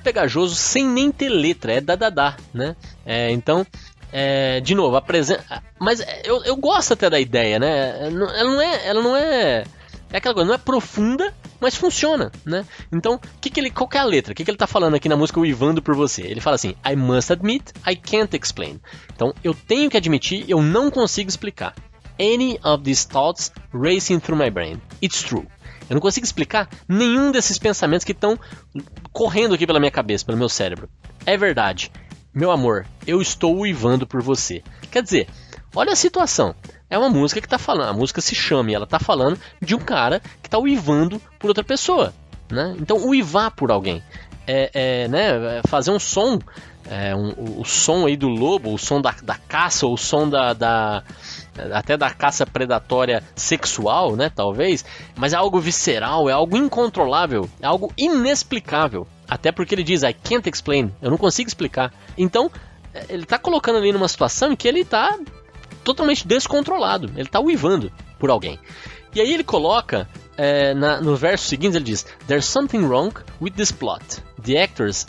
Pegajoso 0.00 0.54
sem 0.54 0.86
nem 0.86 1.12
ter 1.12 1.28
letra, 1.28 1.72
é 1.72 1.80
dadadá, 1.80 2.36
né? 2.52 2.74
É, 3.04 3.30
então, 3.30 3.66
é, 4.12 4.60
de 4.60 4.74
novo, 4.74 4.96
apresenta. 4.96 5.62
Mas 5.78 6.02
eu, 6.24 6.42
eu 6.44 6.56
gosto 6.56 6.92
até 6.94 7.08
da 7.08 7.20
ideia, 7.20 7.58
né? 7.58 8.06
Ela 8.06 8.44
não 8.44 8.60
é. 8.60 8.86
Ela 8.86 9.02
não 9.02 9.16
é. 9.16 9.64
É 10.12 10.16
aquela 10.16 10.34
coisa, 10.34 10.48
não 10.48 10.54
é 10.54 10.58
profunda, 10.58 11.32
mas 11.60 11.76
funciona, 11.76 12.32
né? 12.44 12.66
Então, 12.90 13.20
que 13.40 13.48
que 13.48 13.60
ele, 13.60 13.70
qual 13.70 13.86
que 13.86 13.96
é 13.96 14.00
a 14.00 14.04
letra? 14.04 14.32
O 14.32 14.34
que, 14.34 14.44
que 14.44 14.50
ele 14.50 14.58
tá 14.58 14.66
falando 14.66 14.96
aqui 14.96 15.08
na 15.08 15.16
música 15.16 15.38
O 15.38 15.46
Ivando 15.46 15.80
por 15.80 15.94
Você? 15.94 16.22
Ele 16.22 16.40
fala 16.40 16.56
assim: 16.56 16.74
I 16.84 16.96
must 16.96 17.32
admit, 17.32 17.72
I 17.88 17.94
can't 17.94 18.36
explain. 18.36 18.80
Então, 19.14 19.32
eu 19.44 19.54
tenho 19.54 19.88
que 19.88 19.96
admitir, 19.96 20.44
eu 20.48 20.60
não 20.60 20.90
consigo 20.90 21.28
explicar. 21.28 21.74
Any 22.18 22.58
of 22.64 22.82
these 22.82 23.06
thoughts 23.06 23.52
racing 23.72 24.18
through 24.18 24.42
my 24.42 24.50
brain. 24.50 24.82
It's 25.00 25.22
true. 25.22 25.46
Eu 25.90 25.94
não 25.94 26.00
consigo 26.00 26.24
explicar 26.24 26.68
nenhum 26.88 27.32
desses 27.32 27.58
pensamentos 27.58 28.04
que 28.04 28.12
estão 28.12 28.38
correndo 29.12 29.56
aqui 29.56 29.66
pela 29.66 29.80
minha 29.80 29.90
cabeça, 29.90 30.24
pelo 30.24 30.38
meu 30.38 30.48
cérebro. 30.48 30.88
É 31.26 31.36
verdade. 31.36 31.90
Meu 32.32 32.52
amor, 32.52 32.86
eu 33.04 33.20
estou 33.20 33.58
uivando 33.58 34.06
por 34.06 34.22
você. 34.22 34.62
Quer 34.88 35.02
dizer, 35.02 35.28
olha 35.74 35.92
a 35.92 35.96
situação. 35.96 36.54
É 36.88 36.96
uma 36.96 37.10
música 37.10 37.40
que 37.40 37.46
está 37.48 37.58
falando, 37.58 37.88
a 37.88 37.92
música 37.92 38.20
se 38.20 38.36
chama 38.36 38.70
e 38.70 38.74
ela 38.74 38.84
está 38.84 39.00
falando 39.00 39.36
de 39.60 39.74
um 39.74 39.80
cara 39.80 40.20
que 40.40 40.46
está 40.46 40.58
uivando 40.58 41.20
por 41.40 41.48
outra 41.48 41.64
pessoa. 41.64 42.14
Né? 42.48 42.76
Então, 42.78 43.04
uivar 43.08 43.50
por 43.50 43.72
alguém. 43.72 44.00
É, 44.52 44.70
é, 44.74 45.08
né, 45.08 45.62
fazer 45.68 45.92
um 45.92 45.98
som, 46.00 46.40
é, 46.90 47.14
um, 47.14 47.60
o, 47.60 47.64
som 47.64 48.04
aí 48.04 48.16
do 48.16 48.26
lobo, 48.26 48.74
o 48.74 48.78
som 48.78 49.00
da, 49.00 49.14
da 49.22 49.36
caça, 49.36 49.86
o 49.86 49.96
som 49.96 50.28
da, 50.28 50.52
da, 50.52 51.04
até 51.72 51.96
da 51.96 52.10
caça 52.10 52.44
predatória 52.44 53.22
sexual, 53.36 54.16
né, 54.16 54.28
talvez, 54.28 54.84
mas 55.16 55.32
é 55.32 55.36
algo 55.36 55.60
visceral, 55.60 56.28
é 56.28 56.32
algo 56.32 56.56
incontrolável, 56.56 57.48
é 57.60 57.66
algo 57.66 57.92
inexplicável. 57.96 59.06
Até 59.28 59.52
porque 59.52 59.72
ele 59.72 59.84
diz, 59.84 60.02
I 60.02 60.12
can't 60.12 60.48
explain, 60.48 60.92
eu 61.00 61.10
não 61.10 61.16
consigo 61.16 61.46
explicar. 61.46 61.92
Então, 62.18 62.50
é, 62.92 63.04
ele 63.08 63.22
está 63.22 63.38
colocando 63.38 63.78
ali 63.78 63.92
numa 63.92 64.08
situação 64.08 64.50
em 64.50 64.56
que 64.56 64.66
ele 64.66 64.80
está 64.80 65.16
totalmente 65.84 66.26
descontrolado, 66.26 67.08
ele 67.14 67.28
está 67.28 67.38
uivando 67.38 67.92
por 68.18 68.30
alguém. 68.30 68.58
E 69.14 69.20
aí 69.20 69.32
ele 69.32 69.44
coloca 69.44 70.08
é, 70.42 70.72
na, 70.72 71.02
no 71.02 71.14
verso 71.16 71.46
seguinte, 71.46 71.76
ele 71.76 71.84
diz: 71.84 72.06
There's 72.26 72.46
something 72.46 72.86
wrong 72.86 73.12
with 73.42 73.50
this 73.50 73.70
plot. 73.70 74.22
The 74.42 74.56
actors 74.56 75.06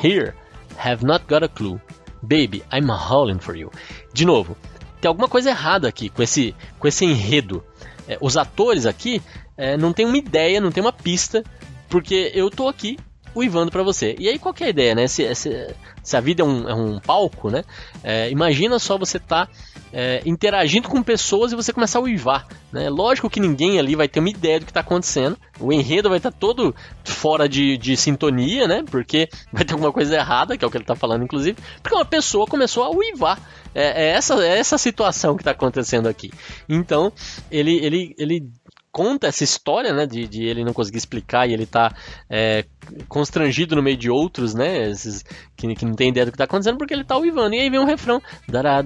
here 0.00 0.32
have 0.76 1.04
not 1.04 1.24
got 1.26 1.42
a 1.42 1.48
clue. 1.48 1.80
Baby, 2.22 2.62
I'm 2.72 2.88
howling 2.88 3.40
for 3.40 3.56
you. 3.56 3.72
De 4.14 4.24
novo, 4.24 4.56
tem 5.00 5.08
alguma 5.08 5.26
coisa 5.26 5.50
errada 5.50 5.88
aqui 5.88 6.08
com 6.08 6.22
esse, 6.22 6.54
com 6.78 6.86
esse 6.86 7.04
enredo. 7.04 7.64
É, 8.06 8.16
os 8.20 8.36
atores 8.36 8.86
aqui 8.86 9.20
é, 9.56 9.76
não 9.76 9.92
tem 9.92 10.06
uma 10.06 10.16
ideia, 10.16 10.60
não 10.60 10.70
tem 10.70 10.84
uma 10.84 10.92
pista, 10.92 11.42
porque 11.88 12.30
eu 12.32 12.48
tô 12.48 12.68
aqui 12.68 12.96
uivando 13.34 13.70
para 13.70 13.82
você. 13.82 14.14
E 14.18 14.28
aí 14.28 14.38
qual 14.38 14.54
é 14.60 14.64
a 14.64 14.68
ideia, 14.68 14.94
né? 14.94 15.06
Se, 15.06 15.34
se, 15.34 15.74
se 16.02 16.16
a 16.16 16.20
vida 16.20 16.42
é 16.42 16.44
um, 16.44 16.68
é 16.68 16.74
um 16.74 16.98
palco, 16.98 17.50
né? 17.50 17.62
É, 18.02 18.30
imagina 18.30 18.78
só 18.78 18.96
você 18.98 19.18
tá 19.18 19.48
é, 19.92 20.22
interagindo 20.24 20.88
com 20.88 21.02
pessoas 21.02 21.52
e 21.52 21.56
você 21.56 21.72
começar 21.72 21.98
a 21.98 22.02
uivar. 22.02 22.46
Né? 22.72 22.88
Lógico 22.88 23.28
que 23.28 23.40
ninguém 23.40 23.78
ali 23.78 23.96
vai 23.96 24.08
ter 24.08 24.20
uma 24.20 24.30
ideia 24.30 24.60
do 24.60 24.64
que 24.64 24.70
está 24.70 24.80
acontecendo. 24.80 25.36
O 25.58 25.72
enredo 25.72 26.08
vai 26.08 26.18
estar 26.18 26.30
tá 26.30 26.36
todo 26.38 26.74
fora 27.04 27.48
de, 27.48 27.76
de 27.76 27.96
sintonia, 27.96 28.66
né? 28.66 28.84
Porque 28.88 29.28
vai 29.52 29.64
ter 29.64 29.74
alguma 29.74 29.92
coisa 29.92 30.14
errada, 30.14 30.56
que 30.56 30.64
é 30.64 30.68
o 30.68 30.70
que 30.70 30.76
ele 30.76 30.84
está 30.84 30.94
falando, 30.94 31.24
inclusive. 31.24 31.58
Porque 31.82 31.94
uma 31.94 32.04
pessoa 32.04 32.46
começou 32.46 32.84
a 32.84 32.90
uivar. 32.90 33.40
É, 33.74 34.04
é 34.04 34.10
essa, 34.10 34.34
é 34.44 34.58
essa 34.58 34.78
situação 34.78 35.36
que 35.36 35.42
está 35.42 35.52
acontecendo 35.52 36.08
aqui. 36.08 36.30
Então, 36.68 37.12
ele, 37.50 37.76
ele, 37.84 38.14
ele 38.18 38.50
conta 38.92 39.28
essa 39.28 39.44
história, 39.44 39.92
né, 39.92 40.06
de, 40.06 40.26
de 40.26 40.44
ele 40.44 40.64
não 40.64 40.72
conseguir 40.72 40.98
explicar 40.98 41.48
e 41.48 41.52
ele 41.52 41.66
tá 41.66 41.94
é, 42.28 42.64
constrangido 43.08 43.76
no 43.76 43.82
meio 43.82 43.96
de 43.96 44.10
outros, 44.10 44.54
né, 44.54 44.90
esses, 44.90 45.24
que, 45.56 45.74
que 45.74 45.84
não 45.84 45.94
tem 45.94 46.08
ideia 46.08 46.26
do 46.26 46.32
que 46.32 46.38
tá 46.38 46.44
acontecendo, 46.44 46.76
porque 46.76 46.94
ele 46.94 47.04
tá 47.04 47.16
uivando. 47.16 47.54
E 47.54 47.60
aí 47.60 47.70
vem 47.70 47.78
um 47.78 47.84
refrão, 47.84 48.20
dará, 48.48 48.82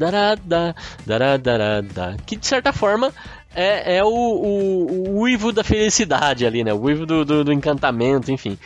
que 2.26 2.36
de 2.36 2.46
certa 2.46 2.72
forma 2.72 3.12
é, 3.54 3.96
é 3.96 4.04
o, 4.04 4.08
o, 4.08 5.10
o 5.10 5.20
uivo 5.20 5.52
da 5.52 5.64
felicidade 5.64 6.46
ali, 6.46 6.62
né, 6.62 6.72
o 6.72 6.80
uivo 6.80 7.06
do, 7.06 7.24
do, 7.24 7.44
do 7.44 7.52
encantamento, 7.52 8.30
enfim. 8.30 8.58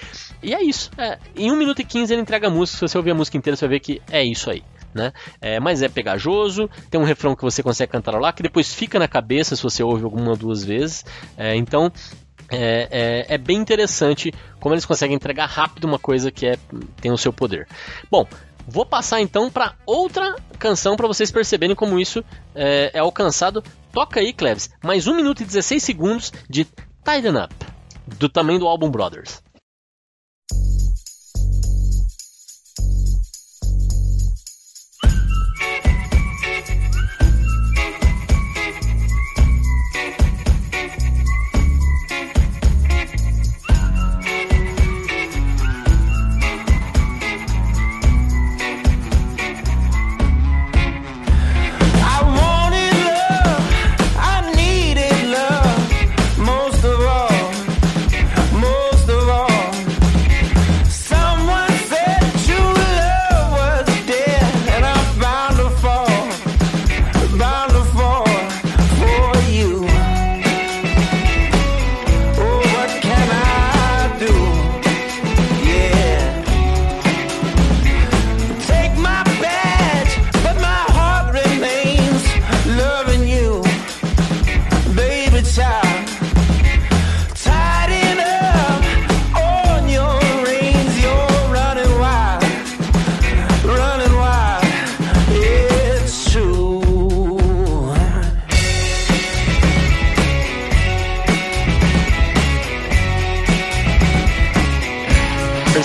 E 0.42 0.54
é 0.54 0.62
isso. 0.62 0.90
É, 0.98 1.18
em 1.36 1.50
1 1.52 1.56
minuto 1.56 1.80
e 1.80 1.84
15 1.84 2.12
ele 2.12 2.22
entrega 2.22 2.48
a 2.48 2.50
música, 2.50 2.78
se 2.78 2.88
você 2.88 2.98
ouvir 2.98 3.12
a 3.12 3.14
música 3.14 3.36
inteira, 3.36 3.56
você 3.56 3.66
vai 3.66 3.76
ver 3.76 3.80
que 3.80 4.02
é 4.10 4.24
isso 4.24 4.50
aí 4.50 4.62
né? 4.98 5.12
É, 5.40 5.58
mas 5.60 5.80
é 5.80 5.88
pegajoso, 5.88 6.68
tem 6.90 7.00
um 7.00 7.04
refrão 7.04 7.34
que 7.34 7.42
você 7.42 7.62
consegue 7.62 7.92
cantar 7.92 8.18
lá, 8.20 8.32
que 8.32 8.42
depois 8.42 8.74
fica 8.74 8.98
na 8.98 9.08
cabeça 9.08 9.56
se 9.56 9.62
você 9.62 9.82
ouve 9.82 10.04
alguma 10.04 10.36
duas 10.36 10.64
vezes. 10.64 11.04
É, 11.36 11.54
então, 11.54 11.90
é, 12.50 12.88
é, 13.28 13.34
é, 13.34 13.38
bem 13.38 13.58
interessante 13.58 14.32
como 14.58 14.74
eles 14.74 14.84
conseguem 14.84 15.14
entregar 15.14 15.46
rápido 15.46 15.84
uma 15.84 15.98
coisa 15.98 16.30
que 16.30 16.46
é, 16.46 16.58
tem 17.00 17.12
o 17.12 17.18
seu 17.18 17.32
poder. 17.32 17.68
Bom, 18.10 18.26
vou 18.66 18.84
passar 18.84 19.20
então 19.20 19.50
para 19.50 19.74
outra 19.86 20.36
canção 20.58 20.96
para 20.96 21.06
vocês 21.06 21.30
perceberem 21.30 21.76
como 21.76 21.98
isso 21.98 22.24
é, 22.54 22.90
é, 22.94 22.98
alcançado. 22.98 23.62
Toca 23.92 24.20
aí, 24.20 24.32
Cleves, 24.32 24.70
mais 24.82 25.06
1 25.06 25.14
minuto 25.14 25.42
e 25.42 25.46
16 25.46 25.82
segundos 25.82 26.32
de 26.48 26.64
Tighten 27.04 27.36
Up, 27.42 27.54
do 28.18 28.28
tamanho 28.28 28.58
do 28.58 28.66
álbum 28.66 28.90
Brothers. 28.90 29.42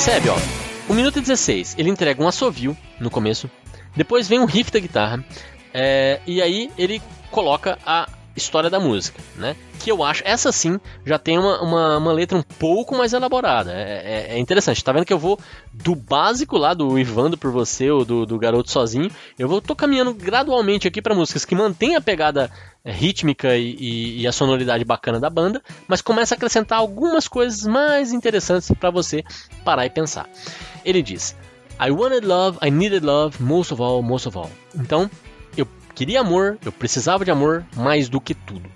Percebe, 0.06 0.28
ó. 0.28 0.36
1 0.90 0.94
minuto 0.96 1.20
e 1.20 1.22
16, 1.22 1.76
ele 1.78 1.90
entrega 1.90 2.22
um 2.22 2.28
assovio 2.28 2.76
no 3.00 3.10
começo, 3.10 3.50
depois 3.96 4.28
vem 4.28 4.38
um 4.38 4.44
riff 4.44 4.70
da 4.70 4.78
guitarra, 4.78 5.24
é, 5.74 6.20
e 6.28 6.42
aí 6.42 6.70
ele 6.78 7.02
coloca 7.32 7.80
a 7.86 8.10
história 8.36 8.70
da 8.70 8.82
música, 8.82 9.24
né? 9.38 9.56
Que 9.84 9.92
eu 9.92 10.02
acho, 10.02 10.24
essa 10.26 10.50
sim, 10.50 10.80
já 11.06 11.20
tem 11.20 11.38
uma, 11.38 11.62
uma, 11.62 11.98
uma 11.98 12.14
letra 12.14 12.38
um 12.38 12.42
pouco 12.42 12.96
mais 12.96 13.12
elaborada. 13.12 13.74
É, 13.74 13.82
é, 13.82 14.36
é, 14.36 14.40
interessante. 14.40 14.82
Tá 14.82 14.94
vendo 14.94 15.04
que 15.04 15.12
eu 15.12 15.20
vou 15.20 15.38
do 15.74 15.94
básico 15.94 16.58
lá, 16.58 16.74
do 16.74 16.98
Ivando 16.98 17.38
por 17.38 17.52
você, 17.52 17.92
ou 17.92 18.06
do, 18.06 18.26
do 18.26 18.40
Garoto 18.40 18.72
Sozinho, 18.72 19.12
eu 19.38 19.46
vou 19.46 19.60
tô 19.60 19.76
caminhando 19.76 20.14
gradualmente 20.14 20.88
aqui 20.88 21.02
para 21.02 21.14
músicas 21.14 21.44
que 21.44 21.54
mantêm 21.54 21.98
a 21.98 22.02
pegada 22.02 22.50
é, 22.86 22.94
rítmica 22.94 23.58
e, 23.58 23.76
e, 23.78 24.22
e, 24.22 24.28
a 24.28 24.32
sonoridade 24.32 24.86
bacana 24.86 25.20
da 25.20 25.30
banda, 25.30 25.62
mas 25.86 26.02
começa 26.02 26.34
a 26.34 26.38
acrescentar 26.38 26.80
algumas 26.80 27.28
coisas 27.28 27.66
mais 27.66 28.14
interessantes 28.14 28.72
para 28.80 28.90
você 28.90 29.22
parar 29.66 29.86
e 29.86 29.90
pensar. 29.90 30.30
Ele 30.86 31.02
diz: 31.02 31.36
I 31.78 31.92
wanted 31.92 32.26
love, 32.26 32.58
I 32.66 32.72
needed 32.72 33.06
love, 33.06 33.44
most 33.44 33.74
of 33.74 33.82
all, 33.82 34.02
most 34.02 34.30
of 34.30 34.38
all. 34.38 34.50
Então, 34.74 35.12
eu 35.58 35.68
queria 35.94 36.22
amor, 36.22 36.58
eu 36.64 36.72
precisava 36.72 37.26
de 37.26 37.32
amor 37.32 37.66
mais 37.76 38.08
do 38.08 38.22
que 38.22 38.34
tudo. 38.34 38.70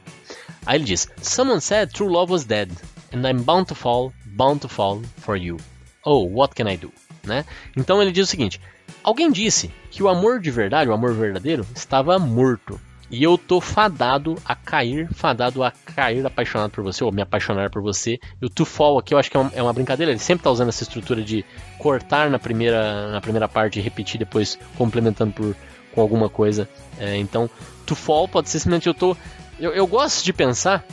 Aí 0.68 0.78
ele 0.78 0.84
diz: 0.84 1.08
Someone 1.22 1.62
said 1.62 1.94
true 1.94 2.12
love 2.12 2.32
was 2.32 2.44
dead, 2.44 2.70
and 3.14 3.26
I'm 3.26 3.42
bound 3.42 3.70
to 3.70 3.76
fall, 3.76 4.12
bound 4.26 4.60
to 4.62 4.68
fall 4.68 5.02
for 5.16 5.38
you. 5.38 5.58
Oh, 6.06 6.28
what 6.28 6.54
can 6.54 6.68
I 6.68 6.76
do? 6.76 6.92
Né? 7.24 7.46
Então 7.76 8.02
ele 8.02 8.12
diz 8.12 8.28
o 8.28 8.30
seguinte: 8.30 8.60
Alguém 9.02 9.32
disse 9.32 9.72
que 9.90 10.04
o 10.04 10.10
amor 10.10 10.42
de 10.42 10.52
verdade, 10.52 10.90
o 10.90 10.94
amor 10.94 11.14
verdadeiro, 11.14 11.66
estava 11.74 12.20
morto. 12.20 12.80
E 13.10 13.24
eu 13.24 13.38
tô 13.38 13.62
fadado 13.62 14.36
a 14.44 14.54
cair, 14.54 15.08
fadado 15.14 15.64
a 15.64 15.72
cair 15.72 16.26
apaixonado 16.26 16.72
por 16.72 16.84
você, 16.84 17.06
ou 17.06 17.12
me 17.14 17.22
apaixonar 17.22 17.70
por 17.70 17.82
você. 17.82 18.20
E 18.42 18.46
o 18.46 18.50
to 18.50 18.66
fall 18.66 19.00
aqui 19.00 19.14
eu 19.14 19.18
acho 19.18 19.32
que 19.32 19.38
é 19.38 19.40
uma, 19.40 19.52
é 19.56 19.64
uma, 19.64 19.72
brincadeira, 19.72 20.12
ele 20.12 20.20
sempre 20.20 20.44
tá 20.44 20.52
usando 20.52 20.68
essa 20.68 20.84
estrutura 20.84 21.24
de 21.24 21.46
cortar 21.80 22.30
na 22.30 22.38
primeira, 22.38 23.10
na 23.10 23.22
primeira 23.22 23.48
parte 23.48 23.80
e 23.80 23.82
repetir 23.82 24.20
depois, 24.20 24.60
complementando 24.78 25.32
por, 25.32 25.56
com 25.96 26.02
alguma 26.02 26.28
coisa. 26.28 26.68
É, 27.00 27.16
então, 27.16 27.50
to 27.86 27.96
fall 27.96 28.28
pode 28.28 28.50
ser 28.50 28.60
simplesmente 28.60 28.88
eu 28.88 28.94
tô. 28.94 29.16
Eu, 29.60 29.74
eu 29.74 29.88
gosto 29.88 30.24
de 30.24 30.32
pensar 30.32 30.86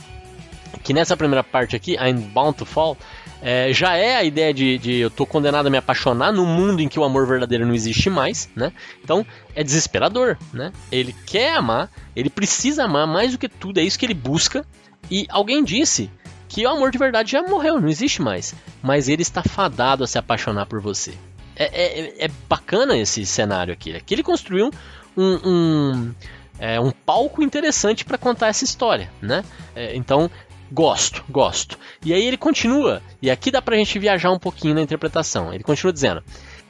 que 0.83 0.93
nessa 0.93 1.15
primeira 1.15 1.43
parte 1.43 1.75
aqui, 1.75 1.95
I'm 1.95 2.19
bound 2.19 2.57
to 2.57 2.65
fall, 2.65 2.97
é, 3.41 3.71
já 3.71 3.95
é 3.95 4.15
a 4.15 4.23
ideia 4.23 4.53
de, 4.53 4.77
de, 4.77 4.95
eu 4.95 5.09
tô 5.09 5.25
condenado 5.25 5.67
a 5.67 5.69
me 5.69 5.77
apaixonar 5.77 6.33
num 6.33 6.45
mundo 6.45 6.81
em 6.81 6.87
que 6.87 6.99
o 6.99 7.03
amor 7.03 7.27
verdadeiro 7.27 7.65
não 7.65 7.75
existe 7.75 8.09
mais, 8.09 8.49
né? 8.55 8.71
Então 9.03 9.25
é 9.53 9.63
desesperador, 9.63 10.37
né? 10.51 10.71
Ele 10.91 11.13
quer 11.25 11.55
amar, 11.55 11.91
ele 12.15 12.29
precisa 12.29 12.85
amar 12.85 13.07
mais 13.07 13.31
do 13.31 13.37
que 13.37 13.47
tudo, 13.47 13.79
é 13.79 13.83
isso 13.83 13.99
que 13.99 14.05
ele 14.05 14.13
busca. 14.13 14.65
E 15.11 15.27
alguém 15.29 15.63
disse 15.63 16.09
que 16.47 16.65
o 16.65 16.69
amor 16.69 16.89
de 16.89 16.97
verdade 16.97 17.31
já 17.31 17.43
morreu, 17.43 17.79
não 17.79 17.87
existe 17.87 18.21
mais. 18.21 18.55
Mas 18.81 19.09
ele 19.09 19.21
está 19.21 19.43
fadado 19.43 20.03
a 20.03 20.07
se 20.07 20.17
apaixonar 20.17 20.65
por 20.65 20.81
você. 20.81 21.13
É, 21.55 21.65
é, 21.65 22.25
é 22.25 22.27
bacana 22.49 22.97
esse 22.97 23.25
cenário 23.25 23.73
aqui. 23.73 23.95
Aqui 23.95 24.15
ele 24.15 24.23
construiu 24.23 24.71
um, 25.15 25.39
um, 25.45 26.15
é, 26.59 26.79
um 26.79 26.91
palco 26.91 27.43
interessante 27.43 28.05
para 28.05 28.17
contar 28.17 28.47
essa 28.47 28.63
história, 28.63 29.11
né? 29.21 29.43
É, 29.75 29.95
então 29.95 30.29
Gosto, 30.71 31.23
gosto. 31.29 31.77
E 32.03 32.11
aí 32.11 32.25
ele 32.25 32.37
continua, 32.37 32.99
e 33.21 33.29
aqui 33.29 33.51
dá 33.51 33.61
pra 33.61 33.75
gente 33.77 33.99
viajar 33.99 34.31
um 34.31 34.39
pouquinho 34.39 34.73
na 34.73 34.81
interpretação. 34.81 35.53
Ele 35.53 35.63
continua 35.63 35.93
dizendo: 35.93 36.23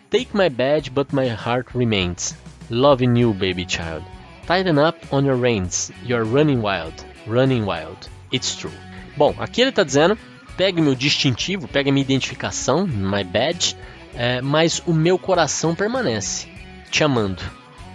Take 0.10 0.36
my 0.36 0.50
badge, 0.50 0.90
but 0.90 1.14
my 1.14 1.28
heart 1.28 1.70
remains. 1.74 2.36
Loving 2.70 3.18
you, 3.18 3.34
baby 3.34 3.66
child. 3.68 4.04
Tighten 4.46 4.78
up 4.86 5.00
on 5.12 5.26
your 5.26 5.40
reins. 5.40 5.92
You're 6.04 6.26
running 6.26 6.62
wild, 6.62 6.94
running 7.26 7.64
wild. 7.64 8.10
It's 8.34 8.56
true. 8.56 8.74
Bom, 9.16 9.34
aqui 9.40 9.62
ele 9.62 9.70
está 9.70 9.84
dizendo: 9.84 10.18
pegue 10.58 10.82
meu 10.82 10.94
distintivo, 10.94 11.68
pegue 11.68 11.90
minha 11.90 12.04
identificação, 12.04 12.86
my 12.86 13.24
badge, 13.24 13.78
é, 14.14 14.42
mas 14.42 14.84
o 14.86 14.94
meu 14.94 15.18
coração 15.18 15.74
permanece 15.74 16.48
te 16.92 17.04
amando, 17.04 17.42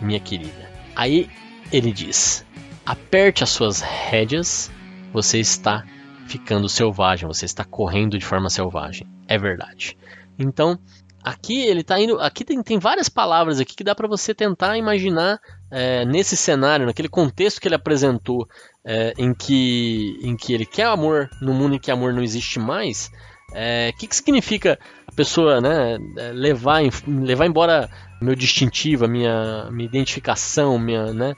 minha 0.01 0.21
querida. 0.21 0.71
Aí 0.95 1.29
ele 1.73 1.93
diz: 1.93 2.45
aperte 2.85 3.43
as 3.43 3.51
suas 3.51 3.81
rédeas 3.81 4.71
você 5.13 5.39
está 5.39 5.85
ficando 6.27 6.69
selvagem, 6.69 7.27
você 7.27 7.45
está 7.45 7.65
correndo 7.65 8.19
de 8.19 8.25
forma 8.25 8.49
selvagem. 8.49 9.07
É 9.27 9.37
verdade. 9.37 9.97
Então, 10.39 10.79
aqui 11.23 11.61
ele 11.61 11.81
está 11.81 12.01
indo. 12.01 12.19
Aqui 12.21 12.45
tem, 12.45 12.63
tem 12.63 12.79
várias 12.79 13.09
palavras 13.09 13.61
aqui 13.61 13.75
que 13.75 13.85
dá 13.85 13.95
para 13.95 14.09
você 14.09 14.33
tentar 14.33 14.79
imaginar 14.79 15.39
é, 15.71 16.05
nesse 16.05 16.37
cenário, 16.37 16.87
naquele 16.87 17.09
contexto 17.09 17.61
que 17.61 17.69
ele 17.69 17.75
apresentou, 17.75 18.47
é, 18.85 19.13
em, 19.19 19.35
que, 19.35 20.19
em 20.23 20.37
que 20.37 20.53
ele 20.53 20.65
quer 20.65 20.87
amor 20.87 21.29
no 21.43 21.53
mundo 21.53 21.75
em 21.75 21.79
que 21.79 21.91
amor 21.91 22.13
não 22.13 22.23
existe 22.23 22.59
mais. 22.59 23.11
O 23.51 23.57
é, 23.57 23.93
que, 23.99 24.07
que 24.07 24.15
significa 24.15 24.79
a 25.07 25.13
pessoa 25.13 25.61
né, 25.61 25.99
é, 26.19 26.33
levar, 26.33 26.83
levar 27.07 27.47
embora 27.47 27.91
meu 28.21 28.35
distintivo, 28.35 29.05
a 29.05 29.09
minha, 29.09 29.69
minha 29.71 29.87
identificação, 29.87 30.79
minha, 30.79 31.13
né, 31.13 31.35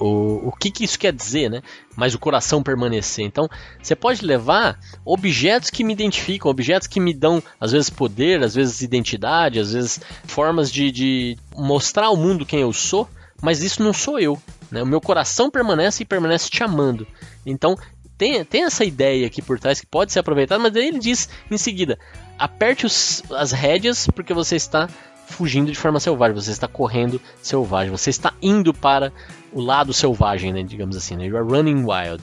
o, 0.00 0.48
o 0.48 0.52
que, 0.52 0.70
que 0.70 0.84
isso 0.84 0.98
quer 0.98 1.12
dizer, 1.12 1.48
né? 1.48 1.62
Mas 1.96 2.14
o 2.14 2.18
coração 2.18 2.62
permanecer. 2.62 3.24
Então, 3.24 3.48
você 3.80 3.94
pode 3.94 4.24
levar 4.24 4.78
objetos 5.04 5.70
que 5.70 5.84
me 5.84 5.92
identificam, 5.92 6.50
objetos 6.50 6.88
que 6.88 6.98
me 6.98 7.14
dão, 7.14 7.42
às 7.60 7.70
vezes, 7.70 7.88
poder, 7.88 8.42
às 8.42 8.54
vezes, 8.54 8.82
identidade, 8.82 9.60
às 9.60 9.72
vezes, 9.72 10.00
formas 10.24 10.72
de, 10.72 10.90
de 10.90 11.36
mostrar 11.56 12.06
ao 12.06 12.16
mundo 12.16 12.44
quem 12.44 12.60
eu 12.60 12.72
sou, 12.72 13.08
mas 13.40 13.62
isso 13.62 13.82
não 13.82 13.92
sou 13.92 14.18
eu. 14.18 14.40
Né? 14.70 14.82
O 14.82 14.86
meu 14.86 15.00
coração 15.00 15.50
permanece 15.50 16.02
e 16.02 16.06
permanece 16.06 16.50
te 16.50 16.64
amando. 16.64 17.06
Então, 17.46 17.76
tem, 18.16 18.44
tem 18.44 18.64
essa 18.64 18.84
ideia 18.84 19.26
aqui 19.26 19.42
por 19.42 19.58
trás 19.58 19.80
que 19.80 19.86
pode 19.86 20.12
ser 20.12 20.20
aproveitada, 20.20 20.62
mas 20.62 20.74
ele 20.74 20.98
diz 20.98 21.28
em 21.50 21.58
seguida: 21.58 21.98
aperte 22.38 22.86
os, 22.86 23.22
as 23.32 23.52
rédeas 23.52 24.06
porque 24.08 24.32
você 24.32 24.56
está 24.56 24.88
fugindo 25.34 25.70
de 25.70 25.78
forma 25.78 25.98
selvagem, 25.98 26.34
você 26.34 26.50
está 26.50 26.68
correndo 26.68 27.20
selvagem, 27.42 27.90
você 27.90 28.10
está 28.10 28.32
indo 28.40 28.72
para 28.72 29.12
o 29.52 29.60
lado 29.60 29.92
selvagem, 29.92 30.52
né, 30.52 30.62
digamos 30.62 30.96
assim, 30.96 31.16
né? 31.16 31.26
You 31.26 31.36
are 31.36 31.46
running 31.46 31.84
wild. 31.84 32.22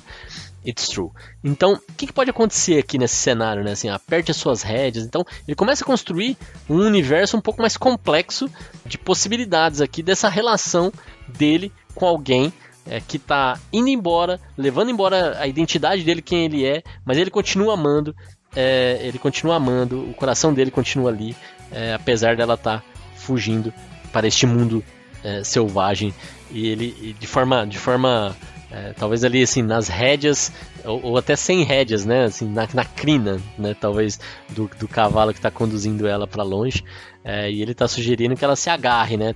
It's 0.66 0.88
true. 0.89 1.09
Então, 1.43 1.74
o 1.74 1.93
que, 1.93 2.05
que, 2.05 2.14
pode 2.14 2.30
acontecer 2.30 2.78
aqui 2.78 2.97
nesse 2.97 3.16
cenário, 3.16 3.64
né? 3.64 3.72
Assim, 3.72 3.89
aperte 3.89 4.30
as 4.30 4.38
suas 4.38 4.62
rédeas. 4.62 5.05
Então, 5.05 5.26
ele 5.47 5.55
começa 5.55 5.84
a 5.84 5.88
construir 5.88 6.38
um 6.70 6.86
universo 6.86 7.36
um 7.36 7.41
pouco 7.41 7.62
mais 7.62 7.76
complexo 7.76 8.47
de 8.86 8.97
possibilidades 8.97 9.82
aqui 9.82 10.03
dessa 10.03 10.30
relação 10.30 10.93
dele 11.28 11.72
com 11.95 12.05
alguém 12.05 12.53
é, 12.86 12.99
que 12.99 13.18
tá 13.18 13.59
indo 13.74 13.89
embora, 13.89 14.39
levando 14.57 14.91
embora 14.91 15.38
a 15.39 15.47
identidade 15.47 16.03
dele, 16.03 16.22
quem 16.22 16.45
ele 16.45 16.66
é, 16.66 16.84
mas 17.03 17.18
ele 17.18 17.32
continua 17.32 17.74
amando, 17.74 18.16
é, 18.55 18.99
ele 19.01 19.18
continua 19.18 19.55
amando, 19.55 20.09
o 20.09 20.14
coração 20.14 20.53
dele 20.53 20.72
continua 20.72 21.09
ali, 21.09 21.36
é, 21.72 21.93
apesar 21.93 22.36
dela 22.36 22.55
estar 22.55 22.80
tá 22.80 22.91
fugindo 23.22 23.74
para 24.12 24.28
este 24.28 24.46
mundo 24.46 24.84
é, 25.24 25.44
selvagem. 25.44 26.14
E 26.50 26.68
ele 26.68 27.16
de 27.20 27.28
forma 27.28 27.66
de 27.66 27.78
forma 27.78 28.36
é, 28.70 28.94
talvez 28.94 29.24
ali 29.24 29.42
assim 29.42 29.62
nas 29.62 29.88
rédeas 29.88 30.52
ou, 30.84 31.02
ou, 31.04 31.18
até 31.18 31.36
sem 31.36 31.64
rédeas 31.64 32.06
né? 32.06 32.26
Assim 32.26 32.50
na, 32.50 32.68
na 32.74 32.86
crina 32.86 33.40
né? 33.58 33.76
Talvez 33.80 34.20
do, 34.50 34.70
do 34.80 34.88
cavalo 34.88 35.32
que 35.32 35.40
está 35.40 35.52
conduzindo 35.52 36.08
ela 36.08 36.28
para 36.28 36.44
longe. 36.44 36.84
É, 37.24 37.52
e 37.52 37.62
ele 37.62 37.72
está 37.72 37.88
sugerindo 37.88 38.36
que 38.36 38.44
ela 38.44 38.56
se 38.56 38.70
agarre 38.70 39.16
né? 39.16 39.36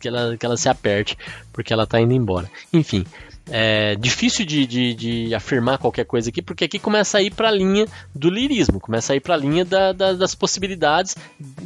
Que 0.00 0.08
ela 0.08 0.36
que 0.36 0.44
ela 0.44 0.56
se 0.56 0.68
aperte 0.68 1.16
porque 1.52 1.72
ela 1.72 1.84
está 1.84 2.00
indo 2.00 2.12
embora. 2.12 2.50
Enfim 2.72 3.04
é 3.50 3.96
difícil 3.96 4.46
de, 4.46 4.66
de, 4.66 4.94
de, 4.94 5.34
afirmar 5.34 5.78
qualquer 5.78 6.04
coisa 6.04 6.30
aqui, 6.30 6.40
porque 6.40 6.64
aqui 6.64 6.78
começa 6.78 7.18
a 7.18 7.22
ir 7.22 7.32
para 7.32 7.48
a 7.48 7.50
linha 7.50 7.86
do 8.14 8.30
lirismo, 8.30 8.78
começa 8.78 9.12
a 9.12 9.16
ir 9.16 9.20
para 9.20 9.34
a 9.34 9.36
linha 9.36 9.64
da, 9.64 9.92
da, 9.92 10.12
das 10.12 10.34
possibilidades, 10.34 11.16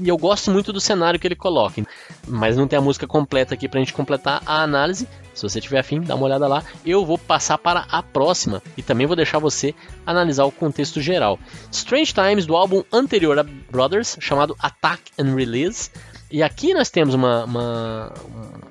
e 0.01 0.09
eu 0.09 0.17
gosto 0.17 0.51
muito 0.51 0.73
do 0.73 0.81
cenário 0.81 1.21
que 1.21 1.27
ele 1.27 1.37
coloca. 1.37 1.87
Mas 2.27 2.57
não 2.57 2.67
tem 2.67 2.79
a 2.79 2.83
música 2.83 3.07
completa 3.07 3.55
aqui 3.55 3.69
para 3.69 3.79
a 3.79 3.83
gente 3.83 3.93
completar 3.93 4.43
a 4.47 4.63
análise. 4.63 5.07
Se 5.35 5.43
você 5.43 5.61
tiver 5.61 5.79
afim, 5.79 6.01
dá 6.01 6.15
uma 6.15 6.25
olhada 6.25 6.49
lá. 6.49 6.65
Eu 6.85 7.05
vou 7.05 7.19
passar 7.19 7.59
para 7.59 7.81
a 7.91 8.03
próxima 8.03 8.63
e 8.77 8.83
também 8.83 9.07
vou 9.07 9.15
deixar 9.15 9.39
você 9.39 9.75
analisar 10.07 10.45
o 10.45 10.51
contexto 10.51 11.01
geral. 11.01 11.39
Strange 11.71 12.15
Times, 12.15 12.47
do 12.47 12.57
álbum 12.57 12.83
anterior 12.91 13.39
a 13.39 13.43
Brothers, 13.43 14.17
chamado 14.19 14.57
Attack 14.59 15.03
and 15.19 15.35
Release. 15.35 15.91
E 16.31 16.43
aqui 16.43 16.73
nós 16.73 16.91
temos 16.91 17.15
uma, 17.15 17.45
uma 17.45 18.13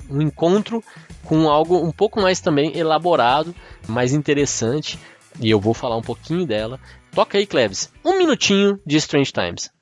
um 0.09 0.21
encontro 0.21 0.83
com 1.23 1.49
algo 1.49 1.77
um 1.77 1.91
pouco 1.91 2.21
mais 2.21 2.39
também 2.39 2.77
elaborado, 2.77 3.53
mais 3.87 4.13
interessante, 4.13 4.99
e 5.39 5.49
eu 5.49 5.59
vou 5.59 5.73
falar 5.73 5.97
um 5.97 6.01
pouquinho 6.01 6.45
dela. 6.45 6.79
Toca 7.11 7.37
aí, 7.37 7.45
Cleves, 7.45 7.91
um 8.03 8.17
minutinho 8.17 8.79
de 8.85 8.97
Strange 8.97 9.31
Times. 9.31 9.74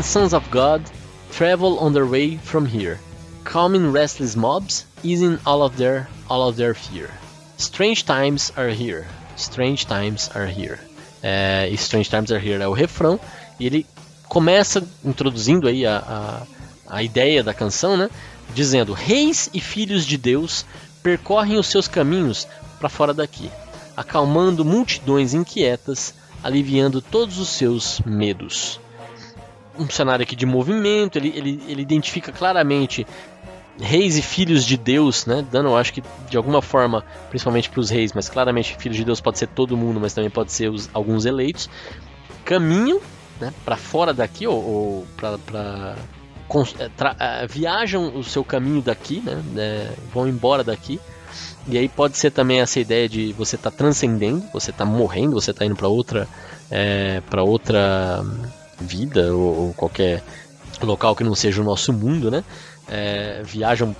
And 0.00 0.06
sons 0.06 0.32
of 0.32 0.50
God 0.50 0.80
travel 1.30 1.78
on 1.78 1.92
their 1.92 2.06
way 2.06 2.38
from 2.38 2.64
here, 2.64 2.98
calming 3.44 3.92
restless 3.92 4.34
mobs, 4.34 4.86
easing 5.02 5.38
all 5.44 5.62
of 5.62 5.76
their 5.76 6.08
all 6.26 6.48
of 6.48 6.56
their 6.56 6.72
fear. 6.72 7.10
Strange 7.58 8.06
times 8.06 8.50
are 8.56 8.70
here. 8.70 9.06
Strange 9.36 9.84
times 9.84 10.30
are 10.34 10.46
here. 10.46 10.80
É, 11.22 11.68
Strange 11.76 12.08
times 12.08 12.32
are 12.32 12.40
here 12.40 12.62
é 12.62 12.66
o 12.66 12.72
refrão 12.72 13.20
e 13.58 13.66
ele 13.66 13.86
começa 14.26 14.82
introduzindo 15.04 15.68
aí 15.68 15.84
a, 15.84 15.98
a, 15.98 16.96
a 16.96 17.02
ideia 17.02 17.42
da 17.42 17.52
canção, 17.52 17.94
né? 17.94 18.08
Dizendo: 18.54 18.94
Reis 18.94 19.50
e 19.52 19.60
filhos 19.60 20.06
de 20.06 20.16
Deus 20.16 20.64
percorrem 21.02 21.58
os 21.58 21.66
seus 21.66 21.86
caminhos 21.86 22.48
para 22.78 22.88
fora 22.88 23.12
daqui, 23.12 23.50
acalmando 23.94 24.64
multidões 24.64 25.34
inquietas, 25.34 26.14
aliviando 26.42 27.02
todos 27.02 27.36
os 27.36 27.50
seus 27.50 28.00
medos 28.06 28.80
um 29.80 29.88
cenário 29.88 30.22
aqui 30.22 30.36
de 30.36 30.46
movimento, 30.46 31.16
ele, 31.16 31.32
ele, 31.34 31.62
ele 31.66 31.82
identifica 31.82 32.30
claramente 32.30 33.06
reis 33.80 34.18
e 34.18 34.22
filhos 34.22 34.64
de 34.64 34.76
Deus, 34.76 35.26
né? 35.26 35.44
Dando, 35.50 35.70
eu 35.70 35.76
acho 35.76 35.92
que 35.92 36.02
de 36.28 36.36
alguma 36.36 36.60
forma, 36.60 37.04
principalmente 37.30 37.70
para 37.70 37.80
os 37.80 37.88
reis, 37.88 38.12
mas 38.12 38.28
claramente 38.28 38.76
filhos 38.76 38.96
de 38.96 39.04
Deus 39.04 39.20
pode 39.20 39.38
ser 39.38 39.46
todo 39.48 39.76
mundo, 39.76 39.98
mas 39.98 40.12
também 40.12 40.30
pode 40.30 40.52
ser 40.52 40.70
os, 40.70 40.90
alguns 40.92 41.24
eleitos. 41.24 41.68
Caminham, 42.44 43.00
né? 43.40 43.52
Para 43.64 43.76
fora 43.76 44.12
daqui 44.12 44.46
ou, 44.46 44.54
ou 44.54 45.06
para 45.16 45.96
é, 46.78 47.44
é, 47.44 47.46
viajam 47.46 48.16
o 48.16 48.24
seu 48.24 48.44
caminho 48.44 48.82
daqui, 48.82 49.20
né? 49.20 49.42
É, 49.56 49.92
vão 50.12 50.28
embora 50.28 50.62
daqui. 50.64 51.00
E 51.68 51.78
aí 51.78 51.88
pode 51.88 52.16
ser 52.16 52.32
também 52.32 52.60
essa 52.60 52.80
ideia 52.80 53.08
de 53.08 53.32
você 53.32 53.56
tá 53.56 53.70
transcendendo, 53.70 54.42
você 54.52 54.70
está 54.70 54.84
morrendo, 54.84 55.40
você 55.40 55.52
está 55.52 55.64
indo 55.64 55.76
para 55.76 55.86
outra, 55.86 56.26
é, 56.70 57.22
para 57.30 57.44
outra 57.44 58.24
vida 58.80 59.34
ou, 59.34 59.66
ou, 59.66 59.74
qualquer 59.74 60.22
local 60.82 61.14
que 61.14 61.24
não 61.24 61.34
seja 61.34 61.60
o 61.60 61.64
nosso 61.64 61.92
mundo, 61.92 62.30
né? 62.30 62.44
É, 62.88 63.42
viajam 63.44 63.94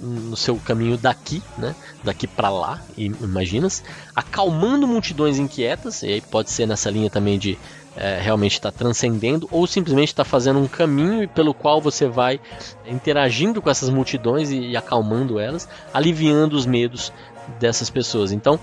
no 0.00 0.36
seu 0.36 0.56
caminho 0.56 0.98
daqui, 0.98 1.42
né? 1.56 1.74
Daqui 2.04 2.26
para 2.26 2.50
lá, 2.50 2.82
imaginas, 2.96 3.82
acalmando 4.14 4.86
multidões 4.86 5.38
inquietas, 5.38 6.02
e 6.02 6.06
aí 6.06 6.20
pode 6.20 6.50
ser 6.50 6.66
nessa 6.66 6.90
linha 6.90 7.08
também 7.08 7.38
de 7.38 7.58
é, 7.96 8.20
realmente 8.20 8.54
estar 8.54 8.70
tá 8.70 8.78
transcendendo, 8.78 9.48
ou 9.50 9.66
simplesmente 9.66 10.08
estar 10.08 10.24
tá 10.24 10.30
fazendo 10.30 10.58
um 10.58 10.68
caminho 10.68 11.28
pelo 11.28 11.54
qual 11.54 11.80
você 11.80 12.06
vai 12.06 12.40
interagindo 12.86 13.60
com 13.60 13.70
essas 13.70 13.88
multidões 13.88 14.50
e, 14.50 14.70
e 14.70 14.76
acalmando 14.76 15.38
elas, 15.38 15.68
aliviando 15.92 16.56
os 16.56 16.66
medos 16.66 17.12
dessas 17.58 17.90
pessoas. 17.90 18.32
Então, 18.32 18.60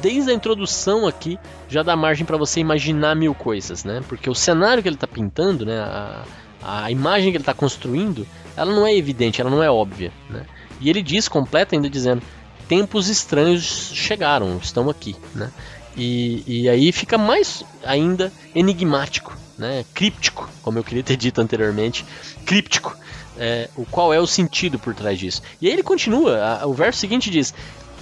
desde 0.00 0.30
a 0.30 0.34
introdução 0.34 1.06
aqui 1.06 1.38
já 1.68 1.82
dá 1.82 1.96
margem 1.96 2.26
para 2.26 2.36
você 2.36 2.60
imaginar 2.60 3.14
mil 3.14 3.34
coisas, 3.34 3.84
né? 3.84 4.02
Porque 4.08 4.28
o 4.28 4.34
cenário 4.34 4.82
que 4.82 4.88
ele 4.88 4.96
está 4.96 5.06
pintando, 5.06 5.64
né? 5.64 5.78
A, 5.78 6.24
a 6.62 6.90
imagem 6.90 7.30
que 7.30 7.36
ele 7.36 7.42
está 7.42 7.54
construindo, 7.54 8.26
ela 8.56 8.74
não 8.74 8.86
é 8.86 8.94
evidente, 8.94 9.40
ela 9.40 9.50
não 9.50 9.62
é 9.62 9.70
óbvia, 9.70 10.12
né? 10.28 10.44
E 10.80 10.90
ele 10.90 11.02
diz, 11.02 11.28
completa 11.28 11.74
ainda 11.74 11.88
dizendo, 11.88 12.22
tempos 12.68 13.08
estranhos 13.08 13.90
chegaram, 13.94 14.58
estão 14.62 14.90
aqui, 14.90 15.16
né? 15.34 15.50
E, 15.96 16.42
e 16.46 16.68
aí 16.68 16.92
fica 16.92 17.16
mais 17.16 17.64
ainda 17.84 18.32
enigmático, 18.54 19.36
né? 19.56 19.84
Críptico, 19.94 20.48
como 20.62 20.78
eu 20.78 20.84
queria 20.84 21.02
ter 21.02 21.16
dito 21.16 21.40
anteriormente, 21.40 22.04
críptico. 22.44 22.96
É, 23.38 23.68
o 23.76 23.84
qual 23.84 24.14
é 24.14 24.18
o 24.18 24.26
sentido 24.26 24.78
por 24.78 24.94
trás 24.94 25.18
disso? 25.18 25.42
E 25.60 25.66
aí 25.66 25.72
ele 25.72 25.82
continua, 25.82 26.42
a, 26.42 26.66
o 26.66 26.72
verso 26.72 26.98
seguinte 26.98 27.30
diz: 27.30 27.52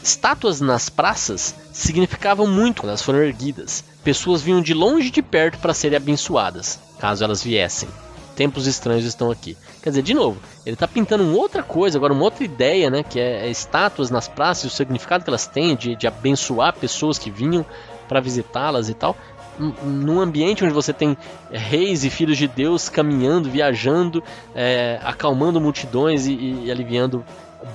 Estátuas 0.04 0.60
nas 0.60 0.90
praças 0.90 1.54
significavam 1.72 2.46
muito 2.46 2.82
quando 2.82 2.90
elas 2.90 3.00
foram 3.00 3.20
erguidas. 3.20 3.82
Pessoas 4.04 4.42
vinham 4.42 4.60
de 4.60 4.74
longe 4.74 5.08
e 5.08 5.10
de 5.10 5.22
perto 5.22 5.58
para 5.58 5.72
serem 5.72 5.96
abençoadas, 5.96 6.78
caso 6.98 7.24
elas 7.24 7.42
viessem. 7.42 7.88
Tempos 8.36 8.66
estranhos 8.66 9.06
estão 9.06 9.30
aqui. 9.30 9.56
Quer 9.82 9.88
dizer, 9.88 10.02
de 10.02 10.12
novo, 10.12 10.38
ele 10.66 10.74
está 10.74 10.86
pintando 10.86 11.24
uma 11.24 11.38
outra 11.38 11.62
coisa, 11.62 11.96
agora 11.96 12.12
uma 12.12 12.24
outra 12.24 12.44
ideia, 12.44 12.90
né? 12.90 13.02
Que 13.02 13.18
é, 13.18 13.46
é 13.46 13.50
estátuas 13.50 14.10
nas 14.10 14.28
praças, 14.28 14.70
o 14.70 14.76
significado 14.76 15.24
que 15.24 15.30
elas 15.30 15.46
têm 15.46 15.74
de, 15.74 15.96
de 15.96 16.06
abençoar 16.06 16.74
pessoas 16.74 17.18
que 17.18 17.30
vinham 17.30 17.64
para 18.06 18.20
visitá-las 18.20 18.90
e 18.90 18.94
tal 18.94 19.16
num 19.58 20.20
ambiente 20.20 20.64
onde 20.64 20.74
você 20.74 20.92
tem 20.92 21.16
reis 21.50 22.04
e 22.04 22.10
filhos 22.10 22.36
de 22.36 22.48
Deus 22.48 22.88
caminhando, 22.88 23.48
viajando, 23.48 24.22
é, 24.54 24.98
acalmando 25.02 25.60
multidões 25.60 26.26
e, 26.26 26.64
e, 26.64 26.70
aliviando 26.72 27.24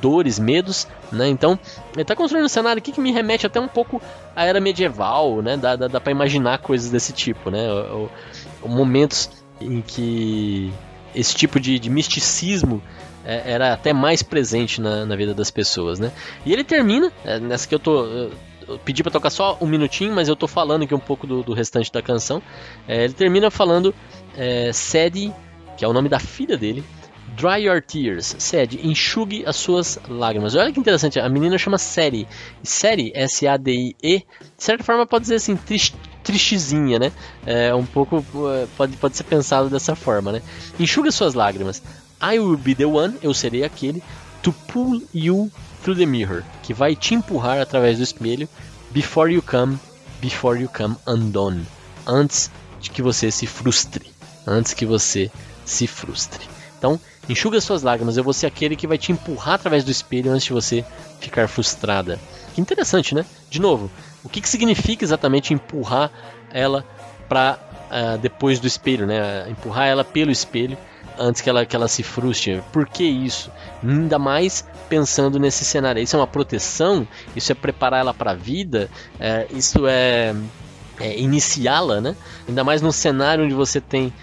dores, 0.02 0.40
medos, 0.40 0.88
né? 1.12 1.28
Então, 1.28 1.60
ele 1.94 2.02
está 2.02 2.16
construindo 2.16 2.46
um 2.46 2.50
cenário 2.50 2.80
aqui 2.80 2.92
que 2.92 3.02
me 3.02 3.12
remete 3.12 3.46
até 3.46 3.60
um 3.60 3.68
pouco 3.68 4.02
à 4.36 4.46
era 4.46 4.60
medieval, 4.60 5.42
né? 5.42 5.58
Dá, 5.58 5.76
dá, 5.76 5.88
dá 5.88 6.00
para 6.00 6.12
imaginar 6.12 6.60
coisas 6.60 6.90
desse 6.90 7.14
tipo, 7.14 7.50
né? 7.50 7.70
O, 7.72 8.10
o, 8.64 8.70
momentos 8.70 9.30
em 9.60 9.82
que 9.82 10.72
esse 11.14 11.36
tipo 11.36 11.60
de, 11.60 11.80
de 11.80 11.90
misticismo 11.90 12.82
é, 13.26 13.52
era 13.54 13.74
até 13.74 13.92
mais 13.92 14.24
presente 14.24 14.80
na, 14.80 15.06
na, 15.06 15.16
vida 15.16 15.34
das 15.34 15.52
pessoas, 15.52 16.00
né? 16.00 16.12
E 16.46 16.54
ele 16.54 16.64
termina, 16.64 17.12
é, 17.26 17.40
nessa 17.40 17.68
que 17.68 17.76
eu 17.76 17.80
tô... 17.80 18.06
Eu 18.68 18.78
pedi 18.86 19.02
para 19.02 19.12
tocar 19.12 19.32
só 19.32 19.58
um 19.60 19.66
minutinho, 19.66 20.14
mas 20.14 20.28
eu 20.28 20.36
tô 20.36 20.48
falando 20.48 20.84
aqui 20.84 20.94
um 20.94 21.00
pouco 21.00 21.26
do, 21.26 21.42
do 21.42 21.54
restante 21.54 21.92
da 21.92 22.04
canção. 22.04 22.40
É, 22.88 23.04
ele 23.04 23.14
termina 23.14 23.50
falando 23.50 23.96
é, 24.38 24.70
que 25.76 25.84
é 25.84 25.88
o 25.88 25.94
nome 25.94 26.08
da 26.08 26.20
filha 26.20 26.56
dele, 26.56 26.84
Dry 27.40 27.64
Your 27.68 27.82
Tears. 27.82 28.36
Sede, 28.38 28.86
enxugue 28.86 29.46
as 29.46 29.56
suas 29.56 29.98
lágrimas. 30.10 30.56
Olha 30.56 30.74
que 30.74 30.80
interessante, 30.80 31.22
a 31.22 31.30
menina 31.30 31.58
chama 31.58 31.78
Seri. 31.78 32.28
Seri, 32.62 33.14
S-A-D-I-E, 33.16 34.18
de 34.20 34.26
certa 34.58 34.84
forma 34.84 35.08
pode 35.08 35.22
dizer 35.22 35.36
assim, 35.36 35.56
triste, 35.56 35.96
tristezinha, 36.22 37.00
né? 37.00 37.14
É 37.46 37.74
um 37.74 37.86
pouco, 37.86 38.26
é, 38.50 38.68
pode, 38.76 38.98
pode 38.98 39.16
ser 39.16 39.24
pensado 39.24 39.70
dessa 39.70 39.96
forma, 39.96 40.34
né? 40.34 40.42
Enxugue 40.78 41.08
as 41.08 41.16
suas 41.16 41.34
lágrimas. 41.34 41.82
I 42.22 42.38
will 42.40 42.58
be 42.58 42.76
the 42.76 42.86
one, 42.86 43.18
eu 43.24 43.34
serei 43.34 43.64
aquele, 43.64 44.04
to 44.44 44.52
pull 44.52 45.02
you 45.16 45.50
through 45.82 45.98
the 45.98 46.06
mirror, 46.06 46.44
que 46.62 46.74
vai 46.74 46.94
te 46.94 47.16
empurrar 47.16 47.62
através 47.62 48.00
do 48.00 48.04
espelho, 48.04 48.50
before 48.92 49.34
you 49.34 49.42
come, 49.42 49.80
before 50.20 50.62
you 50.62 50.68
come 50.68 50.98
undone, 51.08 51.66
antes 52.06 52.52
de 52.82 52.90
que 52.90 53.02
você 53.02 53.32
se 53.32 53.48
frustre, 53.48 54.12
antes 54.46 54.74
que 54.74 54.86
você 54.86 55.32
se 55.64 55.88
frustre. 55.88 56.46
Então, 56.78 57.00
enxuga 57.34 57.62
suas 57.62 57.84
lágrimas, 57.84 58.18
eu 58.18 58.24
vou 58.24 58.34
ser 58.34 58.48
aquele 58.48 58.76
que 58.76 58.88
vai 58.88 58.98
te 58.98 59.12
empurrar 59.12 59.56
através 59.56 59.84
do 59.84 59.92
espelho 59.92 60.32
antes 60.32 60.46
de 60.46 60.54
você 60.54 60.86
ficar 61.20 61.48
frustrada. 61.48 62.20
Que 62.54 62.62
interessante, 62.62 63.14
né? 63.14 63.26
De 63.50 63.60
novo, 63.62 63.92
o 64.24 64.30
que, 64.30 64.42
que 64.42 64.50
significa 64.50 65.04
exatamente 65.04 65.54
empurrar 65.54 66.12
ela 66.52 66.86
para 67.28 67.60
uh, 67.60 67.92
ah, 67.92 68.18
depois 68.18 68.60
do 68.60 68.68
espelho, 68.68 69.06
né? 69.06 69.50
Empurrar 69.50 69.88
ela 69.88 70.04
pelo 70.04 70.32
espelho 70.32 70.78
antes 71.18 71.42
que 71.42 71.50
ela, 71.50 71.66
que 71.66 71.76
ela 71.76 71.88
se 71.88 72.02
frustre. 72.02 72.64
Por 72.72 72.88
que 72.88 73.04
isso? 73.04 73.52
Ainda 73.84 74.18
mais 74.18 74.66
pensando 74.88 75.38
nesse 75.38 75.66
cenário. 75.66 76.02
Isso 76.02 76.16
é 76.16 76.20
uma 76.20 76.28
proteção? 76.28 77.08
Isso 77.36 77.52
é 77.52 77.56
preparar 77.56 78.00
ela 78.00 78.14
para 78.14 78.32
a 78.32 78.36
vida? 78.36 78.90
É, 79.20 79.46
isso 79.52 79.86
é, 79.86 80.34
é 81.00 81.20
iniciá-la, 81.20 82.00
né? 82.00 82.16
Ainda 82.48 82.64
mais 82.64 82.82
num 82.82 82.92
cenário 82.92 83.44
onde 83.44 83.54
você 83.54 83.82
tem 83.82 84.14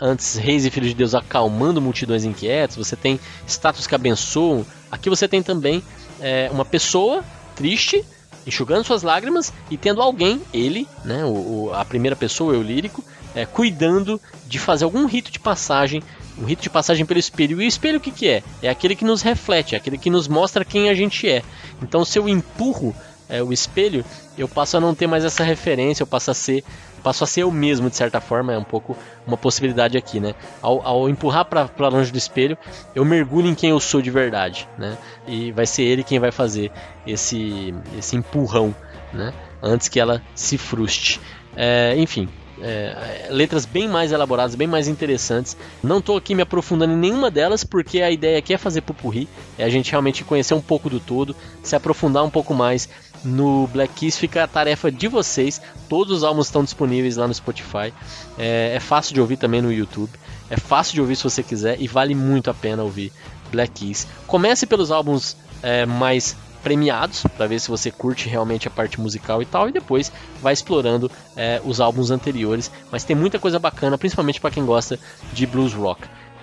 antes 0.00 0.36
reis 0.36 0.64
e 0.64 0.70
filhos 0.70 0.90
de 0.90 0.94
Deus 0.94 1.14
acalmando 1.14 1.80
multidões 1.80 2.24
inquietas, 2.24 2.76
você 2.76 2.96
tem 2.96 3.18
status 3.46 3.86
que 3.86 3.94
abençoam. 3.94 4.64
Aqui 4.90 5.08
você 5.10 5.26
tem 5.26 5.42
também 5.42 5.82
é, 6.20 6.48
uma 6.52 6.64
pessoa 6.64 7.24
triste 7.56 8.04
enxugando 8.46 8.84
suas 8.84 9.02
lágrimas 9.02 9.52
e 9.70 9.76
tendo 9.76 10.02
alguém, 10.02 10.40
ele, 10.52 10.86
né, 11.04 11.24
o, 11.24 11.66
o 11.66 11.74
a 11.74 11.84
primeira 11.84 12.16
pessoa, 12.16 12.54
eu 12.54 12.62
lírico, 12.62 13.04
é, 13.34 13.46
cuidando 13.46 14.20
de 14.46 14.58
fazer 14.58 14.84
algum 14.84 15.06
rito 15.06 15.30
de 15.30 15.38
passagem 15.38 16.02
um 16.38 16.44
rito 16.44 16.62
de 16.62 16.70
passagem 16.70 17.04
pelo 17.04 17.20
espelho. 17.20 17.60
E 17.60 17.64
o 17.64 17.68
espelho 17.68 17.98
o 17.98 18.00
que, 18.00 18.10
que 18.10 18.28
é? 18.28 18.42
É 18.62 18.68
aquele 18.68 18.96
que 18.96 19.04
nos 19.04 19.22
reflete, 19.22 19.74
é 19.74 19.78
aquele 19.78 19.98
que 19.98 20.10
nos 20.10 20.28
mostra 20.28 20.64
quem 20.64 20.88
a 20.88 20.94
gente 20.94 21.28
é. 21.28 21.42
Então 21.82 22.04
se 22.04 22.18
eu 22.18 22.28
empurro 22.28 22.94
é, 23.28 23.42
o 23.42 23.52
espelho, 23.52 24.04
eu 24.36 24.48
passo 24.48 24.76
a 24.76 24.80
não 24.80 24.94
ter 24.94 25.06
mais 25.06 25.24
essa 25.24 25.44
referência, 25.44 26.02
eu 26.02 26.06
passo 26.06 26.30
a 26.30 26.34
ser 26.34 26.64
passo 27.02 27.24
a 27.24 27.26
ser 27.26 27.42
eu 27.42 27.50
mesmo 27.50 27.90
de 27.90 27.96
certa 27.96 28.20
forma, 28.20 28.52
é 28.52 28.58
um 28.58 28.64
pouco 28.64 28.96
uma 29.26 29.36
possibilidade 29.36 29.96
aqui, 29.96 30.20
né? 30.20 30.34
Ao, 30.60 30.86
ao 30.86 31.08
empurrar 31.08 31.44
para 31.44 31.88
longe 31.88 32.12
do 32.12 32.18
espelho, 32.18 32.56
eu 32.94 33.04
mergulho 33.04 33.48
em 33.48 33.54
quem 33.54 33.70
eu 33.70 33.80
sou 33.80 34.00
de 34.00 34.10
verdade, 34.10 34.68
né? 34.78 34.96
E 35.26 35.52
vai 35.52 35.66
ser 35.66 35.82
ele 35.82 36.04
quem 36.04 36.18
vai 36.18 36.30
fazer 36.30 36.70
esse 37.06 37.74
esse 37.98 38.16
empurrão, 38.16 38.74
né? 39.12 39.32
Antes 39.62 39.88
que 39.88 40.00
ela 40.00 40.22
se 40.34 40.58
frustre. 40.58 41.20
É, 41.54 41.94
enfim, 41.96 42.28
é, 42.60 43.28
letras 43.30 43.64
bem 43.64 43.88
mais 43.88 44.12
elaboradas, 44.12 44.54
bem 44.54 44.66
mais 44.66 44.88
interessantes. 44.88 45.56
Não 45.82 45.98
estou 45.98 46.16
aqui 46.16 46.34
me 46.34 46.42
aprofundando 46.42 46.92
em 46.92 46.96
nenhuma 46.96 47.30
delas, 47.30 47.64
porque 47.64 48.02
a 48.02 48.10
ideia 48.10 48.38
aqui 48.38 48.54
é 48.54 48.58
fazer 48.58 48.82
pupurri, 48.82 49.28
é 49.58 49.64
a 49.64 49.68
gente 49.68 49.90
realmente 49.90 50.24
conhecer 50.24 50.54
um 50.54 50.60
pouco 50.60 50.90
do 50.90 51.00
todo, 51.00 51.34
se 51.62 51.74
aprofundar 51.74 52.24
um 52.24 52.30
pouco 52.30 52.54
mais 52.54 52.88
no 53.24 53.68
Black 53.68 53.94
Keys 53.94 54.18
fica 54.18 54.44
a 54.44 54.48
tarefa 54.48 54.90
de 54.90 55.08
vocês. 55.08 55.60
Todos 55.88 56.18
os 56.18 56.24
álbuns 56.24 56.46
estão 56.46 56.64
disponíveis 56.64 57.16
lá 57.16 57.28
no 57.28 57.34
Spotify. 57.34 57.92
É, 58.38 58.72
é, 58.74 58.80
fácil 58.80 59.14
de 59.14 59.20
ouvir 59.20 59.36
também 59.36 59.62
no 59.62 59.72
YouTube. 59.72 60.10
É 60.50 60.56
fácil 60.56 60.94
de 60.94 61.00
ouvir 61.00 61.16
se 61.16 61.24
você 61.24 61.42
quiser 61.42 61.80
e 61.80 61.86
vale 61.86 62.14
muito 62.14 62.50
a 62.50 62.54
pena 62.54 62.82
ouvir 62.82 63.12
Black 63.50 63.72
Keys. 63.72 64.06
Comece 64.26 64.66
pelos 64.66 64.90
álbuns 64.90 65.36
é, 65.62 65.86
mais 65.86 66.36
premiados 66.62 67.24
para 67.36 67.46
ver 67.46 67.60
se 67.60 67.68
você 67.68 67.90
curte 67.90 68.28
realmente 68.28 68.68
a 68.68 68.70
parte 68.70 69.00
musical 69.00 69.42
e 69.42 69.46
tal 69.46 69.68
e 69.68 69.72
depois 69.72 70.12
vai 70.40 70.52
explorando 70.52 71.10
é, 71.36 71.60
os 71.64 71.80
álbuns 71.80 72.10
anteriores. 72.10 72.70
Mas 72.90 73.04
tem 73.04 73.16
muita 73.16 73.38
coisa 73.38 73.58
bacana 73.58 73.98
principalmente 73.98 74.40
para 74.40 74.50
quem 74.50 74.64
gosta 74.64 74.98
de 75.32 75.46
blues 75.46 75.74
rock. 75.74 76.02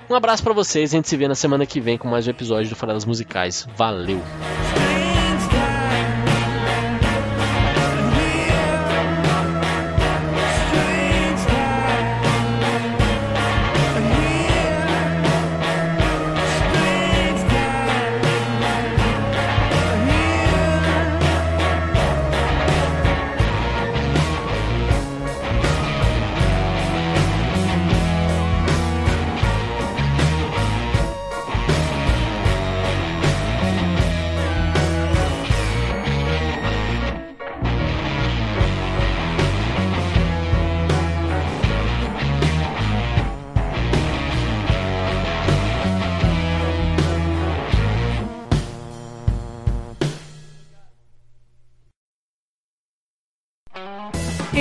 Um 0.10 0.16
abraço 0.16 0.44
para 0.44 0.54
vocês 0.54 0.92
a 0.92 0.98
gente 0.98 1.08
se 1.08 1.16
vê 1.16 1.28
na 1.28 1.36
semana 1.36 1.66
que 1.66 1.80
vem 1.80 1.98
com 1.98 2.08
mais 2.08 2.28
um 2.28 2.32
episódio 2.32 2.70
do 2.70 2.76
Farelas 2.76 3.06
Musicais. 3.06 3.68
Valeu 3.76 4.22